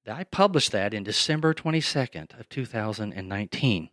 I 0.08 0.24
published 0.24 0.72
that 0.72 0.94
in 0.94 1.04
December 1.04 1.54
22nd 1.54 2.40
of 2.40 2.50
2019. 2.50 3.90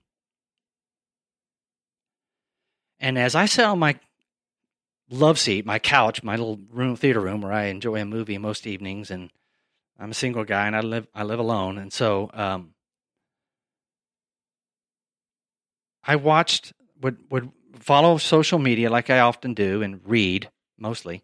And 2.98 3.18
as 3.18 3.34
I 3.34 3.46
sat 3.46 3.66
on 3.66 3.78
my 3.78 3.98
love 5.08 5.38
seat, 5.38 5.64
my 5.64 5.78
couch, 5.78 6.22
my 6.22 6.36
little 6.36 6.60
room, 6.70 6.96
theater 6.96 7.20
room, 7.20 7.40
where 7.40 7.52
I 7.52 7.64
enjoy 7.64 8.00
a 8.00 8.04
movie 8.04 8.36
most 8.38 8.66
evenings, 8.66 9.10
and 9.10 9.30
I'm 10.00 10.12
a 10.12 10.14
single 10.14 10.44
guy 10.44 10.66
and 10.66 10.74
I 10.74 10.80
live 10.80 11.06
I 11.14 11.24
live 11.24 11.38
alone, 11.38 11.76
and 11.76 11.92
so 11.92 12.30
um, 12.32 12.72
I 16.02 16.16
watched 16.16 16.72
would 17.02 17.18
would 17.30 17.50
follow 17.78 18.16
social 18.16 18.58
media 18.58 18.88
like 18.88 19.10
I 19.10 19.20
often 19.20 19.52
do 19.52 19.82
and 19.82 20.00
read 20.04 20.50
mostly, 20.78 21.22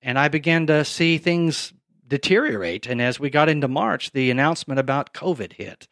and 0.00 0.20
I 0.20 0.28
began 0.28 0.68
to 0.68 0.84
see 0.84 1.18
things 1.18 1.72
deteriorate. 2.06 2.86
And 2.86 3.02
as 3.02 3.18
we 3.18 3.28
got 3.28 3.48
into 3.48 3.66
March, 3.66 4.12
the 4.12 4.30
announcement 4.30 4.78
about 4.78 5.12
COVID 5.12 5.54
hit, 5.54 5.88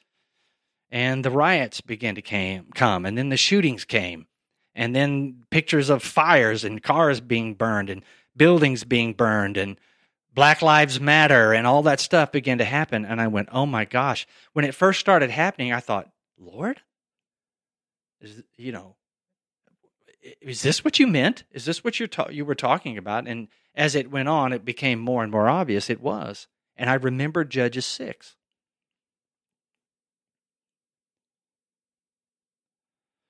and 0.92 1.24
the 1.24 1.32
riots 1.32 1.80
began 1.80 2.14
to 2.14 2.22
came, 2.22 2.68
come, 2.76 3.04
and 3.04 3.18
then 3.18 3.30
the 3.30 3.36
shootings 3.36 3.84
came, 3.84 4.28
and 4.72 4.94
then 4.94 5.42
pictures 5.50 5.90
of 5.90 6.00
fires 6.00 6.62
and 6.62 6.80
cars 6.80 7.20
being 7.20 7.54
burned 7.54 7.90
and 7.90 8.04
buildings 8.36 8.84
being 8.84 9.14
burned 9.14 9.56
and 9.56 9.78
Black 10.34 10.62
Lives 10.62 11.00
Matter 11.00 11.52
and 11.52 11.66
all 11.66 11.82
that 11.84 12.00
stuff 12.00 12.32
began 12.32 12.58
to 12.58 12.64
happen. 12.64 13.04
And 13.04 13.20
I 13.20 13.28
went, 13.28 13.48
oh 13.52 13.66
my 13.66 13.84
gosh. 13.84 14.26
When 14.52 14.64
it 14.64 14.74
first 14.74 15.00
started 15.00 15.30
happening, 15.30 15.72
I 15.72 15.80
thought, 15.80 16.10
Lord, 16.38 16.80
is, 18.20 18.42
you 18.56 18.72
know, 18.72 18.96
is 20.40 20.62
this 20.62 20.84
what 20.84 20.98
you 20.98 21.06
meant? 21.06 21.44
Is 21.52 21.64
this 21.64 21.84
what 21.84 22.00
you 22.00 22.06
ta- 22.06 22.30
you 22.30 22.44
were 22.44 22.54
talking 22.54 22.98
about? 22.98 23.28
And 23.28 23.48
as 23.74 23.94
it 23.94 24.10
went 24.10 24.28
on, 24.28 24.52
it 24.52 24.64
became 24.64 24.98
more 24.98 25.22
and 25.22 25.30
more 25.30 25.48
obvious 25.48 25.88
it 25.88 26.00
was. 26.00 26.48
And 26.76 26.90
I 26.90 26.94
remembered 26.94 27.50
Judges 27.50 27.86
6. 27.86 28.36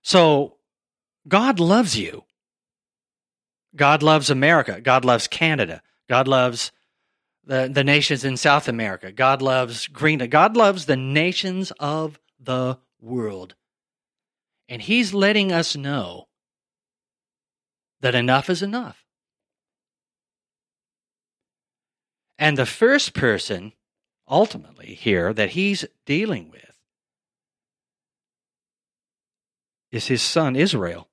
So 0.03 0.57
God 1.27 1.59
loves 1.59 1.99
you. 1.99 2.25
God 3.77 4.03
loves 4.03 4.31
America. 4.31 4.81
God 4.81 5.05
loves 5.05 5.27
Canada. 5.27 5.83
God 6.09 6.29
loves 6.29 6.71
the, 7.47 7.69
the 7.73 7.85
nations 7.85 8.25
in 8.25 8.37
South 8.37 8.69
America. 8.69 9.13
God 9.13 9.43
loves 9.43 9.87
Greenland. 9.87 10.33
God 10.33 10.57
loves 10.57 10.87
the 10.87 10.97
nations 10.97 11.73
of 11.79 12.19
the 12.41 12.79
world. 13.01 13.55
And 14.69 14.83
He's 14.83 15.13
letting 15.13 15.53
us 15.53 15.77
know 15.77 16.29
that 18.01 18.15
enough 18.15 18.49
is 18.49 18.63
enough. 18.63 19.05
And 22.39 22.59
the 22.59 22.67
first 22.67 23.15
person, 23.15 23.73
ultimately, 24.29 24.95
here 24.95 25.33
that 25.33 25.51
He's 25.51 25.85
dealing 26.07 26.51
with 26.51 26.61
is 29.93 30.07
His 30.07 30.23
son 30.23 30.57
Israel 30.57 31.09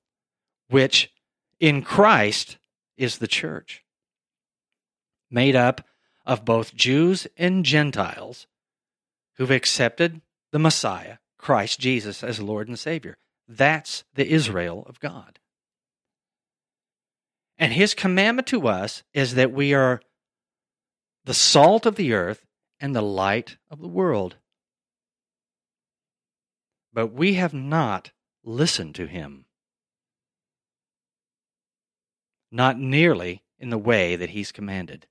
which 0.72 1.12
in 1.60 1.82
Christ 1.82 2.56
is 2.96 3.18
the 3.18 3.28
church, 3.28 3.84
made 5.30 5.54
up 5.54 5.86
of 6.24 6.44
both 6.44 6.74
Jews 6.74 7.26
and 7.36 7.64
Gentiles 7.64 8.46
who've 9.36 9.50
accepted 9.50 10.20
the 10.52 10.58
Messiah, 10.58 11.18
Christ 11.38 11.80
Jesus, 11.80 12.22
as 12.22 12.40
Lord 12.40 12.68
and 12.68 12.78
Savior. 12.78 13.16
That's 13.48 14.04
the 14.14 14.28
Israel 14.28 14.84
of 14.88 15.00
God. 15.00 15.38
And 17.58 17.72
his 17.72 17.94
commandment 17.94 18.48
to 18.48 18.66
us 18.68 19.02
is 19.12 19.34
that 19.34 19.52
we 19.52 19.74
are 19.74 20.00
the 21.24 21.34
salt 21.34 21.86
of 21.86 21.96
the 21.96 22.12
earth 22.12 22.44
and 22.80 22.94
the 22.94 23.02
light 23.02 23.56
of 23.70 23.80
the 23.80 23.88
world. 23.88 24.36
But 26.92 27.08
we 27.08 27.34
have 27.34 27.54
not 27.54 28.10
listened 28.44 28.94
to 28.96 29.06
him 29.06 29.46
not 32.52 32.78
nearly 32.78 33.42
in 33.58 33.70
the 33.70 33.78
way 33.78 34.14
that 34.14 34.30
he's 34.30 34.52
commanded. 34.52 35.06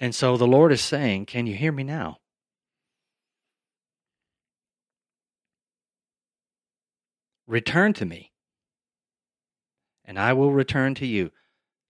And 0.00 0.14
so 0.14 0.38
the 0.38 0.46
Lord 0.46 0.72
is 0.72 0.80
saying, 0.80 1.26
Can 1.26 1.46
you 1.46 1.54
hear 1.54 1.70
me 1.70 1.84
now? 1.84 2.16
Return 7.46 7.92
to 7.94 8.06
me, 8.06 8.32
and 10.04 10.18
I 10.18 10.32
will 10.32 10.52
return 10.52 10.94
to 10.96 11.06
you. 11.06 11.32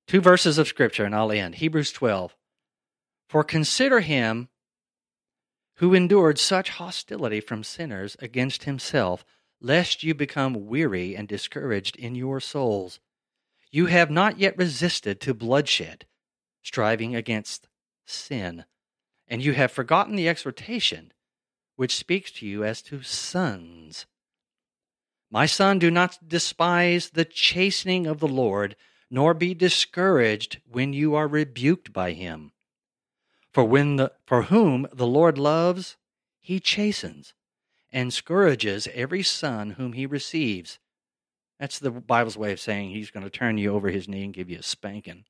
Two 0.09 0.21
verses 0.21 0.59
of 0.59 0.67
scripture, 0.67 1.05
and 1.05 1.15
I'll 1.15 1.31
end. 1.31 1.57
Hebrews 1.57 1.93
12. 1.93 2.35
For 3.29 3.45
consider 3.45 4.01
him 4.01 4.49
who 5.77 5.95
endured 5.95 6.39
such 6.39 6.71
hostility 6.71 7.41
from 7.41 7.63
sinners 7.63 8.17
against 8.19 8.65
himself, 8.65 9.25
lest 9.61 10.03
you 10.03 10.15
become 10.15 10.67
weary 10.67 11.15
and 11.15 11.29
discouraged 11.29 11.95
in 11.97 12.15
your 12.15 12.41
souls. 12.41 12.99
You 13.71 13.87
have 13.87 14.11
not 14.11 14.39
yet 14.39 14.59
resisted 14.59 15.21
to 15.21 15.33
bloodshed, 15.33 16.07
striving 16.63 17.15
against 17.15 17.69
sin, 18.05 18.65
and 19.29 19.43
you 19.43 19.53
have 19.53 19.73
forgotten 19.73 20.17
the 20.17 20.29
exhortation 20.29 21.13
which 21.77 21.97
speaks 21.97 22.31
to 22.31 22.47
you 22.47 22.63
as 22.63 22.83
to 22.83 23.03
sons. 23.03 24.07
My 25.31 25.47
son, 25.47 25.79
do 25.79 25.91
not 25.91 26.19
despise 26.29 27.11
the 27.11 27.25
chastening 27.25 28.07
of 28.07 28.21
the 28.21 28.29
Lord, 28.29 28.77
nor 29.11 29.33
be 29.33 29.55
discouraged 29.55 30.61
when 30.71 30.93
you 30.93 31.15
are 31.15 31.29
rebuked 31.29 31.93
by 31.93 32.13
him. 32.13 32.53
For 33.53 33.65
when 33.65 33.97
the, 33.97 34.13
for 34.27 34.43
whom 34.43 34.89
the 34.93 35.07
Lord 35.07 35.39
loves, 35.39 35.97
he 36.41 36.61
chastens 36.61 37.33
and 37.93 38.13
scourges 38.13 38.89
every 38.93 39.23
son 39.23 39.71
whom 39.71 39.95
he 39.95 40.07
receives. 40.07 40.79
That's 41.59 41.79
the 41.79 41.91
Bible's 41.91 42.37
way 42.37 42.53
of 42.53 42.61
saying 42.61 42.91
he's 42.91 43.11
going 43.11 43.25
to 43.25 43.31
turn 43.31 43.59
you 43.59 43.75
over 43.75 43.89
his 43.91 44.09
knee 44.09 44.25
and 44.25 44.35
give 44.35 44.51
you 44.51 44.59
a 44.59 44.63
spanking. 44.63 45.25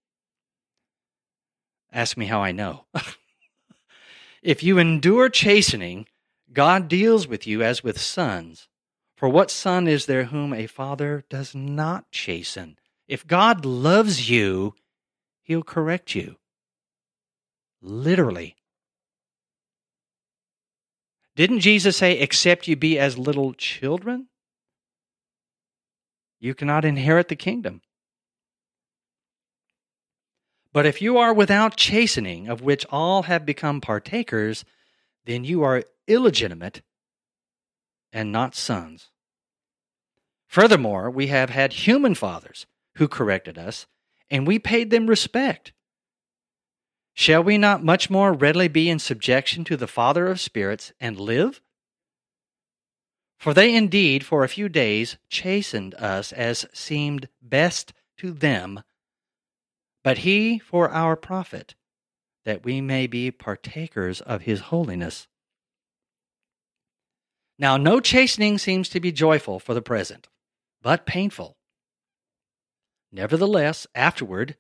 Ask 1.92 2.16
me 2.16 2.26
how 2.26 2.40
I 2.40 2.52
know. 2.52 2.84
if 4.42 4.62
you 4.62 4.78
endure 4.78 5.28
chastening, 5.28 6.06
God 6.52 6.88
deals 6.88 7.26
with 7.26 7.46
you 7.46 7.62
as 7.62 7.82
with 7.82 8.00
sons. 8.00 8.68
For 9.16 9.28
what 9.28 9.50
son 9.50 9.86
is 9.86 10.06
there 10.06 10.24
whom 10.24 10.54
a 10.54 10.66
father 10.66 11.24
does 11.28 11.54
not 11.54 12.10
chasten? 12.10 12.78
If 13.06 13.26
God 13.26 13.64
loves 13.64 14.30
you, 14.30 14.74
he'll 15.42 15.62
correct 15.62 16.14
you. 16.14 16.36
Literally. 17.82 18.56
Didn't 21.36 21.60
Jesus 21.60 21.96
say, 21.96 22.18
except 22.18 22.68
you 22.68 22.76
be 22.76 22.98
as 22.98 23.18
little 23.18 23.52
children? 23.54 24.28
You 26.38 26.54
cannot 26.54 26.84
inherit 26.84 27.28
the 27.28 27.36
kingdom. 27.36 27.82
But 30.72 30.86
if 30.86 31.02
you 31.02 31.18
are 31.18 31.34
without 31.34 31.76
chastening, 31.76 32.48
of 32.48 32.62
which 32.62 32.86
all 32.90 33.24
have 33.24 33.44
become 33.44 33.80
partakers, 33.80 34.64
then 35.24 35.44
you 35.44 35.62
are 35.62 35.84
illegitimate 36.06 36.82
and 38.12 38.30
not 38.30 38.54
sons. 38.54 39.08
Furthermore, 40.46 41.10
we 41.10 41.28
have 41.28 41.50
had 41.50 41.72
human 41.72 42.14
fathers 42.14 42.66
who 42.96 43.08
corrected 43.08 43.56
us, 43.58 43.86
and 44.28 44.46
we 44.46 44.58
paid 44.58 44.90
them 44.90 45.06
respect. 45.06 45.72
Shall 47.14 47.42
we 47.42 47.58
not 47.58 47.84
much 47.84 48.08
more 48.08 48.32
readily 48.32 48.68
be 48.68 48.88
in 48.88 48.98
subjection 48.98 49.64
to 49.64 49.76
the 49.76 49.86
Father 49.86 50.26
of 50.26 50.40
spirits 50.40 50.92
and 51.00 51.18
live? 51.18 51.60
For 53.38 53.54
they 53.54 53.74
indeed 53.74 54.24
for 54.24 54.44
a 54.44 54.48
few 54.48 54.68
days 54.68 55.16
chastened 55.28 55.94
us 55.94 56.32
as 56.32 56.66
seemed 56.72 57.28
best 57.40 57.92
to 58.18 58.32
them, 58.32 58.82
but 60.02 60.18
he 60.18 60.58
for 60.58 60.90
our 60.90 61.16
profit, 61.16 61.74
that 62.44 62.64
we 62.64 62.80
may 62.80 63.06
be 63.06 63.30
partakers 63.30 64.20
of 64.20 64.42
his 64.42 64.60
holiness. 64.60 65.26
Now, 67.58 67.76
no 67.76 68.00
chastening 68.00 68.56
seems 68.56 68.88
to 68.88 69.00
be 69.00 69.12
joyful 69.12 69.60
for 69.60 69.74
the 69.74 69.82
present, 69.82 70.28
but 70.80 71.04
painful. 71.04 71.58
Nevertheless, 73.12 73.86
afterward, 73.94 74.56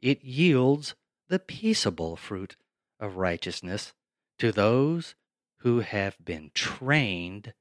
it 0.00 0.22
yields 0.22 0.94
the 1.28 1.38
peaceable 1.38 2.16
fruit 2.16 2.56
of 3.00 3.16
righteousness 3.16 3.94
to 4.38 4.52
those 4.52 5.14
who 5.60 5.80
have 5.80 6.16
been 6.22 6.50
trained 6.52 7.54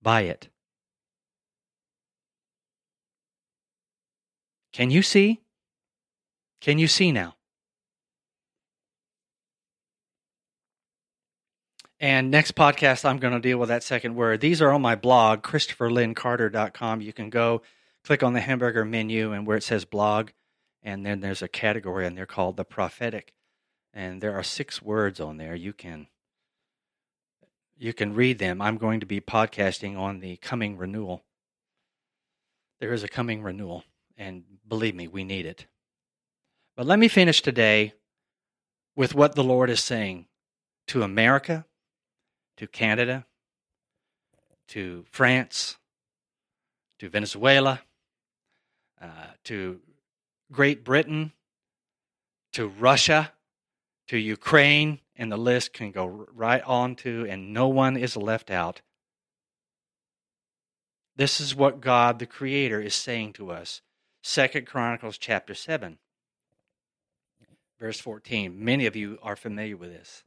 by 0.00 0.22
it. 0.22 0.48
Can 4.72 4.90
you 4.90 5.02
see? 5.02 5.40
Can 6.60 6.78
you 6.78 6.88
see 6.88 7.12
now? 7.12 7.36
And 12.00 12.30
next 12.30 12.54
podcast, 12.54 13.04
I'm 13.04 13.18
going 13.18 13.34
to 13.34 13.40
deal 13.40 13.58
with 13.58 13.70
that 13.70 13.82
second 13.82 14.14
word. 14.14 14.40
These 14.40 14.62
are 14.62 14.70
on 14.70 14.82
my 14.82 14.94
blog, 14.94 15.42
ChristopherLynnCarter.com. 15.42 17.00
You 17.00 17.12
can 17.12 17.28
go 17.28 17.62
click 18.04 18.22
on 18.22 18.34
the 18.34 18.40
hamburger 18.40 18.84
menu 18.84 19.32
and 19.32 19.46
where 19.46 19.56
it 19.56 19.64
says 19.64 19.84
blog, 19.84 20.30
and 20.82 21.04
then 21.04 21.20
there's 21.20 21.42
a 21.42 21.48
category 21.48 22.06
and 22.06 22.16
they're 22.16 22.26
called 22.26 22.56
the 22.56 22.64
prophetic. 22.64 23.34
And 23.92 24.20
there 24.20 24.34
are 24.34 24.44
six 24.44 24.80
words 24.80 25.18
on 25.18 25.38
there. 25.38 25.56
You 25.56 25.72
can 25.72 26.06
you 27.76 27.92
can 27.92 28.14
read 28.14 28.38
them. 28.38 28.60
I'm 28.60 28.76
going 28.76 29.00
to 29.00 29.06
be 29.06 29.20
podcasting 29.20 29.96
on 29.96 30.20
the 30.20 30.36
coming 30.36 30.76
renewal. 30.76 31.24
There 32.80 32.92
is 32.92 33.02
a 33.02 33.08
coming 33.08 33.42
renewal, 33.42 33.84
and 34.16 34.44
believe 34.66 34.94
me, 34.94 35.08
we 35.08 35.24
need 35.24 35.46
it. 35.46 35.66
But 36.78 36.86
let 36.86 37.00
me 37.00 37.08
finish 37.08 37.42
today 37.42 37.94
with 38.94 39.12
what 39.12 39.34
the 39.34 39.42
Lord 39.42 39.68
is 39.68 39.80
saying 39.80 40.26
to 40.86 41.02
America, 41.02 41.66
to 42.56 42.68
Canada, 42.68 43.26
to 44.68 45.04
France, 45.10 45.76
to 47.00 47.08
Venezuela, 47.08 47.82
uh, 49.02 49.32
to 49.42 49.80
Great 50.52 50.84
Britain, 50.84 51.32
to 52.52 52.68
Russia, 52.68 53.32
to 54.06 54.16
Ukraine, 54.16 55.00
and 55.16 55.32
the 55.32 55.36
list 55.36 55.72
can 55.72 55.90
go 55.90 56.06
right 56.06 56.62
on 56.62 56.94
to, 56.94 57.26
and 57.28 57.52
no 57.52 57.66
one 57.66 57.96
is 57.96 58.16
left 58.16 58.52
out. 58.52 58.82
This 61.16 61.40
is 61.40 61.56
what 61.56 61.80
God 61.80 62.20
the 62.20 62.26
Creator 62.26 62.80
is 62.80 62.94
saying 62.94 63.32
to 63.32 63.50
us. 63.50 63.82
Second 64.22 64.68
Chronicles 64.68 65.18
chapter 65.18 65.54
7, 65.54 65.98
verse 67.78 68.00
14. 68.00 68.64
Many 68.64 68.86
of 68.86 68.96
you 68.96 69.18
are 69.22 69.36
familiar 69.36 69.76
with 69.76 69.90
this. 69.90 70.24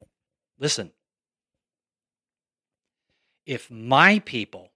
Listen. 0.60 0.92
If 3.46 3.70
my 3.72 4.20
people, 4.20 4.72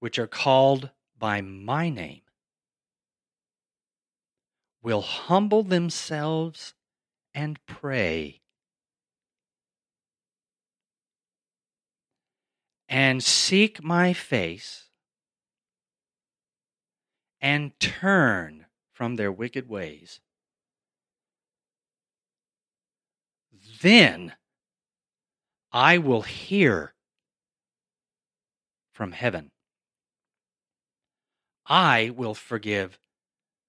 which 0.00 0.18
are 0.18 0.26
called 0.28 0.90
by 1.18 1.40
my 1.40 1.88
name, 1.88 2.22
will 4.82 5.02
humble 5.02 5.62
themselves 5.62 6.74
and 7.34 7.64
pray 7.66 8.42
and 12.88 13.22
seek 13.22 13.82
my 13.82 14.12
face 14.12 14.90
and 17.40 17.78
turn 17.80 18.66
from 18.92 19.16
their 19.16 19.32
wicked 19.32 19.68
ways, 19.68 20.20
then 23.82 24.32
I 25.72 25.98
will 25.98 26.22
hear 26.22 26.94
from 28.92 29.12
heaven. 29.12 29.50
I 31.66 32.10
will 32.14 32.34
forgive 32.34 32.98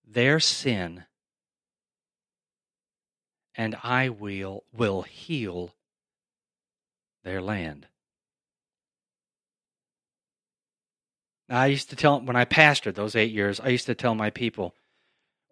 their 0.05 0.39
sin, 0.39 1.05
and 3.55 3.77
I 3.83 4.09
will, 4.09 4.63
will 4.73 5.03
heal 5.03 5.73
their 7.23 7.41
land. 7.41 7.87
I 11.49 11.67
used 11.67 11.89
to 11.91 11.95
tell, 11.95 12.19
when 12.19 12.35
I 12.35 12.45
pastored 12.45 12.95
those 12.95 13.15
eight 13.15 13.31
years, 13.31 13.59
I 13.59 13.69
used 13.69 13.85
to 13.85 13.95
tell 13.95 14.15
my 14.15 14.29
people, 14.29 14.73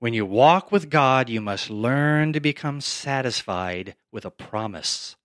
when 0.02 0.14
you 0.14 0.26
walk 0.26 0.70
with 0.70 0.89
God, 0.89 1.30
you 1.30 1.39
must 1.39 1.70
learn 1.70 2.34
to 2.34 2.41
become 2.41 2.82
satisfied 2.82 3.95
with 4.12 4.26
a 4.26 4.32
promise. 4.32 5.16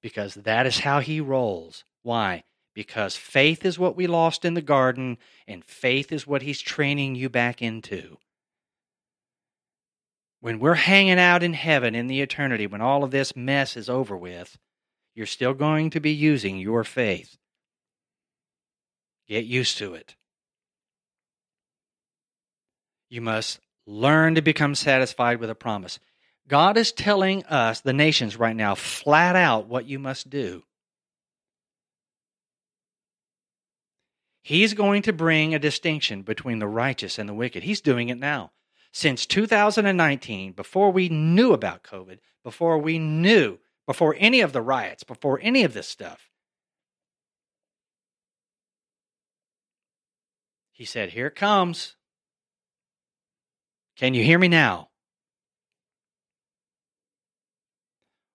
Because 0.00 0.34
that 0.34 0.64
is 0.64 0.78
how 0.78 1.00
He 1.00 1.20
rolls. 1.20 1.84
Why? 2.02 2.44
because 2.74 3.16
faith 3.16 3.64
is 3.64 3.78
what 3.78 3.96
we 3.96 4.06
lost 4.06 4.44
in 4.44 4.54
the 4.54 4.60
garden, 4.60 5.16
and 5.46 5.64
faith 5.64 6.12
is 6.12 6.26
what 6.26 6.42
He's 6.42 6.60
training 6.60 7.14
you 7.14 7.28
back 7.28 7.62
into. 7.62 8.18
When 10.40 10.58
we're 10.58 10.74
hanging 10.74 11.18
out 11.18 11.42
in 11.42 11.54
heaven 11.54 11.94
in 11.94 12.08
the 12.08 12.20
eternity, 12.20 12.66
when 12.66 12.82
all 12.82 13.04
of 13.04 13.12
this 13.12 13.34
mess 13.34 13.76
is 13.76 13.88
over 13.88 14.16
with, 14.16 14.58
you're 15.14 15.24
still 15.24 15.54
going 15.54 15.90
to 15.90 16.00
be 16.00 16.10
using 16.10 16.58
your 16.58 16.84
faith. 16.84 17.38
Get 19.26 19.44
used 19.44 19.78
to 19.78 19.94
it. 19.94 20.16
You 23.08 23.20
must 23.20 23.60
learn 23.86 24.34
to 24.34 24.42
become 24.42 24.74
satisfied 24.74 25.40
with 25.40 25.50
a 25.50 25.54
promise. 25.54 25.98
God 26.46 26.76
is 26.76 26.92
telling 26.92 27.44
us, 27.44 27.80
the 27.80 27.92
nations 27.92 28.36
right 28.36 28.56
now, 28.56 28.74
flat 28.74 29.36
out 29.36 29.66
what 29.66 29.86
you 29.86 29.98
must 29.98 30.28
do. 30.28 30.62
He's 34.42 34.74
going 34.74 35.02
to 35.02 35.12
bring 35.12 35.54
a 35.54 35.58
distinction 35.58 36.20
between 36.20 36.58
the 36.58 36.66
righteous 36.66 37.18
and 37.18 37.26
the 37.26 37.34
wicked. 37.34 37.62
He's 37.62 37.80
doing 37.80 38.10
it 38.10 38.18
now. 38.18 38.52
Since 38.92 39.24
2019, 39.26 40.52
before 40.52 40.90
we 40.92 41.08
knew 41.08 41.52
about 41.52 41.82
COVID, 41.82 42.18
before 42.44 42.78
we 42.78 42.98
knew, 42.98 43.58
before 43.86 44.14
any 44.18 44.40
of 44.40 44.52
the 44.52 44.60
riots, 44.60 45.02
before 45.02 45.40
any 45.42 45.64
of 45.64 45.72
this 45.72 45.88
stuff, 45.88 46.28
he 50.72 50.84
said, 50.84 51.10
Here 51.10 51.28
it 51.28 51.34
comes. 51.34 51.96
Can 53.96 54.14
you 54.14 54.24
hear 54.24 54.38
me 54.38 54.48
now? 54.48 54.88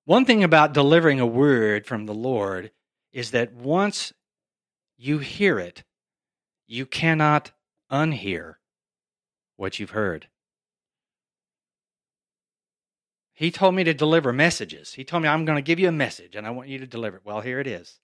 One 0.06 0.26
thing 0.26 0.44
about 0.44 0.74
delivering 0.74 1.20
a 1.20 1.26
word 1.26 1.86
from 1.86 2.06
the 2.06 2.14
Lord 2.14 2.72
is 3.12 3.32
that 3.32 3.54
once 3.54 4.14
you 4.98 5.20
hear 5.20 5.60
it, 5.60 5.84
you 6.66 6.86
cannot 6.86 7.52
unhear 7.92 8.56
what 9.56 9.80
you've 9.80 9.92
heard. 9.92 10.28
He 13.34 13.52
told 13.52 13.76
me 13.76 13.84
to 13.84 13.94
deliver 13.94 14.34
messages. 14.34 14.94
He 14.94 15.04
told 15.04 15.24
me, 15.24 15.30
I'm 15.30 15.46
going 15.46 15.58
to 15.58 15.62
give 15.62 15.80
you 15.80 15.88
a 15.88 15.94
message 15.94 16.36
and 16.36 16.46
I 16.46 16.50
want 16.50 16.70
you 16.70 16.80
to 16.80 16.88
deliver 16.88 17.18
it. 17.18 17.26
Well, 17.26 17.42
here 17.42 17.60
it 17.60 17.68
is. 17.68 18.00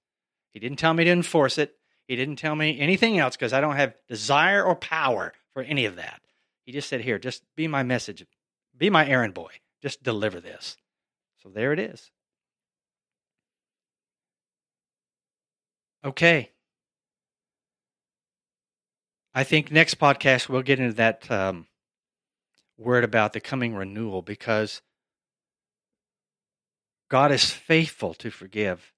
He 0.51 0.59
didn't 0.59 0.79
tell 0.79 0.93
me 0.93 1.03
to 1.05 1.11
enforce 1.11 1.57
it. 1.57 1.75
He 2.07 2.15
didn't 2.15 2.37
tell 2.37 2.55
me 2.55 2.79
anything 2.79 3.17
else 3.17 3.35
because 3.35 3.51
I 3.51 3.61
don't 3.61 3.75
have 3.75 3.95
desire 4.07 4.63
or 4.63 4.75
power 4.75 5.33
for 5.53 5.63
any 5.63 5.85
of 5.85 5.95
that. 5.95 6.21
He 6.65 6.71
just 6.71 6.89
said, 6.89 7.01
Here, 7.01 7.19
just 7.19 7.43
be 7.55 7.67
my 7.67 7.83
message, 7.83 8.25
be 8.77 8.89
my 8.89 9.07
errand 9.07 9.33
boy. 9.33 9.51
Just 9.81 10.03
deliver 10.03 10.39
this. 10.39 10.77
So 11.43 11.49
there 11.49 11.71
it 11.71 11.79
is. 11.79 12.11
Okay. 16.03 16.51
I 19.33 19.43
think 19.43 19.71
next 19.71 19.99
podcast 19.99 20.49
we'll 20.49 20.61
get 20.61 20.79
into 20.79 20.95
that 20.95 21.29
um, 21.29 21.67
word 22.77 23.03
about 23.03 23.33
the 23.33 23.39
coming 23.39 23.75
renewal 23.75 24.21
because 24.21 24.81
God 27.09 27.31
is 27.31 27.51
faithful 27.51 28.13
to 28.15 28.31
forgive. 28.31 28.93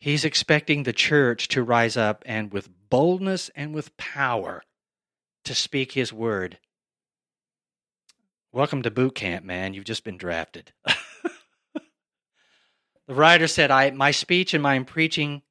He's 0.00 0.24
expecting 0.24 0.82
the 0.82 0.92
church 0.92 1.48
to 1.48 1.62
rise 1.62 1.96
up 1.96 2.22
and 2.26 2.52
with 2.52 2.68
boldness 2.90 3.50
and 3.54 3.74
with 3.74 3.96
power 3.96 4.62
to 5.44 5.54
speak 5.54 5.92
his 5.92 6.12
word. 6.12 6.58
Welcome 8.52 8.82
to 8.82 8.90
boot 8.90 9.14
camp, 9.14 9.44
man. 9.44 9.74
You've 9.74 9.84
just 9.84 10.04
been 10.04 10.16
drafted. 10.16 10.72
the 10.84 11.84
writer 13.08 13.46
said, 13.46 13.70
I, 13.70 13.90
My 13.90 14.10
speech 14.10 14.54
and 14.54 14.62
my 14.62 14.78
preaching 14.80 15.42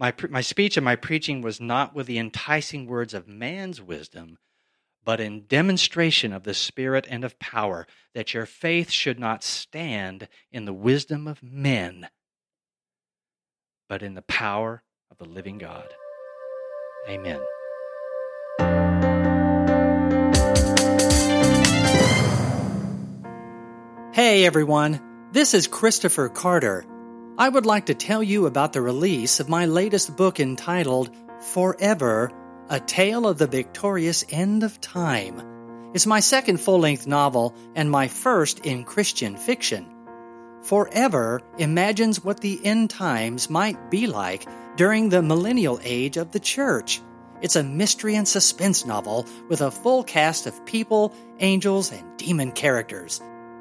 my, 0.00 0.14
my 0.30 0.40
speech 0.40 0.78
and 0.78 0.84
my 0.84 0.96
preaching 0.96 1.42
was 1.42 1.60
not 1.60 1.94
with 1.94 2.06
the 2.06 2.18
enticing 2.18 2.86
words 2.86 3.12
of 3.12 3.28
man's 3.28 3.82
wisdom, 3.82 4.38
but 5.04 5.20
in 5.20 5.44
demonstration 5.46 6.32
of 6.32 6.44
the 6.44 6.54
Spirit 6.54 7.06
and 7.10 7.22
of 7.22 7.38
power, 7.38 7.86
that 8.14 8.32
your 8.32 8.46
faith 8.46 8.90
should 8.90 9.20
not 9.20 9.44
stand 9.44 10.26
in 10.50 10.64
the 10.64 10.72
wisdom 10.72 11.28
of 11.28 11.42
men, 11.42 12.08
but 13.90 14.02
in 14.02 14.14
the 14.14 14.22
power 14.22 14.82
of 15.10 15.18
the 15.18 15.26
living 15.26 15.58
God. 15.58 15.92
Amen. 17.06 17.40
Hey 24.30 24.44
everyone, 24.44 25.00
this 25.32 25.54
is 25.54 25.66
Christopher 25.66 26.28
Carter. 26.28 26.84
I 27.36 27.48
would 27.48 27.66
like 27.66 27.86
to 27.86 27.94
tell 27.94 28.22
you 28.22 28.46
about 28.46 28.72
the 28.72 28.80
release 28.80 29.40
of 29.40 29.48
my 29.48 29.66
latest 29.66 30.16
book 30.16 30.38
entitled 30.38 31.10
Forever 31.50 32.30
A 32.68 32.78
Tale 32.78 33.26
of 33.26 33.38
the 33.38 33.48
Victorious 33.48 34.24
End 34.30 34.62
of 34.62 34.80
Time. 34.80 35.90
It's 35.94 36.06
my 36.06 36.20
second 36.20 36.58
full 36.58 36.78
length 36.78 37.08
novel 37.08 37.56
and 37.74 37.90
my 37.90 38.06
first 38.06 38.60
in 38.60 38.84
Christian 38.84 39.36
fiction. 39.36 39.84
Forever 40.62 41.42
imagines 41.58 42.22
what 42.22 42.38
the 42.38 42.64
end 42.64 42.88
times 42.88 43.50
might 43.50 43.90
be 43.90 44.06
like 44.06 44.46
during 44.76 45.08
the 45.08 45.22
millennial 45.22 45.80
age 45.82 46.16
of 46.16 46.30
the 46.30 46.38
church. 46.38 47.02
It's 47.42 47.56
a 47.56 47.64
mystery 47.64 48.14
and 48.14 48.28
suspense 48.28 48.86
novel 48.86 49.26
with 49.48 49.60
a 49.60 49.72
full 49.72 50.04
cast 50.04 50.46
of 50.46 50.64
people, 50.66 51.12
angels, 51.40 51.90
and 51.90 52.16
demon 52.16 52.52
characters. 52.52 53.20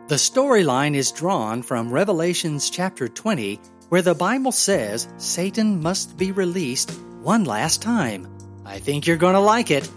The 0.09 0.15
storyline 0.15 0.95
is 0.95 1.11
drawn 1.11 1.61
from 1.61 1.93
Revelations 1.93 2.71
chapter 2.71 3.07
20, 3.07 3.61
where 3.89 4.01
the 4.01 4.15
Bible 4.15 4.51
says 4.51 5.07
Satan 5.17 5.83
must 5.83 6.17
be 6.17 6.31
released 6.31 6.89
one 7.21 7.43
last 7.43 7.83
time. 7.83 8.27
I 8.65 8.79
think 8.79 9.05
you're 9.05 9.17
going 9.17 9.35
to 9.35 9.39
like 9.39 9.69
it. 9.69 9.87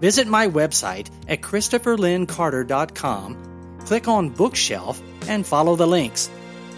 Visit 0.00 0.26
my 0.26 0.48
website 0.48 1.08
at 1.28 1.40
ChristopherLynnCarter.com, 1.40 3.78
click 3.86 4.06
on 4.06 4.28
Bookshelf, 4.28 5.00
and 5.28 5.46
follow 5.46 5.76
the 5.76 5.86
links. 5.86 6.28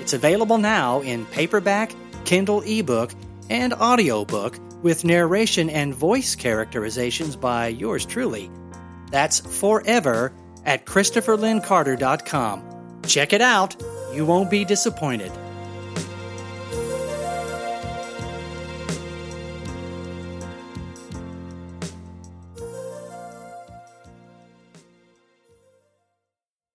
It's 0.01 0.13
available 0.13 0.59
now 0.59 1.01
in 1.01 1.27
paperback, 1.27 1.91
Kindle 2.25 2.61
ebook, 2.61 3.11
and 3.51 3.73
audiobook 3.73 4.61
with 4.85 5.05
narration 5.05 5.71
and 5.71 5.93
voice 5.93 6.37
characterizations 6.37 7.35
by 7.35 7.67
yours 7.67 8.07
truly. 8.07 8.49
That's 9.11 9.41
forever 9.41 10.33
at 10.65 10.87
ChristopherLynnCarter.com. 10.87 12.76
Check 13.07 13.33
it 13.33 13.41
out. 13.41 13.77
You 14.13 14.27
won't 14.27 14.51
be 14.51 14.65
disappointed. 14.65 15.33